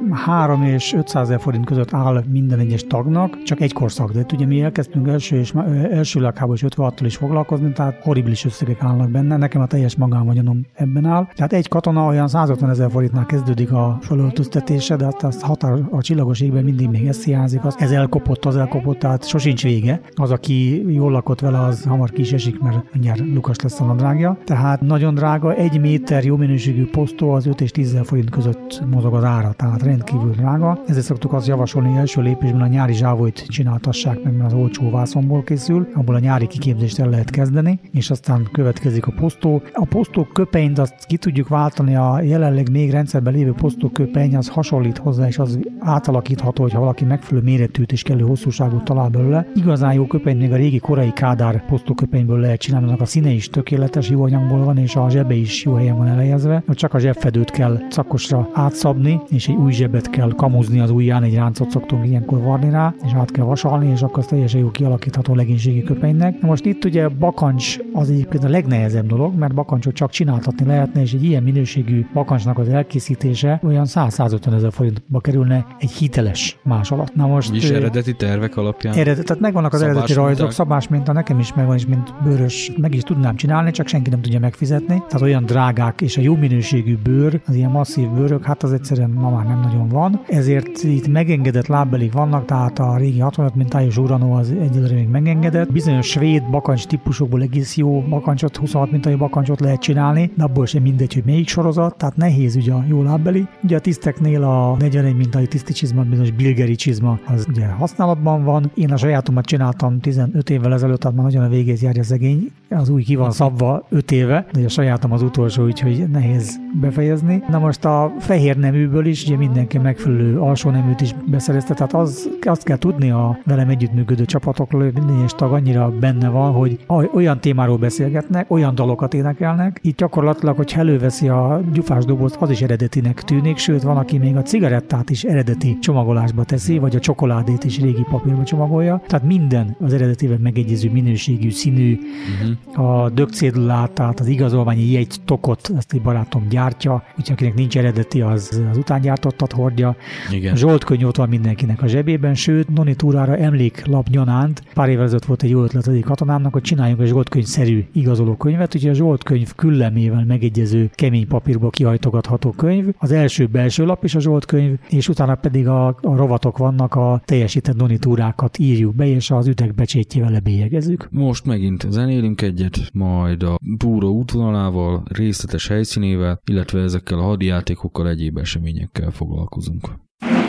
3 0.51 0.63
és 0.63 0.93
500 0.93 1.29
ezer 1.29 1.39
forint 1.39 1.65
között 1.65 1.93
áll 1.93 2.23
minden 2.29 2.59
egyes 2.59 2.83
tagnak, 2.83 3.43
csak 3.43 3.61
egy 3.61 3.73
korszak. 3.73 4.11
De 4.11 4.19
itt 4.19 4.31
ugye 4.31 4.45
mi 4.45 4.61
elkezdtünk 4.61 5.07
első 5.07 5.39
és 5.39 5.53
első 5.91 6.19
világháború 6.19 6.53
és 6.53 6.65
56-tal 6.75 7.03
is 7.05 7.15
foglalkozni, 7.15 7.71
tehát 7.71 8.03
horribilis 8.03 8.45
összegek 8.45 8.83
állnak 8.83 9.09
benne. 9.09 9.37
Nekem 9.37 9.61
a 9.61 9.65
teljes 9.65 9.95
magánvagyonom 9.95 10.65
ebben 10.73 11.05
áll. 11.05 11.27
Tehát 11.35 11.53
egy 11.53 11.67
katona 11.67 12.05
olyan 12.05 12.27
150 12.27 12.69
ezer 12.69 12.91
forintnál 12.91 13.25
kezdődik 13.25 13.71
a 13.71 13.97
fölöltöztetése, 14.01 14.95
de 14.95 15.03
hát 15.03 15.23
azt 15.23 15.41
határ 15.41 15.73
a 15.91 16.01
csillagos 16.01 16.39
égben 16.39 16.63
mindig 16.63 16.89
még 16.89 17.07
ez 17.07 17.23
hiányzik. 17.23 17.65
Az, 17.65 17.75
ez 17.79 17.91
elkopott, 17.91 18.45
az 18.45 18.55
elkopott, 18.55 18.99
tehát 18.99 19.27
sosincs 19.27 19.63
vége. 19.63 20.01
Az, 20.15 20.31
aki 20.31 20.91
jól 20.93 21.11
lakott 21.11 21.39
vele, 21.39 21.59
az 21.59 21.83
hamar 21.83 22.09
ki 22.09 22.33
esik, 22.33 22.59
mert 22.59 22.93
mindjárt 22.93 23.19
lukas 23.33 23.59
lesz 23.59 23.79
a 23.79 23.85
nadrágja. 23.85 24.37
Tehát 24.45 24.81
nagyon 24.81 25.13
drága, 25.13 25.53
egy 25.53 25.79
méter 25.79 26.23
jó 26.23 26.35
minőségű 26.35 26.89
posztó 26.89 27.31
az 27.31 27.45
5 27.45 27.61
és 27.61 27.71
10 27.71 27.87
ezer 27.87 28.05
forint 28.05 28.29
között 28.29 28.83
mozog 28.91 29.13
az 29.13 29.23
ára, 29.23 29.51
tehát 29.51 29.83
rendkívül 29.83 30.33
drága. 30.41 30.79
Ezért 30.87 31.05
szoktuk 31.05 31.33
azt 31.33 31.47
javasolni, 31.47 31.89
hogy 31.89 31.97
első 31.97 32.21
lépésben 32.21 32.61
a 32.61 32.67
nyári 32.67 32.93
zsávolyt 32.93 33.45
csináltassák 33.47 34.23
meg, 34.23 34.33
mert 34.33 34.53
az 34.53 34.59
olcsó 34.59 34.89
vászonból 34.89 35.43
készül, 35.43 35.87
abból 35.93 36.15
a 36.15 36.19
nyári 36.19 36.47
kiképzést 36.47 36.99
el 36.99 37.09
lehet 37.09 37.29
kezdeni, 37.29 37.79
és 37.91 38.09
aztán 38.09 38.49
következik 38.51 39.07
a 39.07 39.13
posztó. 39.19 39.61
A 39.73 39.85
posztó 39.85 40.27
köpenyt 40.33 40.79
azt 40.79 41.05
ki 41.05 41.17
tudjuk 41.17 41.47
váltani, 41.47 41.95
a 41.95 42.21
jelenleg 42.21 42.71
még 42.71 42.91
rendszerben 42.91 43.33
lévő 43.33 43.51
posztó 43.51 43.89
köpeny 43.89 44.35
az 44.35 44.47
hasonlít 44.47 44.97
hozzá, 44.97 45.27
és 45.27 45.37
az 45.37 45.59
átalakítható, 45.79 46.61
hogyha 46.61 46.79
valaki 46.79 47.05
megfelelő 47.05 47.45
méretűt 47.45 47.91
és 47.91 48.03
kellő 48.03 48.23
hosszúságút 48.23 48.83
talál 48.83 49.09
belőle. 49.09 49.47
Igazán 49.55 49.93
jó 49.93 50.05
köpeny 50.05 50.37
még 50.37 50.51
a 50.51 50.55
régi 50.55 50.79
korai 50.79 51.13
kádár 51.13 51.65
posztó 51.65 51.93
köpenyből 51.93 52.39
lehet 52.39 52.59
csinálni, 52.59 52.87
annak 52.87 53.01
a 53.01 53.05
színe 53.05 53.29
is 53.29 53.49
tökéletes, 53.49 54.09
jó 54.09 54.23
anyagból 54.23 54.63
van, 54.63 54.77
és 54.77 54.95
a 54.95 55.09
zsebe 55.09 55.33
is 55.33 55.63
jó 55.63 55.73
helyen 55.73 55.97
van 55.97 56.07
elhelyezve. 56.07 56.63
Hogy 56.65 56.75
csak 56.75 56.93
a 56.93 56.99
zsebfedőt 56.99 57.51
kell 57.51 57.79
szakosra 57.89 58.49
átszabni, 58.53 59.19
és 59.29 59.47
egy 59.47 59.55
új 59.55 59.71
zsebet 59.71 60.09
kell 60.09 60.30
kamuzni 60.35 60.79
az 60.79 60.89
ujján, 60.89 61.23
egy 61.23 61.35
ráncot 61.35 61.69
szoktunk 61.69 62.07
ilyenkor 62.07 62.41
varni 62.41 62.69
rá, 62.69 62.93
és 63.05 63.13
át 63.13 63.31
kell 63.31 63.45
vasalni, 63.45 63.89
és 63.91 64.01
akkor 64.01 64.19
az 64.19 64.25
teljesen 64.25 64.59
jó 64.59 64.71
kialakítható 64.71 65.35
legénységi 65.35 65.83
köpenynek. 65.83 66.41
Na 66.41 66.47
most 66.47 66.65
itt 66.65 66.85
ugye 66.85 67.07
bakancs 67.07 67.77
az 67.93 68.09
egyébként 68.09 68.43
a 68.43 68.49
legnehezebb 68.49 69.07
dolog, 69.07 69.37
mert 69.37 69.53
bakancsot 69.53 69.93
csak 69.93 70.09
csináltatni 70.09 70.65
lehetne, 70.65 71.01
és 71.01 71.13
egy 71.13 71.23
ilyen 71.23 71.43
minőségű 71.43 72.05
bakancsnak 72.13 72.57
az 72.57 72.69
elkészítése 72.69 73.59
olyan 73.63 73.85
100-150 73.87 74.53
ezer 74.53 74.71
forintba 74.71 75.19
kerülne 75.19 75.65
egy 75.79 75.91
hiteles 75.91 76.57
más 76.63 76.91
alatt. 76.91 77.15
Na 77.15 77.27
most 77.27 77.53
És 77.53 77.69
eredeti 77.69 78.15
tervek 78.15 78.57
alapján? 78.57 78.93
Eredet, 78.93 79.25
tehát 79.25 79.41
megvannak 79.41 79.73
az 79.73 79.79
Szabás 79.79 79.95
eredeti 79.95 80.13
rajzok, 80.13 80.37
minták? 80.37 80.55
szabás 80.55 80.87
minta, 80.87 81.11
nekem 81.11 81.39
is 81.39 81.53
megvan, 81.53 81.75
és 81.75 81.85
mint 81.85 82.13
bőrös 82.23 82.71
meg 82.81 82.93
is 82.93 83.01
tudnám 83.01 83.35
csinálni, 83.35 83.71
csak 83.71 83.87
senki 83.87 84.09
nem 84.09 84.21
tudja 84.21 84.39
megfizetni. 84.39 85.03
Tehát 85.07 85.21
olyan 85.21 85.45
drágák 85.45 86.01
és 86.01 86.17
a 86.17 86.21
jó 86.21 86.35
minőségű 86.35 86.97
bőr, 87.03 87.41
az 87.47 87.55
ilyen 87.55 87.71
masszív 87.71 88.09
bőrök, 88.09 88.43
hát 88.43 88.63
az 88.63 88.73
egyszerűen 88.73 89.09
ma 89.09 89.29
már 89.29 89.45
nem 89.45 89.59
nagyon 89.59 89.87
van. 89.87 90.20
Ezért 90.27 90.83
itt 90.83 91.07
megengedett 91.07 91.67
lábbelik 91.67 92.13
vannak, 92.13 92.45
tehát 92.45 92.79
a 92.79 92.97
régi 92.97 93.19
65 93.19 93.55
mintájos 93.55 93.97
Urano 93.97 94.37
az 94.37 94.53
egyelőre 94.61 94.93
még 94.93 95.07
megengedett. 95.07 95.71
Bizonyos 95.71 96.07
svéd 96.07 96.43
bakancs 96.49 96.85
típusokból 96.85 97.41
egész 97.41 97.77
jó 97.77 98.01
bakancsot, 98.01 98.57
26 98.57 98.91
mintai 98.91 99.15
bakancsot 99.15 99.59
lehet 99.59 99.79
csinálni, 99.79 100.31
de 100.35 100.43
abból 100.43 100.65
sem 100.65 100.81
mindegy, 100.81 101.13
hogy 101.13 101.23
melyik 101.25 101.47
sorozat, 101.47 101.97
tehát 101.97 102.15
nehéz 102.15 102.55
ugye 102.55 102.73
a 102.73 102.83
jó 102.87 103.03
lábbeli. 103.03 103.47
Ugye 103.63 103.75
a 103.75 103.79
tiszteknél 103.79 104.43
a 104.43 104.75
41 104.79 105.15
mintai 105.15 105.47
tiszti 105.47 105.73
csizma, 105.73 106.03
bizonyos 106.03 106.31
bilgeri 106.31 106.75
csizma, 106.75 107.19
az 107.25 107.45
ugye 107.49 107.65
használatban 107.65 108.43
van. 108.43 108.71
Én 108.75 108.91
a 108.91 108.97
sajátomat 108.97 109.45
csináltam 109.45 109.99
15 109.99 110.49
évvel 110.49 110.73
ezelőtt, 110.73 110.99
tehát 110.99 111.17
már 111.17 111.25
nagyon 111.25 111.43
a 111.43 111.49
végét 111.49 111.79
járja 111.79 112.03
szegény. 112.03 112.51
Az 112.69 112.89
új 112.89 113.03
ki 113.03 113.15
van 113.15 113.31
szabva 113.31 113.85
5 113.89 114.11
éve, 114.11 114.45
de 114.51 114.65
a 114.65 114.69
sajátom 114.69 115.11
az 115.11 115.21
utolsó, 115.21 115.63
úgyhogy 115.63 116.09
nehéz 116.11 116.59
befejezni. 116.81 117.43
Na 117.49 117.59
most 117.59 117.85
a 117.85 118.13
fehér 118.19 118.57
neműből 118.57 119.05
is 119.05 119.25
ugye 119.25 119.37
mindenki 119.37 119.77
megfelelő 120.11 120.39
alsó 120.39 120.69
neműt 120.69 121.01
is 121.01 121.15
beszerezte, 121.25 121.73
tehát 121.73 121.93
az, 121.93 122.29
azt 122.41 122.63
kell 122.63 122.77
tudni 122.77 123.11
a 123.11 123.39
velem 123.45 123.69
együttműködő 123.69 124.25
csapatokról, 124.25 124.83
hogy 124.83 124.93
minden 124.93 125.17
egyes 125.17 125.31
tag 125.33 125.53
annyira 125.53 125.93
benne 125.99 126.29
van, 126.29 126.51
hogy 126.51 126.79
oly- 126.87 127.09
olyan 127.13 127.39
témáról 127.39 127.77
beszélgetnek, 127.77 128.51
olyan 128.51 128.75
dalokat 128.75 129.13
énekelnek. 129.13 129.79
Itt 129.81 129.97
gyakorlatilag, 129.97 130.55
hogy 130.55 130.73
előveszi 130.77 131.27
a 131.27 131.61
gyufás 131.73 132.05
dobozt, 132.05 132.35
az 132.39 132.49
is 132.49 132.61
eredetinek 132.61 133.21
tűnik, 133.21 133.57
sőt 133.57 133.81
van, 133.81 133.97
aki 133.97 134.17
még 134.17 134.35
a 134.35 134.41
cigarettát 134.41 135.09
is 135.09 135.23
eredeti 135.23 135.77
csomagolásba 135.79 136.43
teszi, 136.43 136.77
vagy 136.77 136.95
a 136.95 136.99
csokoládét 136.99 137.63
is 137.63 137.79
régi 137.79 138.05
papírba 138.09 138.43
csomagolja. 138.43 139.01
Tehát 139.07 139.25
minden 139.25 139.75
az 139.79 139.93
eredetivel 139.93 140.37
megegyező 140.41 140.91
minőségű, 140.91 141.51
színű, 141.51 141.99
Uh-huh. 142.21 143.03
a 143.03 143.09
dögcédulát, 143.09 143.91
tehát 143.91 144.19
az 144.19 144.27
igazolványi 144.27 144.91
jegy 144.91 145.15
tokot, 145.25 145.71
ezt 145.77 145.93
egy 145.93 146.01
barátom 146.01 146.47
gyártja, 146.49 147.03
úgyhogy 147.17 147.31
akinek 147.31 147.53
nincs 147.53 147.77
eredeti, 147.77 148.21
az, 148.21 148.61
az 148.71 148.77
utángyártottat 148.77 149.51
hordja. 149.51 149.90
Igen. 150.31 150.53
A 150.53 150.55
Zsoltkönyv 150.55 151.07
ott 151.07 151.15
van 151.15 151.29
mindenkinek 151.29 151.81
a 151.81 151.87
zsebében, 151.87 152.35
sőt, 152.35 152.73
Noni 152.73 152.95
túrára 152.95 153.37
emléklap 153.37 154.07
nyanánt, 154.07 154.63
pár 154.73 154.89
évvel 154.89 155.03
ezelőtt 155.03 155.25
volt 155.25 155.43
egy 155.43 155.49
jó 155.49 155.63
ötlet 155.63 155.87
egyik 155.87 156.05
katonámnak, 156.05 156.53
hogy 156.53 156.61
csináljunk 156.61 157.01
egy 157.01 157.07
Zsoltkönyv-szerű 157.07 157.85
igazoló 157.91 158.35
könyvet, 158.35 158.75
úgyhogy 158.75 158.91
a 158.91 158.93
Zsoltkönyv 158.93 159.55
küllemével 159.55 160.25
megegyező 160.25 160.89
kemény 160.93 161.27
papírba 161.27 161.69
kihajtogatható 161.69 162.51
könyv, 162.51 162.85
az 162.97 163.11
első 163.11 163.45
belső 163.45 163.85
lap 163.85 164.03
is 164.03 164.15
a 164.15 164.19
Zsoltkönyv, 164.19 164.79
és 164.89 165.09
utána 165.09 165.35
pedig 165.35 165.67
a, 165.67 165.87
a 165.87 166.15
rovatok 166.15 166.57
vannak, 166.57 166.95
a 166.95 167.21
teljesített 167.25 167.75
Noni 167.75 167.97
túrákat 167.97 168.57
írjuk 168.57 168.95
be, 168.95 169.07
és 169.07 169.31
az 169.31 169.47
ütegbecsétjével 169.47 170.31
lebélyegezzük. 170.31 171.07
Most 171.11 171.45
megint 171.45 171.85
zenélünk 171.89 172.41
egyet, 172.41 172.77
majd 172.93 173.43
a 173.43 173.59
túró 173.77 174.09
útvonalával, 174.09 175.03
részletes 175.11 175.67
helyszínével, 175.67 176.41
illetve 176.45 176.81
ezekkel 176.81 177.19
a 177.19 177.23
hadijátékokkal, 177.23 178.09
egyéb 178.09 178.37
eseményekkel 178.37 179.11
foglalkozunk. 179.11 179.80
Esőbe 179.83 180.40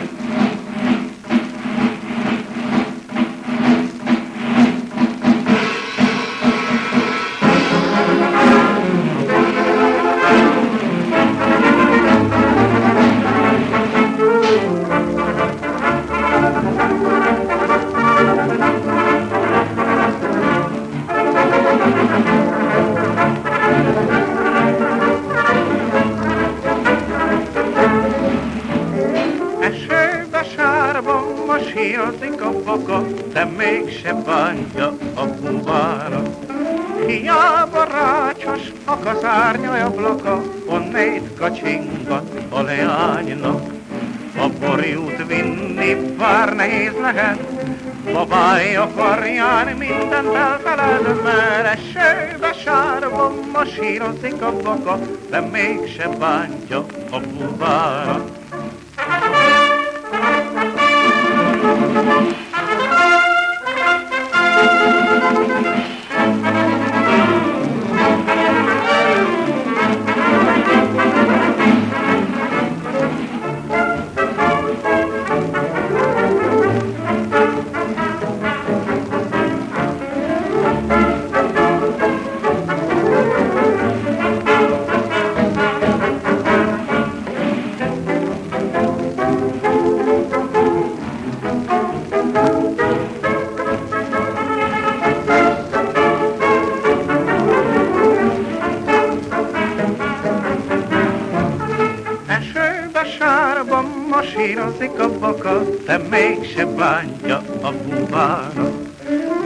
lehet, 47.13 47.39
Babály 48.13 48.75
a 48.75 48.89
karján 48.95 49.77
mindent 49.77 50.35
elfeled, 50.35 51.23
mert 51.23 51.79
esőbe 51.79 52.53
sárban 52.63 53.33
masírozik 53.53 54.41
a 54.41 54.51
baka, 54.63 54.99
de 55.29 55.39
mégse 55.39 56.07
bántja 56.07 56.85
a 57.11 57.19
búvára. 57.19 58.32
Masírozik 104.13 104.99
a 104.99 105.09
baka, 105.19 105.61
de 105.85 105.97
mégse 105.97 106.65
bántja 106.65 107.41
a 107.61 107.71
búvára. 107.71 108.71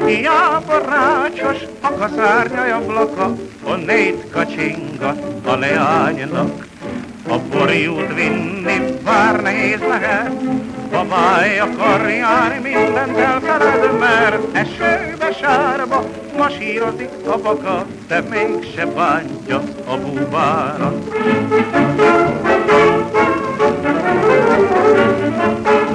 Hiába 0.06 0.78
rácsos 0.78 1.62
a 1.82 1.92
kaszárnya 1.94 2.76
ablaka, 2.76 3.36
onnét 3.64 4.30
kacsingat 4.32 5.20
a 5.46 5.56
leánynak. 5.56 6.66
A 7.30 7.38
borjút 7.52 8.14
vinni 8.14 8.78
bár 9.04 9.42
nehéz 9.42 9.80
lehet, 9.80 10.32
a 10.92 11.06
karján 11.78 12.62
mindent 12.62 13.18
elfeled, 13.18 14.00
mert 14.00 14.56
esőbe 14.56 15.32
sárba 15.42 16.04
masírozik 16.38 17.10
a 17.26 17.38
baka, 17.38 17.86
de 18.08 18.22
mégse 18.30 18.86
bántja 18.86 19.62
a 19.88 19.98
búvára. 19.98 20.94
Hogy 25.66 25.87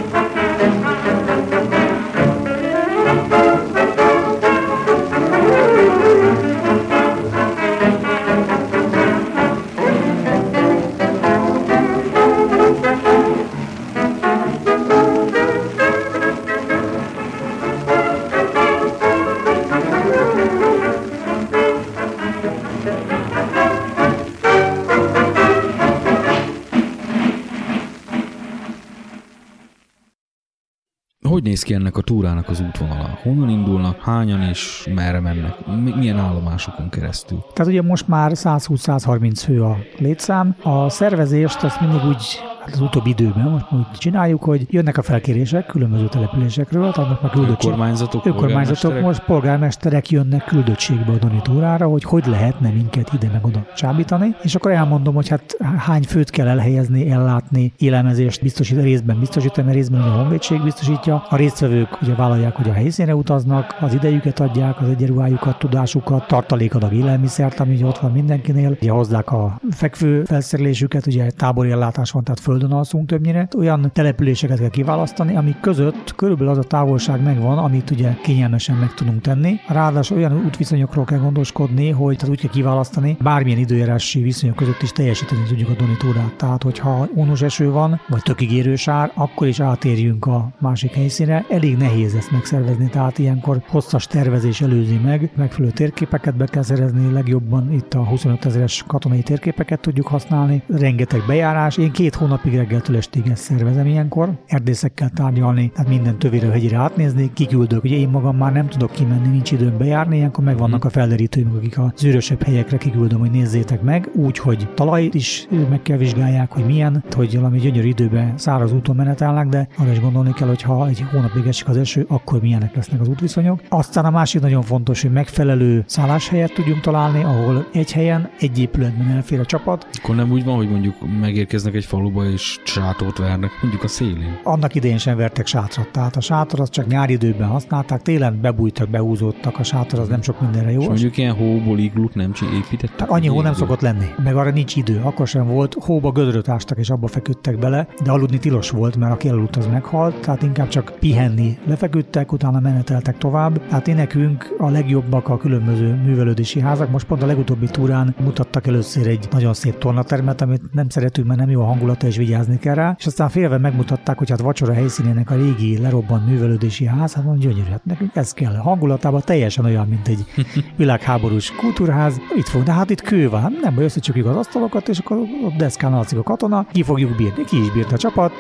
néz 31.53 31.63
ki 31.63 31.75
ennek 31.75 31.97
a 31.97 32.01
túrának 32.01 32.49
az 32.49 32.61
útvonala? 32.61 33.19
Honnan 33.23 33.49
indulnak, 33.49 34.01
hányan 34.01 34.43
és 34.43 34.89
merre 34.95 35.21
mennek? 35.21 35.67
Mi- 35.83 35.95
Milyen 35.97 36.19
állomásokon 36.19 36.89
keresztül? 36.89 37.45
Tehát 37.53 37.73
ugye 37.73 37.83
most 37.83 38.09
már 38.09 38.31
120-130 38.35 39.33
fő 39.45 39.63
a 39.63 39.77
létszám. 39.99 40.57
A 40.63 40.89
szervezést 40.89 41.63
azt 41.63 41.81
mindig 41.81 42.05
úgy 42.05 42.23
az 42.67 42.81
utóbbi 42.81 43.11
időben 43.11 43.51
most 43.51 43.65
úgy 43.73 43.99
csináljuk, 43.99 44.45
hogy 44.45 44.67
jönnek 44.71 44.99
a 44.99 45.03
felkérések 45.03 45.67
különböző 45.67 46.09
településekről, 46.09 46.85
most 46.85 46.97
már 46.97 47.31
küldöttség. 47.31 47.71
Önkormányzatok, 47.71 48.27
Önkormányzatok, 48.27 49.01
most 49.01 49.25
polgármesterek 49.25 50.11
jönnek 50.11 50.45
küldöttségbe 50.45 51.13
a 51.13 51.17
Doni 51.17 51.41
túrára, 51.43 51.87
hogy 51.87 52.05
hogy 52.05 52.27
lehetne 52.27 52.71
minket 52.71 53.13
ide 53.13 53.29
meg 53.33 53.45
oda 53.45 53.67
csábítani, 53.77 54.35
és 54.43 54.55
akkor 54.55 54.71
elmondom, 54.71 55.15
hogy 55.15 55.29
hát 55.29 55.57
hány 55.77 56.03
főt 56.03 56.31
kell 56.31 56.49
elhelyezni, 56.49 57.11
ellátni, 57.11 57.73
élelmezést 57.79 58.43
biztosít, 58.43 58.83
részben 58.83 59.19
biztosítani, 59.19 59.67
mert 59.67 59.79
részben 59.79 60.01
a 60.01 60.21
honvédség 60.21 60.63
biztosítja. 60.63 61.27
A 61.29 61.37
résztvevők 61.37 62.03
ugye 62.03 62.15
vállalják, 62.15 62.57
hogy 62.57 62.69
a 62.69 62.73
helyszínre 62.73 63.15
utaznak, 63.15 63.77
az 63.81 63.95
idejüket 63.95 64.41
adják, 64.41 64.81
az 64.81 64.89
egyenruhájukat, 64.89 65.59
tudásukat, 65.59 66.27
tartalékadag 66.27 66.93
élelmiszert, 66.93 67.61
ami 67.61 67.75
ugye 67.75 67.87
ott 67.87 67.99
van 67.99 68.13
mindenkinél. 68.13 68.77
Ugye 68.81 68.91
hozzák 68.91 69.33
a 69.33 69.61
fekvő 69.71 70.25
felszerelésüket, 70.25 71.07
ugye 71.07 71.31
tábori 71.31 71.71
ellátás 71.71 72.11
van, 72.11 72.25
tehát 72.25 72.41
földön 72.53 72.73
alszunk 72.73 73.09
többnyire. 73.09 73.49
Olyan 73.57 73.91
településeket 73.93 74.59
kell 74.59 74.69
kiválasztani, 74.69 75.37
amik 75.37 75.61
között 75.61 76.15
körülbelül 76.15 76.53
az 76.53 76.59
a 76.59 76.63
távolság 76.63 77.23
megvan, 77.23 77.59
amit 77.59 77.91
ugye 77.91 78.17
kényelmesen 78.23 78.77
meg 78.77 78.95
tudunk 78.95 79.21
tenni. 79.21 79.61
Ráadásul 79.69 80.17
olyan 80.17 80.45
útviszonyokról 80.47 81.05
kell 81.05 81.19
gondoskodni, 81.19 81.91
hogy 81.91 82.17
tehát 82.17 82.35
úgy 82.35 82.41
kell 82.41 82.51
kiválasztani, 82.51 83.17
bármilyen 83.21 83.59
időjárási 83.59 84.23
viszonyok 84.23 84.57
között 84.57 84.83
is 84.83 84.93
teljesíteni 84.93 85.43
tudjuk 85.49 85.69
a 85.69 85.73
Doni 85.73 85.97
túrát. 85.99 86.35
Tehát, 86.37 86.63
hogyha 86.63 87.09
ónos 87.17 87.43
eső 87.43 87.71
van, 87.71 88.01
vagy 88.09 88.23
tökigérő 88.23 88.77
sár, 88.77 89.11
akkor 89.15 89.47
is 89.47 89.61
átérjünk 89.61 90.27
a 90.27 90.51
másik 90.59 90.93
helyszínre. 90.93 91.45
Elég 91.49 91.77
nehéz 91.77 92.15
ezt 92.15 92.31
megszervezni, 92.31 92.89
tehát 92.89 93.19
ilyenkor 93.19 93.63
hosszas 93.69 94.07
tervezés 94.07 94.61
előzi 94.61 95.01
meg, 95.05 95.31
megfelelő 95.37 95.73
térképeket 95.73 96.37
be 96.37 96.47
kell 96.47 96.63
szerezni, 96.63 97.13
legjobban 97.13 97.73
itt 97.73 97.95
a 97.95 98.05
25 98.05 98.45
ezeres 98.45 98.85
katonai 98.87 99.23
térképeket 99.23 99.81
tudjuk 99.81 100.07
használni, 100.07 100.63
rengeteg 100.69 101.23
bejárás. 101.27 101.77
Én 101.77 101.91
két 101.93 102.15
hónapig 102.43 102.61
reggeltől 102.61 102.97
estig 102.97 103.27
ezt 103.27 103.43
szervezem 103.43 103.87
ilyenkor, 103.87 104.31
erdészekkel 104.47 105.11
tárgyalni, 105.15 105.71
tehát 105.71 105.89
minden 105.89 106.19
tövére 106.19 106.51
hegyire 106.51 106.77
átnézni, 106.77 107.31
kiküldök. 107.33 107.85
Ugye 107.85 107.97
én 107.97 108.09
magam 108.09 108.37
már 108.37 108.53
nem 108.53 108.69
tudok 108.69 108.91
kimenni, 108.91 109.29
nincs 109.29 109.53
időm 109.53 109.79
bejárni, 109.79 110.17
ilyenkor 110.17 110.45
megvannak 110.45 110.85
a 110.85 110.91
felderítőim, 110.91 111.53
akik 111.57 111.79
a 111.79 111.93
zűrösebb 111.97 112.43
helyekre 112.43 112.77
kiküldöm, 112.77 113.19
hogy 113.19 113.31
nézzétek 113.31 113.83
meg, 113.83 114.11
úgy, 114.15 114.39
hogy 114.39 114.69
talajt 114.75 115.15
is 115.15 115.47
meg 115.71 115.83
kell 115.83 115.97
vizsgálják, 115.97 116.53
hogy 116.53 116.65
milyen, 116.67 117.05
hogy 117.11 117.37
valami 117.37 117.59
gyönyörű 117.59 117.89
időben 117.89 118.33
száraz 118.37 118.73
úton 118.73 118.97
menetelnek, 118.97 119.47
de 119.47 119.69
arra 119.77 119.91
is 119.91 120.01
gondolni 120.01 120.33
kell, 120.33 120.49
hogy 120.49 120.63
ha 120.63 120.89
egy 120.89 121.05
hónapig 121.11 121.47
esik 121.47 121.69
az 121.69 121.77
eső, 121.77 122.05
akkor 122.09 122.41
milyenek 122.41 122.75
lesznek 122.75 123.01
az 123.01 123.09
útviszonyok. 123.09 123.63
Aztán 123.69 124.05
a 124.05 124.11
másik 124.11 124.41
nagyon 124.41 124.63
fontos, 124.63 125.03
hogy 125.03 125.13
megfelelő 125.13 125.85
szálláshelyet 125.87 126.53
tudjunk 126.53 126.81
találni, 126.81 127.23
ahol 127.23 127.67
egy 127.73 127.93
helyen, 127.93 128.31
egy 128.39 128.59
épületben 128.59 129.09
elfér 129.09 129.41
a 129.41 129.47
csapat, 129.47 129.87
Akkor 130.03 130.15
nem 130.15 130.31
úgy 130.31 130.45
van, 130.45 130.57
hogy 130.57 130.71
mondjuk 130.71 130.95
megérkeznek 131.21 131.75
egy 131.75 131.85
faluba, 131.85 132.31
és 132.33 132.61
sátort 132.65 133.19
vernek 133.19 133.51
mondjuk 133.63 133.83
a 133.83 133.89
szélén. 133.89 134.39
Annak 134.43 134.75
idején 134.75 134.99
sem 134.99 135.17
vertek 135.17 135.47
sátrat, 135.47 135.89
tehát 135.89 136.17
a 136.17 136.21
sátor 136.21 136.61
az 136.61 136.71
csak 136.71 136.87
nyári 136.87 137.13
időben 137.13 137.49
használták, 137.49 138.03
télen 138.03 138.41
bebújtak, 138.41 138.89
behúzódtak, 138.89 139.59
a 139.59 139.63
sátor 139.63 139.99
az 139.99 140.09
nem 140.09 140.23
sok 140.23 140.41
mindenre 140.41 140.71
jó. 140.71 140.81
És 140.81 140.87
mondjuk 140.87 141.17
ilyen 141.17 141.35
hóból 141.35 141.79
iglut 141.79 142.15
nem 142.15 142.33
építettek? 142.55 143.01
Hát 143.01 143.11
annyi 143.11 143.27
hó 143.27 143.41
nem 143.41 143.55
szokott 143.55 143.81
lenni, 143.81 144.07
meg 144.25 144.37
arra 144.37 144.51
nincs 144.51 144.77
idő. 144.77 145.01
Akkor 145.05 145.27
sem 145.27 145.47
volt, 145.47 145.77
hóba 145.81 146.13
gödröt 146.13 146.49
ástak 146.49 146.79
és 146.79 146.91
abba 146.91 147.07
feküdtek 147.07 147.59
bele, 147.59 147.87
de 148.05 148.11
aludni 148.11 148.39
tilos 148.39 148.71
volt, 148.71 148.97
mert 148.97 149.13
aki 149.13 149.29
elaludt, 149.29 149.57
az 149.57 149.67
meghalt, 149.67 150.21
tehát 150.21 150.43
inkább 150.43 150.69
csak 150.69 150.93
pihenni 151.01 151.59
lefeküdtek, 151.67 152.33
utána 152.33 152.61
meneteltek 152.61 153.19
tovább. 153.19 153.67
Tehát 153.67 153.89
én 153.89 153.95
nekünk 153.95 154.55
a 154.59 154.71
legjobbak 154.71 155.29
a 155.29 155.37
különböző 155.37 155.95
művelődési 156.05 156.61
házak. 156.61 156.91
Most 156.91 157.07
pont 157.07 157.23
a 157.23 157.27
legutóbbi 157.27 157.67
túrán 157.67 158.15
mutattak 158.21 158.67
először 158.67 159.07
egy 159.07 159.29
nagyon 159.31 159.55
szép 159.55 159.79
tornatermet, 159.79 160.41
amit 160.41 160.73
nem 160.73 160.89
szeretünk, 160.89 161.27
mert 161.27 161.41
nem 161.41 161.51
jó 161.51 161.61
a 161.61 161.65
hangulata, 161.65 162.07
és 162.07 162.17
vigyázni 162.25 162.59
kell 162.59 162.75
rá. 162.75 162.95
És 162.99 163.07
aztán 163.07 163.29
félve 163.29 163.59
megmutatták, 163.59 164.19
hogy 164.19 164.31
hát 164.31 164.41
vacsora 164.41 164.73
helyszínének 164.73 165.31
a 165.31 165.35
régi 165.35 165.79
lerobbant 165.79 166.27
művelődési 166.27 166.87
ház, 166.87 167.15
hát 167.15 167.25
mondja, 167.25 167.51
gyönyörű, 167.51 167.71
hát 167.71 167.85
nekünk 167.85 168.11
ez 168.15 168.33
kell. 168.33 168.55
Hangulatában 168.55 169.23
teljesen 169.25 169.65
olyan, 169.65 169.89
mint 169.89 170.09
egy 170.09 170.25
világháborús 170.77 171.51
kultúrház. 171.51 172.21
Itt 172.37 172.49
fog, 172.49 172.63
de 172.63 172.73
hát 172.73 172.91
itt 172.91 173.01
kő 173.01 173.31
van, 173.31 173.59
nem 173.63 173.75
baj, 173.75 173.85
összecsukjuk 173.85 174.27
az 174.27 174.37
asztalokat, 174.37 174.89
és 174.89 174.99
akkor 174.99 175.17
ott 175.17 175.57
deszkán 175.57 175.93
alszik 175.93 176.19
a 176.19 176.23
katona, 176.23 176.67
ki 176.73 176.83
fogjuk 176.83 177.17
bírni, 177.17 177.45
ki 177.45 177.61
is 177.61 177.73
bírta 177.73 177.95
a 177.95 177.99
csapat. 177.99 178.33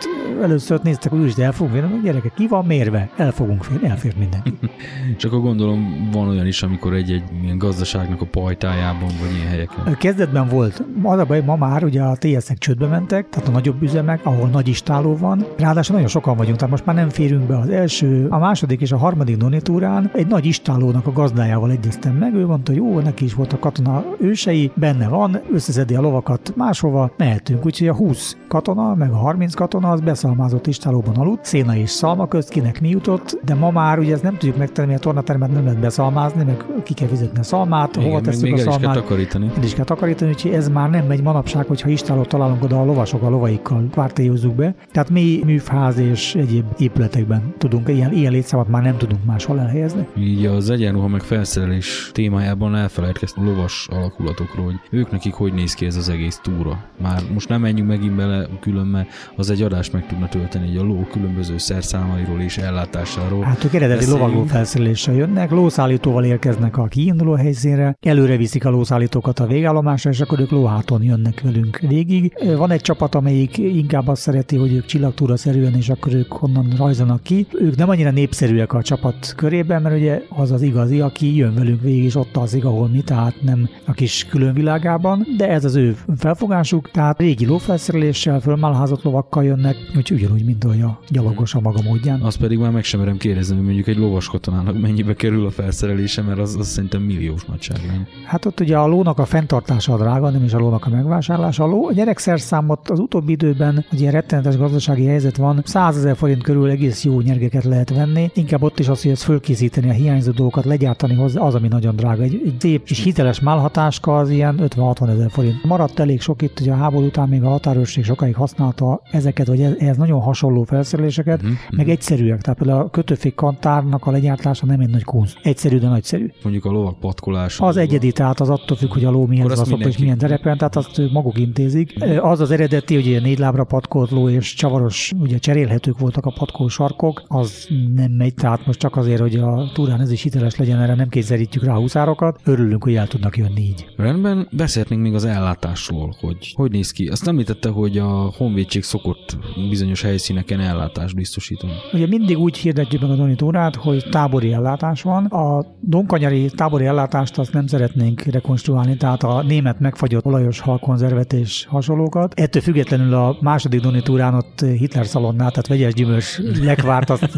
Először 0.42 0.80
néztek, 0.82 1.10
hogy 1.10 1.20
úgyis 1.20 1.34
el 1.34 1.52
fogunk 1.52 1.74
férni, 1.74 2.00
gyerekek, 2.02 2.34
ki 2.34 2.46
van 2.48 2.64
mérve? 2.64 3.10
El 3.16 3.32
fogunk 3.32 3.64
férni, 3.64 3.88
elfér 3.88 4.14
mindenki. 4.18 4.58
Csak 5.20 5.32
akkor 5.32 5.44
gondolom 5.44 6.08
van 6.12 6.28
olyan 6.28 6.46
is, 6.46 6.62
amikor 6.62 6.94
egy-egy 6.94 7.22
ilyen 7.42 7.58
gazdaságnak 7.58 8.20
a 8.20 8.26
pajtájában, 8.26 9.08
vagy 9.20 9.34
ilyen 9.36 9.48
helyeken. 9.48 9.96
Kezdetben 9.98 10.48
volt. 10.48 10.84
Az 11.02 11.18
a 11.18 11.24
baj, 11.24 11.40
ma 11.40 11.56
már 11.56 11.84
ugye 11.84 12.02
a 12.02 12.16
TS-ek 12.16 12.58
csődbe 12.58 12.86
mentek, 12.86 13.28
tehát 13.28 13.48
a 13.48 13.50
nagyobb 13.50 13.71
üzemek, 13.80 14.20
ahol 14.22 14.48
nagy 14.48 14.68
istáló 14.68 15.16
van. 15.16 15.46
Ráadásul 15.58 15.94
nagyon 15.94 16.10
sokan 16.10 16.36
vagyunk, 16.36 16.56
tehát 16.56 16.70
most 16.70 16.86
már 16.86 16.96
nem 16.96 17.08
férünk 17.08 17.46
be 17.46 17.58
az 17.58 17.68
első, 17.68 18.26
a 18.30 18.38
második 18.38 18.80
és 18.80 18.92
a 18.92 18.96
harmadik 18.96 19.36
donitúrán. 19.36 20.10
Egy 20.14 20.26
nagy 20.26 20.44
istálónak 20.46 21.06
a 21.06 21.12
gazdájával 21.12 21.70
egyeztem 21.70 22.14
meg, 22.14 22.34
ő 22.34 22.46
mondta, 22.46 22.72
hogy 22.72 22.80
jó, 22.80 22.98
neki 22.98 23.24
is 23.24 23.34
volt 23.34 23.52
a 23.52 23.58
katona 23.58 24.04
ősei, 24.20 24.70
benne 24.74 25.08
van, 25.08 25.40
összeszedi 25.52 25.94
a 25.94 26.00
lovakat 26.00 26.52
máshova, 26.56 27.12
mehetünk. 27.16 27.66
Úgyhogy 27.66 27.88
a 27.88 27.94
20 27.94 28.36
katona, 28.48 28.94
meg 28.94 29.10
a 29.10 29.16
30 29.16 29.54
katona 29.54 29.90
az 29.90 30.00
beszalmázott 30.00 30.66
istálóban 30.66 31.14
aludt, 31.16 31.44
széna 31.44 31.76
és 31.76 31.90
szalma 31.90 32.28
közt, 32.28 32.48
kinek 32.48 32.80
mi 32.80 32.88
jutott, 32.88 33.38
de 33.44 33.54
ma 33.54 33.70
már 33.70 33.98
ugye 33.98 34.12
ezt 34.12 34.22
nem 34.22 34.32
tudjuk 34.36 34.56
megtenni, 34.56 34.94
a 34.94 34.98
tornatermet 34.98 35.52
nem 35.52 35.64
lehet 35.64 35.80
beszalmázni, 35.80 36.44
meg 36.44 36.64
ki 36.82 36.94
kell 36.94 37.08
fizetni 37.08 37.38
a 37.38 37.42
szalmát, 37.42 37.94
hova 37.94 38.06
Igen, 38.08 38.22
meg 38.22 38.22
tesszük 38.24 38.44
a 38.44 38.46
el 38.48 38.54
is 38.54 38.62
kell 38.62 38.72
szalmát. 38.72 38.94
takarítani. 38.94 39.50
El 39.56 39.62
is 39.62 39.74
kell 39.74 39.84
takarítani, 39.84 40.30
úgyhogy 40.30 40.52
ez 40.52 40.68
már 40.68 40.90
nem 40.90 41.06
megy 41.06 41.22
manapság, 41.22 41.66
hogyha 41.66 41.88
istálót 41.88 42.28
találunk 42.28 42.62
oda 42.62 42.80
a 42.80 42.84
lovasok 42.84 43.22
a 43.22 43.30
lovaikkal 43.70 43.90
kvártélyozzuk 43.90 44.54
be. 44.54 44.74
Tehát 44.92 45.10
mi 45.10 45.40
műfház 45.44 45.98
és 45.98 46.34
egyéb 46.34 46.64
épületekben 46.78 47.54
tudunk, 47.58 47.88
ilyen, 47.88 48.12
ilyen 48.12 48.32
létszámot 48.32 48.68
már 48.68 48.82
nem 48.82 48.96
tudunk 48.96 49.24
máshol 49.24 49.60
elhelyezni. 49.60 50.06
Így 50.18 50.46
az 50.46 50.70
egyenruha 50.70 51.08
meg 51.08 51.20
felszerelés 51.20 52.10
témájában 52.12 52.76
elfelejtkeztem 52.76 53.44
lovas 53.44 53.88
alakulatokról, 53.90 54.64
hogy 54.64 54.74
ők 54.90 55.10
nekik 55.10 55.32
hogy 55.32 55.52
néz 55.52 55.74
ki 55.74 55.86
ez 55.86 55.96
az 55.96 56.08
egész 56.08 56.40
túra. 56.42 56.84
Már 57.02 57.22
most 57.32 57.48
nem 57.48 57.60
menjünk 57.60 57.88
megint 57.88 58.14
bele 58.14 58.46
külön, 58.60 58.86
mert 58.86 59.08
az 59.36 59.50
egy 59.50 59.62
adást 59.62 59.92
meg 59.92 60.06
tudna 60.06 60.28
tölteni, 60.28 60.66
hogy 60.66 60.76
a 60.76 60.82
ló 60.82 61.06
különböző 61.10 61.58
szerszámairól 61.58 62.40
és 62.40 62.58
ellátásáról. 62.58 63.44
Hát 63.44 63.64
ők 63.64 63.74
eredeti 63.74 63.98
Beszéljünk. 63.98 64.22
lovagó 64.22 64.46
felszereléssel 64.46 65.14
jönnek, 65.14 65.50
lószállítóval 65.50 66.24
érkeznek 66.24 66.76
a 66.76 66.84
kiinduló 66.84 67.32
helyszínre, 67.32 67.96
előre 68.00 68.36
viszik 68.36 68.64
a 68.64 68.70
lószállítókat 68.70 69.38
a 69.40 69.46
végállomásra, 69.46 70.10
és 70.10 70.20
akkor 70.20 70.40
ők 70.40 70.50
lóháton 70.50 71.02
jönnek 71.02 71.40
velünk 71.40 71.78
végig. 71.78 72.32
Van 72.56 72.70
egy 72.70 72.80
csapat, 72.80 73.14
amelyik 73.14 73.51
inkább 73.58 74.08
azt 74.08 74.22
szereti, 74.22 74.56
hogy 74.56 74.72
ők 74.72 74.86
csillagtúra 74.86 75.36
szerűen, 75.36 75.74
és 75.74 75.88
akkor 75.88 76.14
ők 76.14 76.42
onnan 76.42 76.74
rajzanak 76.76 77.22
ki. 77.22 77.46
Ők 77.52 77.76
nem 77.76 77.88
annyira 77.88 78.10
népszerűek 78.10 78.72
a 78.72 78.82
csapat 78.82 79.32
körében, 79.36 79.82
mert 79.82 79.96
ugye 79.96 80.22
az 80.28 80.50
az 80.50 80.62
igazi, 80.62 81.00
aki 81.00 81.36
jön 81.36 81.54
velünk 81.54 81.80
végig, 81.80 82.04
és 82.04 82.14
ott 82.14 82.36
alszik, 82.36 82.64
ahol 82.64 82.88
mi, 82.88 83.00
tehát 83.02 83.34
nem 83.42 83.68
a 83.86 83.92
kis 83.92 84.26
különvilágában, 84.30 85.26
de 85.36 85.48
ez 85.48 85.64
az 85.64 85.74
ő 85.74 85.96
felfogásuk, 86.16 86.90
tehát 86.90 87.18
régi 87.18 87.46
lófelszereléssel, 87.46 88.40
fölmálházott 88.40 89.02
lovakkal 89.02 89.44
jönnek, 89.44 89.76
úgyhogy 89.96 90.16
ugyanúgy, 90.16 90.44
mint 90.44 90.64
ahogy 90.64 90.80
a 90.80 90.98
gyalogos 91.08 91.54
a 91.54 91.60
maga 91.60 91.82
módján. 91.82 92.20
Azt 92.20 92.38
pedig 92.38 92.58
már 92.58 92.70
meg 92.70 92.84
sem 92.84 93.00
merem 93.00 93.16
kérdezni, 93.16 93.54
hogy 93.54 93.64
mondjuk 93.64 93.86
egy 93.86 93.96
lovas 93.96 94.28
katonának 94.28 94.80
mennyibe 94.80 95.14
kerül 95.14 95.46
a 95.46 95.50
felszerelése, 95.50 96.22
mert 96.22 96.38
az, 96.38 96.56
az 96.58 96.68
szerintem 96.68 97.02
milliós 97.02 97.44
nagyság, 97.44 97.78
nem? 97.86 98.06
Hát 98.26 98.44
ott 98.44 98.60
ugye 98.60 98.78
a 98.78 98.86
lónak 98.86 99.18
a 99.18 99.24
fenntartása 99.24 99.92
a 99.92 99.96
drága, 99.96 100.30
nem 100.30 100.44
is 100.44 100.52
a 100.52 100.58
lónak 100.58 100.86
a 100.86 100.90
megvásárlása. 100.90 101.64
A, 101.64 101.66
ló, 101.66 101.86
a 101.86 101.92
gyerekszerszámot 101.92 102.90
az 102.90 102.98
utóbbi 102.98 103.36
időben, 103.42 103.84
ugye 103.92 104.10
rettenetes 104.10 104.56
gazdasági 104.56 105.04
helyzet 105.06 105.36
van, 105.36 105.62
100 105.64 105.96
ezer 105.96 106.16
forint 106.16 106.42
körül 106.42 106.70
egész 106.70 107.04
jó 107.04 107.20
nyergeket 107.20 107.64
lehet 107.64 107.90
venni. 107.94 108.30
Inkább 108.34 108.62
ott 108.62 108.78
is 108.78 108.88
az, 108.88 109.02
hogy 109.02 109.10
ezt 109.10 109.22
fölkészíteni, 109.22 109.88
a 109.88 109.92
hiányzó 109.92 110.30
dolgokat 110.30 110.64
legyártani 110.64 111.14
hozzá, 111.14 111.40
az, 111.40 111.54
ami 111.54 111.68
nagyon 111.68 111.96
drága. 111.96 112.22
Egy, 112.22 112.42
egy 112.44 112.54
szép 112.58 112.82
és 112.88 113.02
hiteles 113.02 113.40
málhatáska 113.40 114.16
az 114.18 114.30
ilyen 114.30 114.60
50-60 114.76 115.08
ezer 115.08 115.30
forint. 115.30 115.64
Maradt 115.64 115.98
elég 115.98 116.20
sok 116.20 116.42
itt, 116.42 116.60
ugye 116.60 116.72
a 116.72 116.76
háború 116.76 117.04
után 117.06 117.28
még 117.28 117.42
a 117.42 117.48
határőrség 117.48 118.04
sokáig 118.04 118.34
használta 118.34 119.00
ezeket, 119.10 119.46
vagy 119.46 119.60
ez- 119.60 119.74
ehhez 119.78 119.96
nagyon 119.96 120.20
hasonló 120.20 120.62
felszereléseket, 120.62 121.42
Mhm, 121.42 121.52
meg 121.76 121.88
egyszerűek. 121.88 122.40
Tehát 122.40 122.58
például 122.58 122.80
a 122.82 122.90
kötőfék 122.90 123.34
kantárnak 123.34 124.06
a 124.06 124.10
legyártása 124.10 124.66
nem 124.66 124.80
egy 124.80 124.88
nagy 124.90 125.04
kunst. 125.04 125.38
Egyszerű, 125.42 125.78
de 125.78 125.88
nagyszerű. 125.88 126.30
Mondjuk 126.42 126.64
a 126.64 126.70
lovak 126.70 126.98
patkolása. 127.00 127.66
Az 127.66 127.76
egyedi, 127.76 128.12
tehát 128.12 128.40
az 128.40 128.50
attól 128.50 128.76
függ, 128.76 128.92
hogy 128.92 129.04
a 129.04 129.10
ló 129.10 129.26
milyen 129.26 129.48
szop 129.48 129.80
és 129.80 129.98
milyen 129.98 130.18
terepen, 130.18 130.56
tehát 130.58 130.76
azt 130.76 130.98
ők 130.98 131.12
maguk 131.12 131.38
intézik. 131.38 131.94
Az 132.20 132.40
az 132.40 132.50
eredeti, 132.50 132.94
hogy 132.94 133.21
ilyen 133.22 133.34
négy 133.34 133.38
lábra 133.38 133.64
patkolt 133.64 134.10
ló 134.10 134.28
és 134.28 134.54
csavaros, 134.54 135.12
ugye 135.20 135.38
cserélhetők 135.38 135.98
voltak 135.98 136.26
a 136.26 136.32
patkó 136.38 136.68
sarkok, 136.68 137.22
az 137.26 137.68
nem 137.94 138.10
megy, 138.10 138.34
tehát 138.34 138.66
most 138.66 138.78
csak 138.78 138.96
azért, 138.96 139.20
hogy 139.20 139.34
a 139.34 139.70
túrán 139.74 140.00
ez 140.00 140.10
is 140.10 140.22
hiteles 140.22 140.56
legyen, 140.56 140.80
erre 140.80 140.94
nem 140.94 141.08
kényszerítjük 141.08 141.64
rá 141.64 141.74
a 141.74 141.78
huszárokat. 141.78 142.40
Örülünk, 142.44 142.84
hogy 142.84 142.94
el 142.94 143.06
tudnak 143.06 143.36
jönni 143.36 143.60
így. 143.60 143.86
Rendben, 143.96 144.48
beszélhetnénk 144.50 145.02
még 145.02 145.14
az 145.14 145.24
ellátásról, 145.24 146.16
hogy 146.20 146.52
hogy 146.54 146.70
néz 146.70 146.90
ki. 146.90 147.06
Azt 147.06 147.28
említette, 147.28 147.68
hogy 147.68 147.98
a 147.98 148.32
honvédség 148.36 148.82
szokott 148.82 149.36
bizonyos 149.68 150.02
helyszíneken 150.02 150.60
ellátást 150.60 151.14
biztosítani. 151.14 151.72
Ugye 151.92 152.06
mindig 152.06 152.38
úgy 152.38 152.56
hirdetjük 152.56 153.00
meg 153.00 153.10
a 153.10 153.14
donitórát, 153.14 153.76
hogy 153.76 154.04
tábori 154.10 154.52
ellátás 154.52 155.02
van. 155.02 155.24
A 155.24 155.64
donkanyari 155.80 156.50
tábori 156.50 156.84
ellátást 156.84 157.38
azt 157.38 157.52
nem 157.52 157.66
szeretnénk 157.66 158.22
rekonstruálni, 158.22 158.96
tehát 158.96 159.22
a 159.22 159.42
német 159.42 159.80
megfagyott 159.80 160.24
olajos 160.24 160.60
halkonzervet 160.60 161.32
és 161.32 161.66
hasonlókat. 161.68 162.34
Ettől 162.34 162.62
függetlenül 162.62 163.11
a 163.12 163.36
második 163.40 163.80
donitúrán 163.80 164.34
ott 164.34 164.60
Hitler 164.60 165.06
szalonnát, 165.06 165.50
tehát 165.50 165.66
vegyes 165.66 165.94
gyümölcs 165.94 166.38
lekvárt, 166.62 167.10
azt 167.10 167.28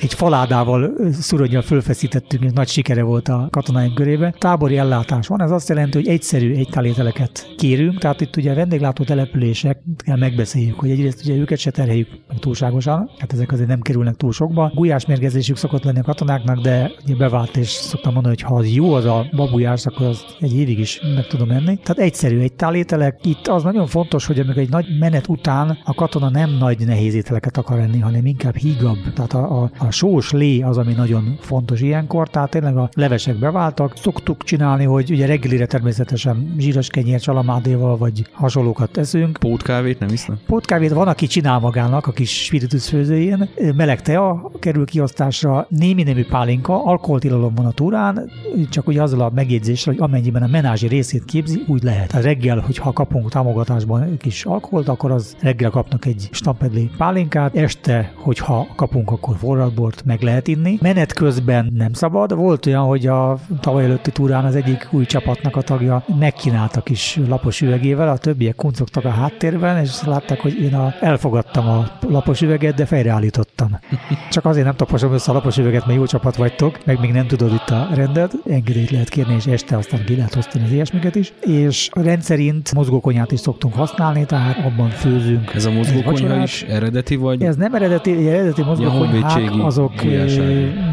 egy 0.00 0.14
faládával 0.14 0.92
szuronnyal 1.12 1.62
fölfeszítettünk, 1.62 2.52
nagy 2.52 2.68
sikere 2.68 3.02
volt 3.02 3.28
a 3.28 3.48
katonáink 3.50 3.94
körébe. 3.94 4.34
Tábori 4.38 4.76
ellátás 4.76 5.26
van, 5.26 5.42
ez 5.42 5.50
azt 5.50 5.68
jelenti, 5.68 5.98
hogy 5.98 6.08
egyszerű 6.08 6.54
egytálételeket 6.54 7.54
kérünk, 7.56 7.98
tehát 7.98 8.20
itt 8.20 8.36
ugye 8.36 8.50
a 8.50 8.54
vendéglátó 8.54 9.04
települések 9.04 9.78
kell 9.96 10.16
megbeszéljük, 10.16 10.78
hogy 10.78 10.90
egyrészt 10.90 11.24
ugye 11.24 11.34
őket 11.34 11.58
se 11.58 11.70
terheljük 11.70 12.08
túlságosan, 12.38 13.10
hát 13.18 13.32
ezek 13.32 13.52
azért 13.52 13.68
nem 13.68 13.80
kerülnek 13.80 14.14
túl 14.14 14.32
sokba. 14.32 14.72
Gulyásmérgezésük 14.74 15.56
szokott 15.56 15.84
lenni 15.84 15.98
a 15.98 16.02
katonáknak, 16.02 16.60
de 16.60 16.90
ugye 17.04 17.16
bevált, 17.16 17.56
és 17.56 17.68
szoktam 17.68 18.12
mondani, 18.12 18.34
hogy 18.40 18.50
ha 18.52 18.62
jó 18.74 18.92
az 18.92 19.04
a 19.04 19.26
babujás, 19.36 19.86
akkor 19.86 20.06
az 20.06 20.24
egy 20.40 20.56
évig 20.56 20.78
is 20.78 21.00
meg 21.14 21.26
tudom 21.26 21.50
enni. 21.50 21.78
Tehát 21.82 21.98
egyszerű 21.98 22.38
egy 22.38 22.52
tálételek. 22.52 23.18
Itt 23.24 23.46
az 23.46 23.62
nagyon 23.62 23.86
fontos, 23.86 24.26
hogy 24.26 24.38
amikor 24.38 24.62
egy 24.62 24.70
nagy 24.70 24.86
menet 24.98 25.23
után 25.28 25.78
a 25.84 25.94
katona 25.94 26.28
nem 26.28 26.50
nagy 26.50 26.86
nehéz 26.86 27.14
ételeket 27.14 27.56
akar 27.56 27.78
enni, 27.78 27.98
hanem 27.98 28.26
inkább 28.26 28.56
hígabb. 28.56 28.98
Tehát 29.14 29.32
a, 29.32 29.62
a, 29.62 29.70
a 29.78 29.90
sós 29.90 30.32
lé 30.32 30.60
az, 30.60 30.78
ami 30.78 30.92
nagyon 30.92 31.36
fontos 31.40 31.80
ilyenkor, 31.80 32.28
tehát 32.28 32.50
tényleg 32.50 32.76
a 32.76 32.88
levesek 32.94 33.38
beváltak. 33.38 33.96
Szoktuk 33.96 34.44
csinálni, 34.44 34.84
hogy 34.84 35.10
ugye 35.10 35.26
reggelire 35.26 35.66
természetesen 35.66 36.54
zsíros 36.58 36.88
kenyér 36.88 37.20
csalamádéval 37.20 37.96
vagy 37.96 38.26
hasonlókat 38.32 38.90
teszünk. 38.90 39.36
Pótkávét 39.38 39.98
nem 39.98 40.08
isznak? 40.08 40.38
Pótkávét 40.46 40.92
van, 40.92 41.08
aki 41.08 41.26
csinál 41.26 41.58
magának 41.58 42.06
a 42.06 42.12
kis 42.12 42.44
spiritus 42.44 42.88
főzőjén. 42.88 43.48
Meleg 43.76 44.02
tea 44.02 44.50
kerül 44.58 44.86
kiosztásra, 44.86 45.66
némi 45.68 46.02
nemű 46.02 46.24
pálinka, 46.24 46.84
alkoholtilalom 46.84 47.54
van 47.54 47.66
a 47.66 47.72
túrán, 47.72 48.30
csak 48.70 48.86
ugye 48.86 49.02
azzal 49.02 49.20
a 49.20 49.30
megjegyzéssel, 49.34 49.92
hogy 49.92 50.02
amennyiben 50.02 50.42
a 50.42 50.46
menázsi 50.46 50.86
részét 50.86 51.24
képzi, 51.24 51.64
úgy 51.66 51.82
lehet. 51.82 52.12
A 52.12 52.20
reggel, 52.20 52.58
hogyha 52.58 52.92
kapunk 52.92 53.30
támogatásban 53.30 54.16
kis 54.16 54.44
alkoholt, 54.44 54.88
akkor 54.88 55.10
az 55.14 55.36
reggel 55.40 55.70
kapnak 55.70 56.04
egy 56.04 56.28
stampedli 56.30 56.90
pálinkát, 56.96 57.56
este, 57.56 58.12
hogyha 58.16 58.66
kapunk, 58.76 59.10
akkor 59.10 59.36
forradbort 59.36 60.04
meg 60.04 60.22
lehet 60.22 60.48
inni. 60.48 60.78
Menet 60.80 61.12
közben 61.12 61.72
nem 61.74 61.92
szabad. 61.92 62.34
Volt 62.34 62.66
olyan, 62.66 62.84
hogy 62.84 63.06
a 63.06 63.38
tavaly 63.60 63.84
előtti 63.84 64.10
túrán 64.10 64.44
az 64.44 64.54
egyik 64.54 64.88
új 64.90 65.04
csapatnak 65.04 65.56
a 65.56 65.62
tagja 65.62 66.04
megkínálta 66.18 66.80
kis 66.80 67.20
lapos 67.28 67.60
üvegével, 67.60 68.08
a 68.08 68.16
többiek 68.16 68.54
kuncogtak 68.54 69.04
a 69.04 69.10
háttérben, 69.10 69.82
és 69.82 70.02
látták, 70.02 70.40
hogy 70.40 70.62
én 70.62 70.74
a, 70.74 70.94
elfogadtam 71.00 71.68
a 71.68 71.98
lapos 72.08 72.40
üveget, 72.40 72.74
de 72.74 72.86
fejreállítottam. 72.86 73.78
Csak 74.30 74.44
azért 74.44 74.64
nem 74.64 74.76
taposom 74.76 75.12
össze 75.12 75.30
a 75.30 75.34
lapos 75.34 75.58
üveget, 75.58 75.86
mert 75.86 75.98
jó 75.98 76.06
csapat 76.06 76.36
vagytok, 76.36 76.78
meg 76.84 77.00
még 77.00 77.12
nem 77.12 77.26
tudod 77.26 77.52
itt 77.52 77.70
a 77.70 77.88
rendet, 77.94 78.32
engedélyt 78.46 78.90
lehet 78.90 79.08
kérni, 79.08 79.34
és 79.34 79.46
este 79.46 79.76
aztán 79.76 80.04
ki 80.04 80.16
lehet 80.16 80.36
osztani 80.36 80.64
az 80.64 80.72
ilyesmiket 80.72 81.14
is. 81.14 81.32
És 81.40 81.88
rendszerint 81.92 82.74
mozgókonyát 82.74 83.32
is 83.32 83.40
szoktunk 83.40 83.74
használni, 83.74 84.24
tehát 84.26 84.64
abban 84.64 84.88
főzünk. 85.04 85.54
Ez 85.54 85.64
a 85.64 85.70
mozgókonyha 85.70 86.42
is 86.42 86.62
eredeti, 86.62 87.16
vagy? 87.16 87.42
Ez 87.42 87.56
nem 87.56 87.74
eredeti, 87.74 88.28
eredeti 88.28 88.62
mozgókonyhák, 88.62 89.30
honvédségi 89.32 89.60
azok 89.60 89.92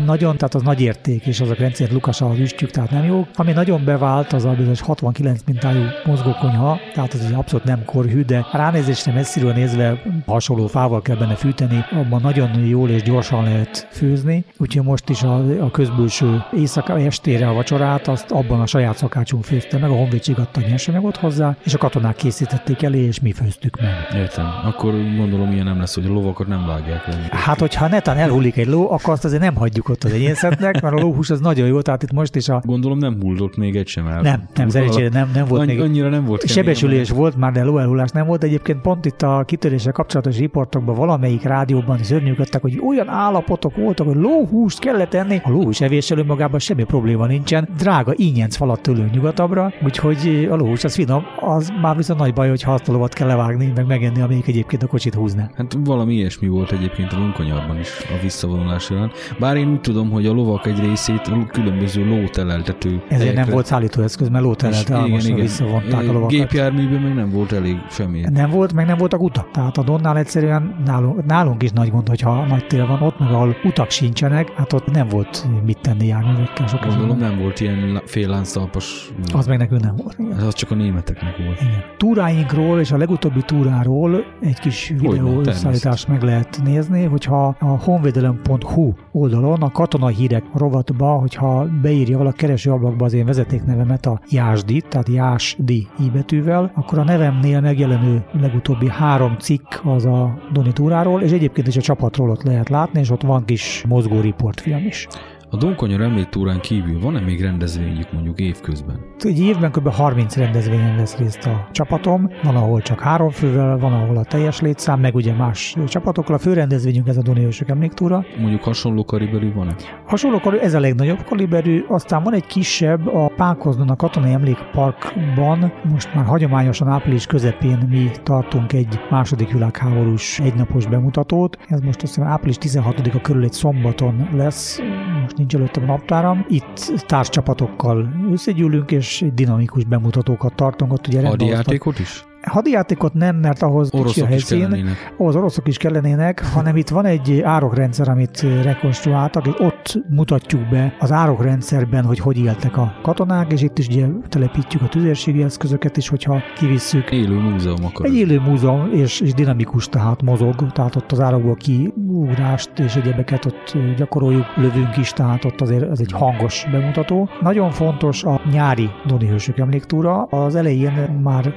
nagyon, 0.05 0.37
tehát 0.37 0.55
az 0.55 0.61
nagy 0.61 0.81
érték, 0.81 1.25
és 1.25 1.39
azok 1.39 1.57
rendszerint 1.57 1.93
Lukas 1.93 2.21
az 2.21 2.39
üstjük, 2.39 2.71
tehát 2.71 2.91
nem 2.91 3.03
jó. 3.03 3.27
Ami 3.35 3.51
nagyon 3.51 3.85
bevált, 3.85 4.33
az 4.33 4.45
a 4.45 4.49
bizonyos 4.49 4.81
69 4.81 5.41
mintájú 5.45 5.83
mozgókonyha, 6.05 6.79
tehát 6.93 7.13
az 7.13 7.25
egy 7.25 7.33
abszolút 7.33 7.65
nem 7.65 7.85
korhű, 7.85 8.21
de 8.21 8.45
ránézésre 8.51 9.11
messziről 9.11 9.53
nézve 9.53 10.01
hasonló 10.25 10.67
fával 10.67 11.01
kell 11.01 11.15
benne 11.15 11.35
fűteni, 11.35 11.85
abban 11.91 12.21
nagyon 12.21 12.65
jól 12.65 12.89
és 12.89 13.03
gyorsan 13.03 13.43
lehet 13.43 13.87
főzni, 13.91 14.45
úgyhogy 14.57 14.83
most 14.83 15.09
is 15.09 15.23
a, 15.23 15.63
a 15.63 15.71
közbülső 15.71 16.43
éjszaka 16.53 16.99
estére 16.99 17.47
a 17.47 17.53
vacsorát, 17.53 18.07
azt 18.07 18.31
abban 18.31 18.61
a 18.61 18.65
saját 18.65 18.97
szakácsunk 18.97 19.43
főzte 19.43 19.77
meg, 19.77 19.89
a 19.89 19.93
honvédség 19.93 20.39
adta 20.39 20.61
nyersanyagot 20.61 21.17
hozzá, 21.17 21.55
és 21.63 21.73
a 21.73 21.77
katonák 21.77 22.15
készítették 22.15 22.81
elé, 22.81 22.99
és 22.99 23.19
mi 23.19 23.31
főztük 23.31 23.81
meg. 23.81 24.21
Értem. 24.21 24.45
Akkor 24.63 24.91
gondolom 25.17 25.51
ilyen 25.51 25.65
nem 25.65 25.79
lesz, 25.79 25.95
hogy 25.95 26.05
a 26.05 26.13
lovakat 26.13 26.47
nem 26.47 26.65
vágják 26.65 27.07
le. 27.07 27.27
Hát, 27.31 27.59
hogyha 27.59 27.87
netán 27.87 28.17
elhullik 28.17 28.57
egy 28.57 28.67
ló, 28.67 28.91
akkor 28.91 29.13
azt 29.13 29.25
azért 29.25 29.41
nem 29.41 29.55
hagyjuk 29.55 29.89
ott 29.91 30.03
az 30.03 30.11
enyészetnek, 30.11 30.81
mert 30.81 30.95
a 30.95 30.99
lóhús 30.99 31.29
az 31.29 31.39
nagyon 31.39 31.67
jó, 31.67 31.81
tehát 31.81 32.03
itt 32.03 32.11
most 32.11 32.35
is 32.35 32.49
a... 32.49 32.61
Gondolom 32.65 32.97
nem 32.97 33.17
hullott 33.21 33.57
még 33.57 33.75
egy 33.75 33.87
sem 33.87 34.07
el. 34.07 34.21
Nem, 34.21 34.47
nem, 34.53 34.69
szerencsére 34.69 35.09
nem, 35.09 35.31
nem 35.33 35.45
volt 35.45 35.61
Annyi, 35.61 35.73
még... 35.73 35.81
Annyira 35.81 36.09
nem 36.09 36.25
volt 36.25 36.39
kemény, 36.41 36.55
Sebesülés 36.55 37.09
volt 37.09 37.35
már, 37.35 37.51
de 37.51 37.63
lóelhullás 37.63 38.09
nem 38.09 38.25
volt. 38.25 38.43
Egyébként 38.43 38.81
pont 38.81 39.05
itt 39.05 39.21
a 39.21 39.43
kitöréssel 39.45 39.91
kapcsolatos 39.91 40.37
riportokban 40.37 40.95
valamelyik 40.95 41.43
rádióban 41.43 41.99
is 41.99 42.11
örnyűködtek, 42.11 42.61
hogy 42.61 42.81
olyan 42.87 43.09
állapotok 43.09 43.75
voltak, 43.75 44.07
hogy 44.07 44.15
lóhúst 44.15 44.79
kellett 44.79 45.13
enni. 45.13 45.41
A 45.43 45.49
lóhús 45.49 45.81
evés 45.81 46.09
önmagában 46.09 46.59
semmi 46.59 46.83
probléma 46.83 47.25
nincsen. 47.25 47.67
Drága 47.77 48.13
ínyenc 48.15 48.55
falat 48.55 48.81
tőlünk 48.81 49.11
nyugatabbra, 49.11 49.73
úgyhogy 49.83 50.47
a 50.51 50.55
lóhús 50.55 50.83
az 50.83 50.95
finom, 50.95 51.23
az 51.39 51.71
már 51.81 51.95
viszont 51.95 52.19
nagy 52.19 52.33
baj, 52.33 52.49
hogy 52.49 52.63
azt 52.65 52.89
a 52.89 52.91
lovat 52.91 53.13
kell 53.13 53.27
levágni, 53.27 53.71
meg 53.75 53.85
megenni, 53.85 54.21
amelyik 54.21 54.47
egyébként 54.47 54.83
a 54.83 54.87
kocsit 54.87 55.13
húzná. 55.13 55.49
Hát 55.55 55.77
valami 55.83 56.13
ilyesmi 56.13 56.47
volt 56.47 56.71
egyébként 56.71 57.13
a 57.13 57.17
lunkanyarban 57.17 57.79
is 57.79 57.89
a 58.09 58.21
visszavonulás 58.21 58.83
során. 58.83 59.11
Bár 59.39 59.55
én 59.55 59.80
úgy 59.81 59.93
tudom, 59.93 60.09
hogy 60.11 60.25
a 60.25 60.31
lovak 60.31 60.65
egy 60.65 60.79
részét 60.79 61.27
a 61.27 61.45
különböző 61.51 62.05
lóteleltető 62.05 62.89
Ezért 62.89 63.09
nem 63.09 63.19
helyekre- 63.19 63.51
volt 63.53 63.65
szállítóeszköz, 63.65 64.29
mert 64.29 64.43
lóterelt 64.43 64.89
és 64.89 64.95
almasra 64.95 65.35
visszavonták 65.35 65.99
a 66.09 66.11
lovakat. 66.11 66.29
Gépjárműben 66.29 67.01
meg 67.01 67.13
nem 67.13 67.31
volt 67.31 67.51
elég 67.51 67.77
semmi. 67.89 68.21
Nem 68.33 68.49
volt, 68.49 68.73
meg 68.73 68.85
nem 68.85 68.97
voltak 68.97 69.21
utak. 69.21 69.51
Tehát 69.51 69.77
a 69.77 69.83
Donnál 69.83 70.17
egyszerűen 70.17 70.75
nálunk, 70.85 71.25
nálunk 71.25 71.63
is 71.63 71.71
nagy 71.71 71.89
gond, 71.89 72.07
hogyha 72.07 72.45
nagy 72.45 72.67
tél 72.67 72.87
van 72.87 73.01
ott, 73.01 73.19
meg 73.19 73.31
ahol 73.31 73.55
utak 73.63 73.89
sincsenek, 73.89 74.51
hát 74.55 74.73
ott 74.73 74.91
nem 74.91 75.07
volt 75.07 75.45
mit 75.65 75.77
tenni 75.81 76.05
járművekkel 76.05 76.67
sok 76.67 76.85
Gondolom 76.85 77.17
nem 77.17 77.37
volt 77.39 77.59
ilyen 77.59 77.91
lá- 77.93 78.09
fél 78.09 78.29
lánctalpas. 78.29 79.11
Az 79.33 79.47
meg 79.47 79.57
nekünk 79.57 79.81
nem 79.81 79.95
volt. 79.95 80.17
Ez 80.37 80.43
az 80.43 80.53
csak 80.53 80.71
a 80.71 80.75
németeknek 80.75 81.37
volt. 81.37 81.61
Igen. 81.61 81.83
Túráinkról 81.97 82.79
és 82.79 82.91
a 82.91 82.97
legutóbbi 82.97 83.41
túráról 83.41 84.23
egy 84.41 84.59
kis 84.59 84.87
videó 84.87 85.13
természetesen. 85.13 85.53
összeállítást 85.53 86.07
meg 86.07 86.21
lehet 86.23 86.59
nézni, 86.63 87.03
hogyha 87.03 87.55
a 87.59 87.65
honvédelem.hu 87.65 88.93
oldalon 89.11 89.61
a 89.61 89.70
katonai 89.71 90.13
hírek 90.13 90.43
rovatba, 90.53 91.11
hogyha 91.11 91.67
beírja 91.81 92.17
valaki 92.17 92.37
keresőablakba 92.37 93.05
az 93.05 93.13
én 93.13 93.25
vezetéknevemet 93.25 94.05
a 94.05 94.19
Jásdit, 94.29 94.87
tehát 94.87 95.09
Jásdi 95.09 95.87
i 95.99 96.09
betűvel, 96.13 96.71
akkor 96.75 96.97
a 96.97 97.03
nevemnél 97.03 97.61
megjelenő 97.61 98.23
legutóbbi 98.41 98.89
három 98.89 99.35
cikk 99.39 99.73
az 99.83 100.05
a 100.05 100.37
Doni 100.53 100.73
túráról, 100.73 101.21
és 101.21 101.31
egyébként 101.31 101.67
is 101.67 101.77
a 101.77 101.81
csapatról 101.81 102.29
ott 102.29 102.43
lehet 102.43 102.69
látni, 102.69 102.99
és 102.99 103.09
ott 103.09 103.21
van 103.21 103.45
kis 103.45 103.85
mozgó 103.87 104.19
riportfilm 104.19 104.85
is. 104.85 105.07
A 105.49 105.57
Donkonyar 105.57 106.01
emléktúrán 106.01 106.59
kívül 106.59 106.99
van-e 106.99 107.19
még 107.19 107.41
rendezvényük 107.41 108.11
mondjuk 108.11 108.39
évközben? 108.39 109.10
Egy 109.23 109.39
évben 109.39 109.71
kb. 109.71 109.87
30 109.87 110.35
rendezvényen 110.35 110.95
vesz 110.95 111.17
részt 111.17 111.45
a 111.45 111.67
csapatom, 111.71 112.29
van 112.43 112.55
ahol 112.55 112.81
csak 112.81 112.99
három 112.99 113.29
fővel, 113.29 113.77
van 113.77 113.93
ahol 113.93 114.17
a 114.17 114.23
teljes 114.23 114.61
létszám, 114.61 114.99
meg 114.99 115.15
ugye 115.15 115.33
más 115.33 115.75
csapatokkal. 115.87 116.35
A 116.35 116.37
fő 116.37 116.53
rendezvényünk 116.53 117.07
ez 117.07 117.17
a 117.17 117.21
Doni 117.21 117.45
Ősök 117.45 117.69
emléktúra. 117.69 118.25
Mondjuk 118.39 118.63
hasonló 118.63 119.05
kaliberű 119.05 119.53
van-e? 119.53 119.75
Hasonló 120.05 120.39
kaliberű, 120.39 120.65
ez 120.67 120.73
a 120.73 120.79
legnagyobb 120.79 121.23
kaliberű, 121.23 121.83
aztán 121.87 122.23
van 122.23 122.33
egy 122.33 122.45
kisebb, 122.45 123.07
a 123.07 123.31
Pákozdon 123.35 123.89
a 123.89 123.95
Katonai 123.95 124.31
Emlékparkban, 124.31 125.73
most 125.91 126.13
már 126.13 126.25
hagyományosan 126.25 126.87
április 126.87 127.25
közepén 127.25 127.87
mi 127.89 128.09
tartunk 128.23 128.73
egy 128.73 128.99
második 129.09 129.51
világháborús 129.51 130.39
egynapos 130.39 130.85
bemutatót. 130.85 131.57
Ez 131.67 131.79
most 131.79 132.01
azt 132.01 132.15
hiszem 132.15 132.31
április 132.31 132.57
16-a 132.59 133.21
körül 133.21 133.43
egy 133.43 133.53
szombaton 133.53 134.27
lesz, 134.33 134.79
most 135.21 135.37
nincs 135.37 135.55
előttem 135.55 135.83
a 135.83 135.85
naptáram. 135.85 136.45
Itt 136.49 137.05
társcsapatokkal 137.05 138.09
összegyűlünk, 138.31 138.91
és 138.91 139.10
dinamikus 139.33 139.83
bemutatókat 139.83 140.53
tartunk. 140.55 140.93
Ott 140.93 141.07
ugye 141.07 141.21
rendbeosztott- 141.21 141.49
Hadijátékot 141.49 141.99
is? 141.99 142.25
Hadijátékot 142.41 143.13
nem, 143.13 143.35
mert 143.35 143.61
ahhoz 143.61 143.89
kicsi 143.89 143.97
a 143.97 144.01
Oroszok 144.01 144.27
helyszín, 144.27 144.87
ahhoz 145.17 145.35
oroszok 145.35 145.67
is 145.67 145.77
kellenének, 145.77 146.45
hanem 146.45 146.77
itt 146.77 146.89
van 146.89 147.05
egy 147.05 147.41
árokrendszer, 147.41 148.09
amit 148.09 148.45
rekonstruáltak, 148.63 149.47
és 149.47 149.53
ott 149.57 149.99
mutatjuk 150.09 150.69
be 150.69 150.95
az 150.99 151.11
árokrendszerben, 151.11 152.03
hogy 152.03 152.19
hogy 152.19 152.37
éltek 152.37 152.77
a 152.77 152.93
katonák, 153.01 153.51
és 153.51 153.61
itt 153.61 153.77
is 153.77 153.87
ugye 153.87 154.05
telepítjük 154.29 154.81
a 154.81 154.87
tüzérségi 154.87 155.43
eszközöket 155.43 155.97
is, 155.97 156.07
hogyha 156.07 156.41
kivisszük. 156.57 157.11
Élő 157.11 157.35
múzeum 157.39 157.85
akar. 157.85 158.05
Egy 158.05 158.15
élő 158.15 158.39
múzeum, 158.39 158.89
és, 158.93 159.21
és 159.21 159.33
dinamikus, 159.33 159.87
tehát 159.87 160.21
mozog, 160.21 160.71
tehát 160.71 160.95
ott 160.95 161.11
az 161.11 161.19
árokból 161.19 161.55
kiugrást 161.55 162.79
és 162.79 162.95
egyebeket 162.95 163.45
ott 163.45 163.77
gyakoroljuk, 163.97 164.45
lövünk 164.55 164.97
is, 164.97 165.11
tehát 165.13 165.45
ott 165.45 165.61
azért 165.61 165.91
ez 165.91 165.99
egy 165.99 166.11
hangos 166.11 166.65
bemutató. 166.71 167.29
Nagyon 167.41 167.71
fontos 167.71 168.23
a 168.23 168.41
nyári 168.51 168.89
Doni 169.05 169.27
Hősök 169.27 169.57
emléktúra. 169.57 170.23
Az 170.23 170.55
elején 170.55 171.19
már 171.23 171.53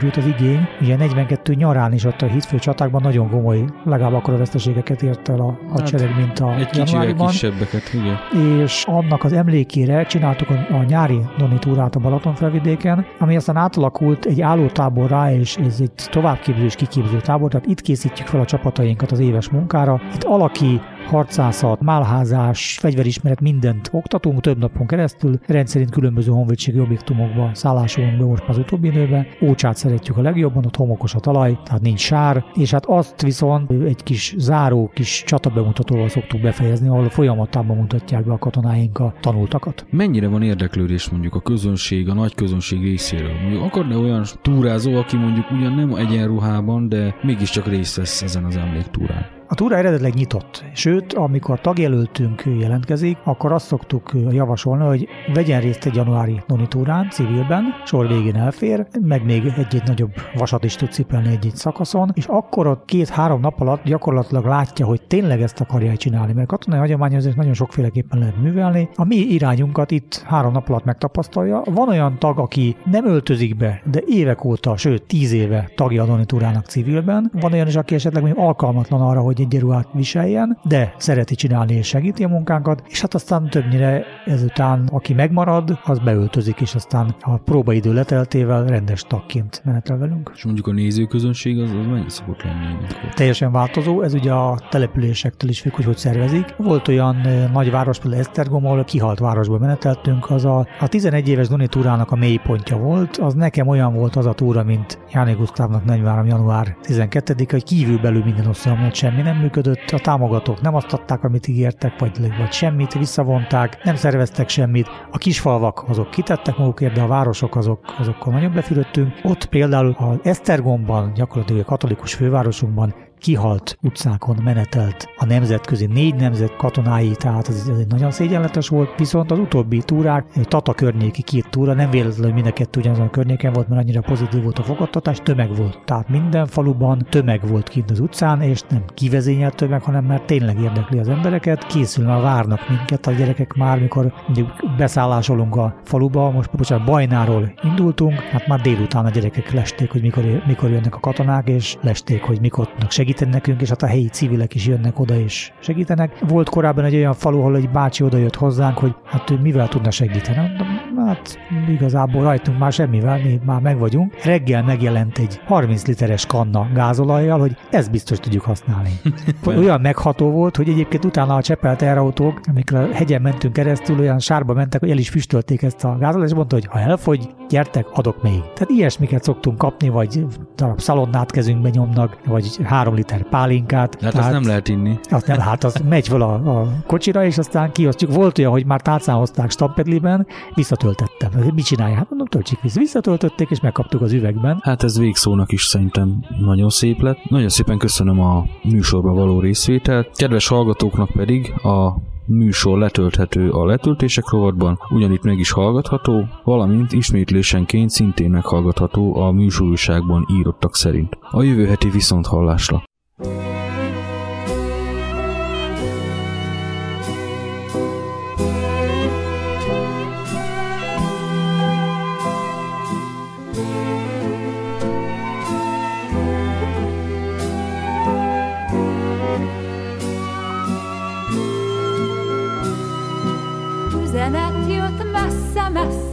fölmerült 0.00 0.16
az 0.16 0.40
igény, 0.40 0.68
ugye 0.80 0.96
42 0.96 1.54
nyarán 1.54 1.92
is 1.92 2.04
ott 2.04 2.22
a 2.22 2.26
hitfő 2.26 2.58
csatákban 2.58 3.02
nagyon 3.02 3.30
komoly, 3.30 3.64
legalább 3.84 4.12
akkor 4.12 4.34
a 4.34 4.36
veszteségeket 4.36 5.02
ért 5.02 5.28
el 5.28 5.40
a 5.40 5.58
hadsereg, 5.68 6.16
mint 6.16 6.38
a 6.38 6.54
Egy 6.54 6.66
kicsivel 6.66 6.86
januáriban 6.86 7.26
kisebbeket, 7.26 7.92
igen. 7.94 8.18
és 8.60 8.84
annak 8.86 9.24
az 9.24 9.32
emlékére 9.32 10.04
csináltuk 10.04 10.50
a, 10.50 10.74
a 10.74 10.82
nyári 10.82 11.20
Doni 11.38 11.58
túrát 11.58 11.96
a 11.96 12.00
Balaton 12.00 12.34
felvidéken, 12.34 13.06
ami 13.18 13.36
aztán 13.36 13.56
átalakult 13.56 14.24
egy 14.24 14.40
állótáborrá, 14.40 15.32
és 15.32 15.56
ez 15.56 15.76
egy 15.80 16.08
továbbképző 16.10 16.64
és 16.64 16.74
kiképző 16.74 17.20
tábor, 17.20 17.50
tehát 17.50 17.66
itt 17.66 17.80
készítjük 17.80 18.26
fel 18.26 18.40
a 18.40 18.44
csapatainkat 18.44 19.12
az 19.12 19.18
éves 19.18 19.48
munkára. 19.48 20.00
Itt 20.14 20.24
alaki, 20.24 20.80
harcászat, 21.06 21.80
málházás, 21.80 22.78
fegyverismeret, 22.80 23.40
mindent 23.40 23.88
oktatunk 23.92 24.40
több 24.40 24.58
napon 24.58 24.86
keresztül, 24.86 25.38
rendszerint 25.46 25.90
különböző 25.90 26.30
honvédségi 26.30 26.80
objektumokba 26.80 27.50
szállásolunk 27.54 28.18
be 28.18 28.24
most 28.24 28.48
az 28.48 28.58
utóbbi 28.58 28.88
időben. 28.88 29.26
Ócsát 29.42 29.76
szeretjük 29.76 30.16
a 30.16 30.22
legjobban, 30.22 30.64
ott 30.64 30.76
homokos 30.76 31.14
a 31.14 31.20
talaj, 31.20 31.58
tehát 31.64 31.82
nincs 31.82 32.00
sár, 32.00 32.44
és 32.54 32.70
hát 32.70 32.86
azt 32.86 33.22
viszont 33.22 33.70
egy 33.70 34.02
kis 34.02 34.34
záró, 34.38 34.90
kis 34.94 35.22
csatabemutatóval 35.26 36.08
szoktuk 36.08 36.40
befejezni, 36.40 36.88
ahol 36.88 37.08
folyamatában 37.08 37.76
mutatják 37.76 38.24
be 38.24 38.32
a 38.32 38.38
katonáink 38.38 38.98
a 38.98 39.14
tanultakat. 39.20 39.86
Mennyire 39.90 40.28
van 40.28 40.42
érdeklődés 40.42 41.08
mondjuk 41.08 41.34
a 41.34 41.40
közönség, 41.40 42.08
a 42.08 42.14
nagy 42.14 42.34
közönség 42.34 42.82
részéről? 42.82 43.40
Mondjuk 43.42 43.62
akarna 43.62 43.98
olyan 43.98 44.24
túrázó, 44.42 44.96
aki 44.96 45.16
mondjuk 45.16 45.50
ugyan 45.50 45.72
nem 45.72 45.94
egyenruhában, 45.94 46.88
de 46.88 47.14
mégiscsak 47.22 47.66
részt 47.66 47.96
vesz 47.96 48.22
ezen 48.22 48.44
az 48.44 48.56
emléktúrán? 48.56 49.39
A 49.52 49.54
túra 49.54 49.76
eredetileg 49.76 50.14
nyitott, 50.14 50.64
sőt, 50.72 51.12
amikor 51.12 51.60
tagjelöltünk 51.60 52.42
jelentkezik, 52.58 53.18
akkor 53.24 53.52
azt 53.52 53.66
szoktuk 53.66 54.10
javasolni, 54.30 54.84
hogy 54.84 55.08
vegyen 55.34 55.60
részt 55.60 55.86
egy 55.86 55.94
januári 55.94 56.42
Doni 56.46 56.68
túrán, 56.68 57.10
civilben, 57.10 57.64
sor 57.84 58.08
végén 58.08 58.36
elfér, 58.36 58.86
meg 59.00 59.24
még 59.24 59.52
egy-egy 59.56 59.82
nagyobb 59.86 60.10
vasat 60.34 60.64
is 60.64 60.74
tud 60.76 60.92
cipelni 60.92 61.28
egy-egy 61.28 61.56
szakaszon, 61.56 62.10
és 62.14 62.26
akkor 62.26 62.66
ott 62.66 62.84
két-három 62.84 63.40
nap 63.40 63.60
alatt 63.60 63.84
gyakorlatilag 63.84 64.44
látja, 64.44 64.86
hogy 64.86 65.02
tényleg 65.02 65.42
ezt 65.42 65.60
akarja 65.60 65.96
csinálni, 65.96 66.32
mert 66.32 66.48
katonai 66.48 66.78
hagyomány 66.78 67.16
azért 67.16 67.36
nagyon 67.36 67.54
sokféleképpen 67.54 68.18
lehet 68.18 68.40
művelni. 68.42 68.88
A 68.94 69.04
mi 69.04 69.16
irányunkat 69.16 69.90
itt 69.90 70.24
három 70.26 70.52
nap 70.52 70.68
alatt 70.68 70.84
megtapasztalja. 70.84 71.62
Van 71.64 71.88
olyan 71.88 72.18
tag, 72.18 72.38
aki 72.38 72.76
nem 72.90 73.06
öltözik 73.06 73.56
be, 73.56 73.82
de 73.90 74.00
évek 74.06 74.44
óta, 74.44 74.76
sőt 74.76 75.02
tíz 75.02 75.32
éve 75.32 75.70
tagja 75.74 76.02
a 76.02 76.06
Doni 76.06 76.24
túrának 76.24 76.66
civilben. 76.66 77.30
Van 77.40 77.52
olyan 77.52 77.66
is, 77.66 77.76
aki 77.76 77.94
esetleg 77.94 78.22
még 78.22 78.34
alkalmatlan 78.36 79.00
arra, 79.00 79.20
hogy 79.20 79.39
hogy 79.40 79.52
egyenruhát 79.52 79.88
viseljen, 79.92 80.58
de 80.64 80.94
szereti 80.96 81.34
csinálni 81.34 81.74
és 81.74 81.86
segíti 81.86 82.24
a 82.24 82.28
munkánkat, 82.28 82.82
és 82.88 83.00
hát 83.00 83.14
aztán 83.14 83.50
többnyire 83.50 84.04
ezután, 84.24 84.88
aki 84.92 85.14
megmarad, 85.14 85.78
az 85.84 85.98
beöltözik, 85.98 86.60
és 86.60 86.74
aztán 86.74 87.14
a 87.20 87.36
próbaidő 87.36 87.92
leteltével 87.92 88.64
rendes 88.64 89.02
tagként 89.02 89.62
menetel 89.64 89.98
velünk. 89.98 90.32
És 90.34 90.44
mondjuk 90.44 90.66
a 90.66 90.72
nézőközönség 90.72 91.58
az, 91.58 91.70
az 91.70 91.86
mennyi 91.86 92.08
szokott 92.10 92.42
lenni? 92.42 92.64
ilyenkor? 92.64 93.14
Teljesen 93.14 93.52
változó, 93.52 94.02
ez 94.02 94.14
ugye 94.14 94.32
a 94.32 94.58
településektől 94.70 95.50
is 95.50 95.60
függ, 95.60 95.74
hogy 95.74 95.84
hogy 95.84 95.96
szervezik. 95.96 96.54
Volt 96.56 96.88
olyan 96.88 97.16
eh, 97.16 97.50
nagyváros, 97.52 97.98
például 97.98 98.22
Esztergom, 98.22 98.66
ahol 98.66 98.84
kihalt 98.84 99.18
városba 99.18 99.58
meneteltünk, 99.58 100.30
az 100.30 100.44
a, 100.44 100.66
a 100.80 100.88
11 100.88 101.28
éves 101.28 101.48
Doni 101.48 101.66
túrának 101.66 102.10
a 102.10 102.16
mélypontja 102.16 102.76
volt, 102.76 103.16
az 103.16 103.34
nekem 103.34 103.68
olyan 103.68 103.94
volt 103.94 104.16
az 104.16 104.26
a 104.26 104.32
túra, 104.32 104.64
mint 104.64 104.98
Jáné 105.12 105.32
Gusztávnak 105.32 105.84
43. 105.84 106.26
január 106.26 106.76
12 106.82 107.34
hogy 107.50 107.64
kívülbelül 107.64 108.24
minden 108.24 108.46
osztályom 108.46 108.92
semmi 108.92 109.22
nem 109.30 109.40
működött, 109.40 109.90
a 109.90 109.98
támogatók 109.98 110.60
nem 110.60 110.74
azt 110.74 110.92
adták, 110.92 111.24
amit 111.24 111.48
ígértek, 111.48 111.98
vagy, 111.98 112.36
vagy 112.38 112.52
semmit, 112.52 112.92
visszavonták, 112.92 113.84
nem 113.84 113.94
szerveztek 113.94 114.48
semmit, 114.48 114.88
a 115.10 115.18
kisfalvak 115.18 115.84
azok 115.88 116.10
kitettek 116.10 116.56
magukért, 116.56 116.94
de 116.94 117.00
a 117.00 117.06
városok 117.06 117.56
azok, 117.56 117.94
azokkal 117.98 118.32
nagyon 118.32 118.52
befürödtünk. 118.52 119.14
Ott 119.22 119.44
például 119.44 119.96
az 119.98 120.18
Esztergomban, 120.22 121.12
gyakorlatilag 121.14 121.62
a 121.62 121.64
katolikus 121.64 122.14
fővárosunkban 122.14 122.94
kihalt 123.20 123.78
utcákon 123.82 124.36
menetelt. 124.44 125.08
A 125.16 125.24
nemzetközi 125.24 125.86
négy 125.86 126.14
nemzet 126.14 126.56
katonái, 126.56 127.10
tehát 127.10 127.48
ez, 127.48 127.66
ez 127.70 127.78
egy 127.78 127.86
nagyon 127.86 128.10
szégyenletes 128.10 128.68
volt, 128.68 128.98
viszont 128.98 129.30
az 129.30 129.38
utóbbi 129.38 129.82
túrák, 129.82 130.24
Tata 130.42 130.72
környéki 130.72 131.22
két 131.22 131.50
túra, 131.50 131.72
nem 131.72 131.90
véletlenül, 131.90 132.32
mind 132.32 132.46
a 132.46 132.52
kettő 132.52 132.80
ugyanazon 132.80 133.06
a 133.06 133.10
környéken 133.10 133.52
volt, 133.52 133.68
mert 133.68 133.80
annyira 133.80 134.00
pozitív 134.00 134.42
volt 134.42 134.58
a 134.58 134.62
fogadtatás, 134.62 135.18
tömeg 135.22 135.56
volt. 135.56 135.82
Tehát 135.84 136.08
minden 136.08 136.46
faluban 136.46 137.06
tömeg 137.10 137.48
volt 137.48 137.68
kint 137.68 137.90
az 137.90 138.00
utcán, 138.00 138.42
és 138.42 138.62
nem 138.68 138.84
kivezényelt 138.94 139.54
tömeg, 139.54 139.82
hanem 139.82 140.04
mert 140.04 140.26
tényleg 140.26 140.60
érdekli 140.60 140.98
az 140.98 141.08
embereket, 141.08 141.66
készül 141.66 142.04
már 142.04 142.20
várnak 142.20 142.68
minket 142.68 143.06
a 143.06 143.12
gyerekek 143.12 143.54
már, 143.54 143.78
mikor 143.80 144.12
mondjuk 144.26 144.76
beszállásolunk 144.76 145.56
a 145.56 145.80
faluba, 145.84 146.30
most 146.30 146.50
bocsánat, 146.56 146.86
Bajnáról 146.86 147.52
indultunk, 147.62 148.18
hát 148.18 148.46
már 148.46 148.60
délután 148.60 149.04
a 149.04 149.10
gyerekek 149.10 149.52
lesték, 149.52 149.90
hogy 149.90 150.02
mikor, 150.02 150.42
mikor 150.46 150.70
jönnek 150.70 150.94
a 150.94 151.00
katonák, 151.00 151.48
és 151.48 151.76
lesték, 151.80 152.22
hogy 152.22 152.40
mikor 152.40 152.68
tudnak 152.68 152.90
segíteni 152.90 153.08
nekünk, 153.18 153.60
és 153.60 153.68
hát 153.68 153.82
a 153.82 153.86
helyi 153.86 154.08
civilek 154.08 154.54
is 154.54 154.66
jönnek 154.66 154.98
oda 154.98 155.14
és 155.14 155.52
segítenek. 155.60 156.18
Volt 156.28 156.48
korábban 156.48 156.84
egy 156.84 156.94
olyan 156.94 157.14
falu, 157.14 157.38
ahol 157.38 157.56
egy 157.56 157.70
bácsi 157.70 158.04
oda 158.04 158.16
jött 158.16 158.36
hozzánk, 158.36 158.78
hogy 158.78 158.94
hát 159.04 159.30
ő 159.30 159.38
mivel 159.42 159.68
tudna 159.68 159.90
segíteni. 159.90 160.36
Mondom, 160.36 160.80
Hát 161.06 161.38
igazából 161.68 162.22
rajtunk 162.22 162.58
már 162.58 162.72
semmivel, 162.72 163.18
mi 163.18 163.40
már 163.44 163.60
meg 163.60 163.78
vagyunk. 163.78 164.24
Reggel 164.24 164.62
megjelent 164.62 165.18
egy 165.18 165.40
30 165.46 165.86
literes 165.86 166.26
kanna 166.26 166.68
gázolajjal, 166.74 167.38
hogy 167.38 167.56
ezt 167.70 167.90
biztos 167.90 168.18
tudjuk 168.18 168.42
használni. 168.42 168.90
olyan 169.46 169.80
megható 169.80 170.30
volt, 170.30 170.56
hogy 170.56 170.68
egyébként 170.68 171.04
utána 171.04 171.34
a 171.34 171.42
csepelt 171.42 171.78
teherautók, 171.78 172.40
amikor 172.48 172.78
a 172.78 172.92
hegyen 172.92 173.22
mentünk 173.22 173.52
keresztül, 173.52 173.98
olyan 173.98 174.18
sárba 174.18 174.54
mentek, 174.54 174.80
hogy 174.80 174.90
el 174.90 174.98
is 174.98 175.08
füstölték 175.08 175.62
ezt 175.62 175.84
a 175.84 175.96
gázolajat, 175.98 176.30
és 176.30 176.36
mondta, 176.36 176.54
hogy 176.54 176.66
ha 176.66 176.78
elfogy, 176.78 177.28
gyertek, 177.50 177.86
adok 177.92 178.22
még. 178.22 178.40
Tehát 178.40 178.68
ilyesmiket 178.68 179.22
szoktunk 179.22 179.58
kapni, 179.58 179.88
vagy 179.88 180.26
darab 180.56 180.80
szalonnát 180.80 181.30
kezünkbe 181.30 181.68
nyomnak, 181.68 182.18
vagy 182.26 182.58
három 182.64 182.94
liter 182.94 183.28
pálinkát. 183.28 184.02
Hát 184.02 184.14
azt 184.14 184.30
nem 184.30 184.46
lehet 184.46 184.68
inni. 184.68 184.98
Azt 185.10 185.26
nem, 185.26 185.38
hát 185.38 185.64
az 185.64 185.82
megy 185.88 186.08
fel 186.08 186.20
a, 186.20 186.60
a 186.60 186.68
kocsira, 186.86 187.24
és 187.24 187.38
aztán 187.38 187.72
kiosztjuk. 187.72 188.12
Volt 188.14 188.38
olyan, 188.38 188.50
hogy 188.50 188.66
már 188.66 188.80
tálcán 188.80 189.16
hozták 189.16 189.50
stampedliben, 189.50 190.26
visszatöltettem. 190.54 191.30
Mit 191.54 191.64
csinálják? 191.64 191.98
Hát 191.98 192.08
mondom, 192.08 192.26
töltsük 192.26 192.60
vissza. 192.60 192.78
Visszatöltötték, 192.78 193.50
és 193.50 193.60
megkaptuk 193.60 194.00
az 194.00 194.12
üvegben. 194.12 194.58
Hát 194.62 194.82
ez 194.82 194.98
végszónak 194.98 195.52
is 195.52 195.64
szerintem 195.64 196.24
nagyon 196.38 196.68
szép 196.68 197.00
lett. 197.00 197.18
Nagyon 197.28 197.48
szépen 197.48 197.78
köszönöm 197.78 198.20
a 198.20 198.44
műsorba 198.62 199.12
való 199.12 199.40
részvételt. 199.40 200.10
Kedves 200.16 200.48
hallgatóknak 200.48 201.10
pedig 201.10 201.52
a 201.62 201.94
műsor 202.30 202.78
letölthető 202.78 203.50
a 203.50 203.66
letöltések 203.66 204.28
rovatban, 204.28 204.78
ugyanitt 204.90 205.22
meg 205.22 205.38
is 205.38 205.50
hallgatható, 205.50 206.28
valamint 206.44 206.92
ismétlésenként 206.92 207.90
szintén 207.90 208.30
meghallgatható 208.30 209.16
a 209.16 209.30
műsorúságban 209.30 210.26
írottak 210.38 210.76
szerint. 210.76 211.18
A 211.30 211.42
jövő 211.42 211.66
heti 211.66 211.88
viszont 211.88 212.26
hallásra. 212.26 212.82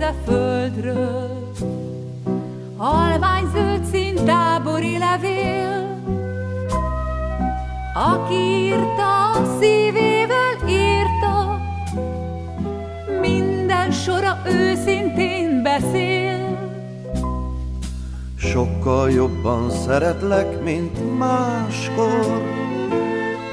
Messze-messze 0.08 0.14
földről, 0.26 1.52
halvány 2.78 3.46
zöld 3.54 3.84
színtábori 3.84 4.98
levél. 4.98 6.02
Aki 7.94 8.34
írta, 8.34 9.42
szívével 9.60 10.68
írta, 10.68 11.60
minden 13.22 13.92
sora 13.92 14.42
őszintén 14.46 15.64
beszél. 15.64 16.56
Sokkal 18.38 19.12
jobban 19.12 19.70
szeretlek, 19.70 20.64
mint 20.64 21.18
máskor 21.18 22.42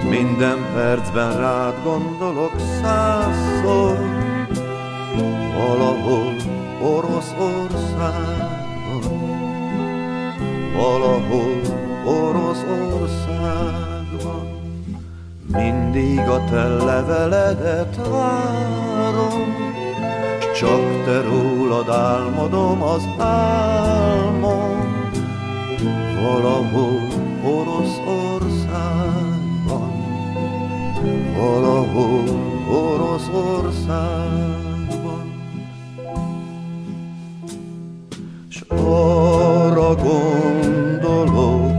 Minden 0.08 0.58
percben 0.74 1.38
rád 1.38 1.74
gondolok 1.84 2.52
százszor 2.82 4.23
Valahol 5.56 6.34
Oroszországban 6.82 8.54
Valahol 10.76 11.60
Oroszországban. 12.04 14.46
Mindig 15.46 16.18
a 16.18 16.44
te 16.44 16.66
leveledet 16.66 17.96
várom 17.96 19.64
s 20.54 20.58
Csak 20.58 21.04
te 21.04 21.20
rólad 21.20 21.88
álmodom 21.88 22.82
az 22.82 23.08
álmom. 23.18 25.02
Valahol 26.22 27.00
Oroszországban. 27.44 29.92
Valahol 31.36 32.24
Oroszországban 32.68 34.73
arra 38.78 39.94
gondolok 39.94 41.72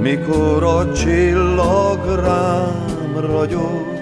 Mikor 0.00 0.64
a 0.64 0.92
csillag 0.92 2.20
rám 2.24 3.16
ragyog 3.20 3.92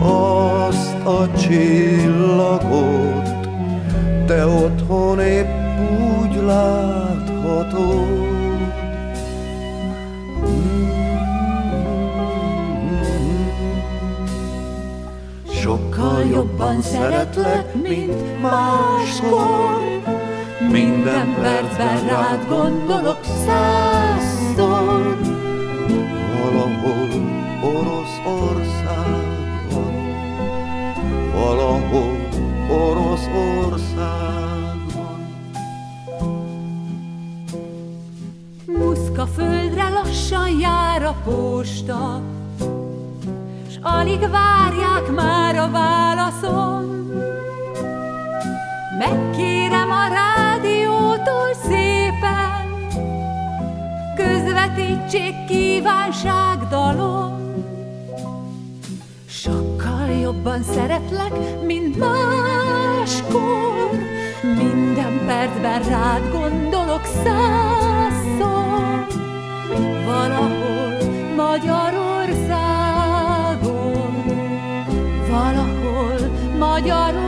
Azt 0.00 1.04
a 1.04 1.28
csillagot 1.38 3.28
Te 4.26 4.46
otthon 4.46 5.20
épp 5.20 5.48
úgy 5.78 6.42
láthatod 6.46 8.16
Sokkal 15.66 16.24
jobban 16.24 16.80
szeretlek, 16.82 17.74
mint 17.74 18.40
máskor. 18.42 19.65
Minden 20.70 21.34
percben 21.34 22.06
rád 22.06 22.48
gondolok 22.48 23.20
százszor. 23.46 25.16
Valahol 26.42 27.08
Oroszországban 27.62 29.94
Valahol 31.34 32.16
Oroszországban 32.70 35.20
Muszka 38.66 39.26
földre 39.26 39.88
lassan 39.88 40.58
jár 40.60 41.02
a 41.02 41.14
posta, 41.24 42.20
S 43.70 43.78
alig 43.82 44.20
várják 44.20 45.10
már 45.14 45.56
a 45.56 45.70
válaszon. 45.70 46.95
Megkérem 48.98 49.90
a 49.90 50.06
rádiótól 50.08 51.54
szépen, 51.68 52.88
közvetítsék 54.14 55.44
kívánságdalom. 55.46 57.54
Sokkal 59.28 60.10
jobban 60.10 60.62
szeretlek, 60.62 61.32
mint 61.66 61.98
máskor, 61.98 63.90
minden 64.42 65.24
percben 65.26 65.82
rád 65.82 66.30
gondolok 66.32 67.04
százszor. 67.04 69.06
Valahol 70.04 70.96
Magyarországon, 71.36 74.24
valahol 75.28 76.18
Magyarországon. 76.58 77.25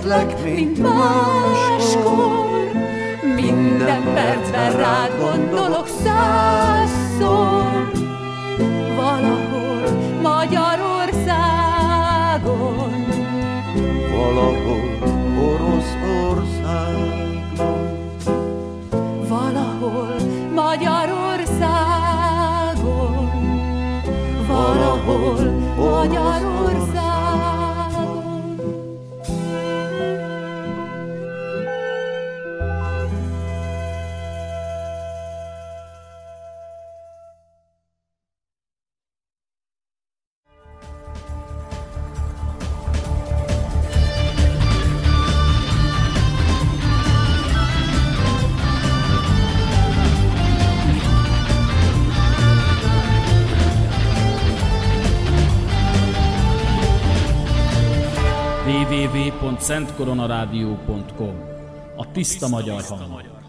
Szeretlek, 0.00 0.42
mint 0.44 0.78
máskor. 0.78 2.48
Minden 3.34 4.02
percben 4.14 4.76
rád 4.76 5.10
gondolok 5.20 5.88
százszor. 6.04 7.90
Valahol 8.96 9.82
Magyarországon. 10.22 13.04
valahol 14.16 14.98
Oroszországban. 15.38 17.98
Valahol 19.28 20.14
Magyarországon, 20.54 23.30
valahol 24.46 25.40
Magyarországon. 25.76 26.89
www.szentkoronarádió.com 59.90 61.34
A 61.96 62.10
tiszta 62.12 62.48
magyar 62.48 62.82
hang. 62.82 63.39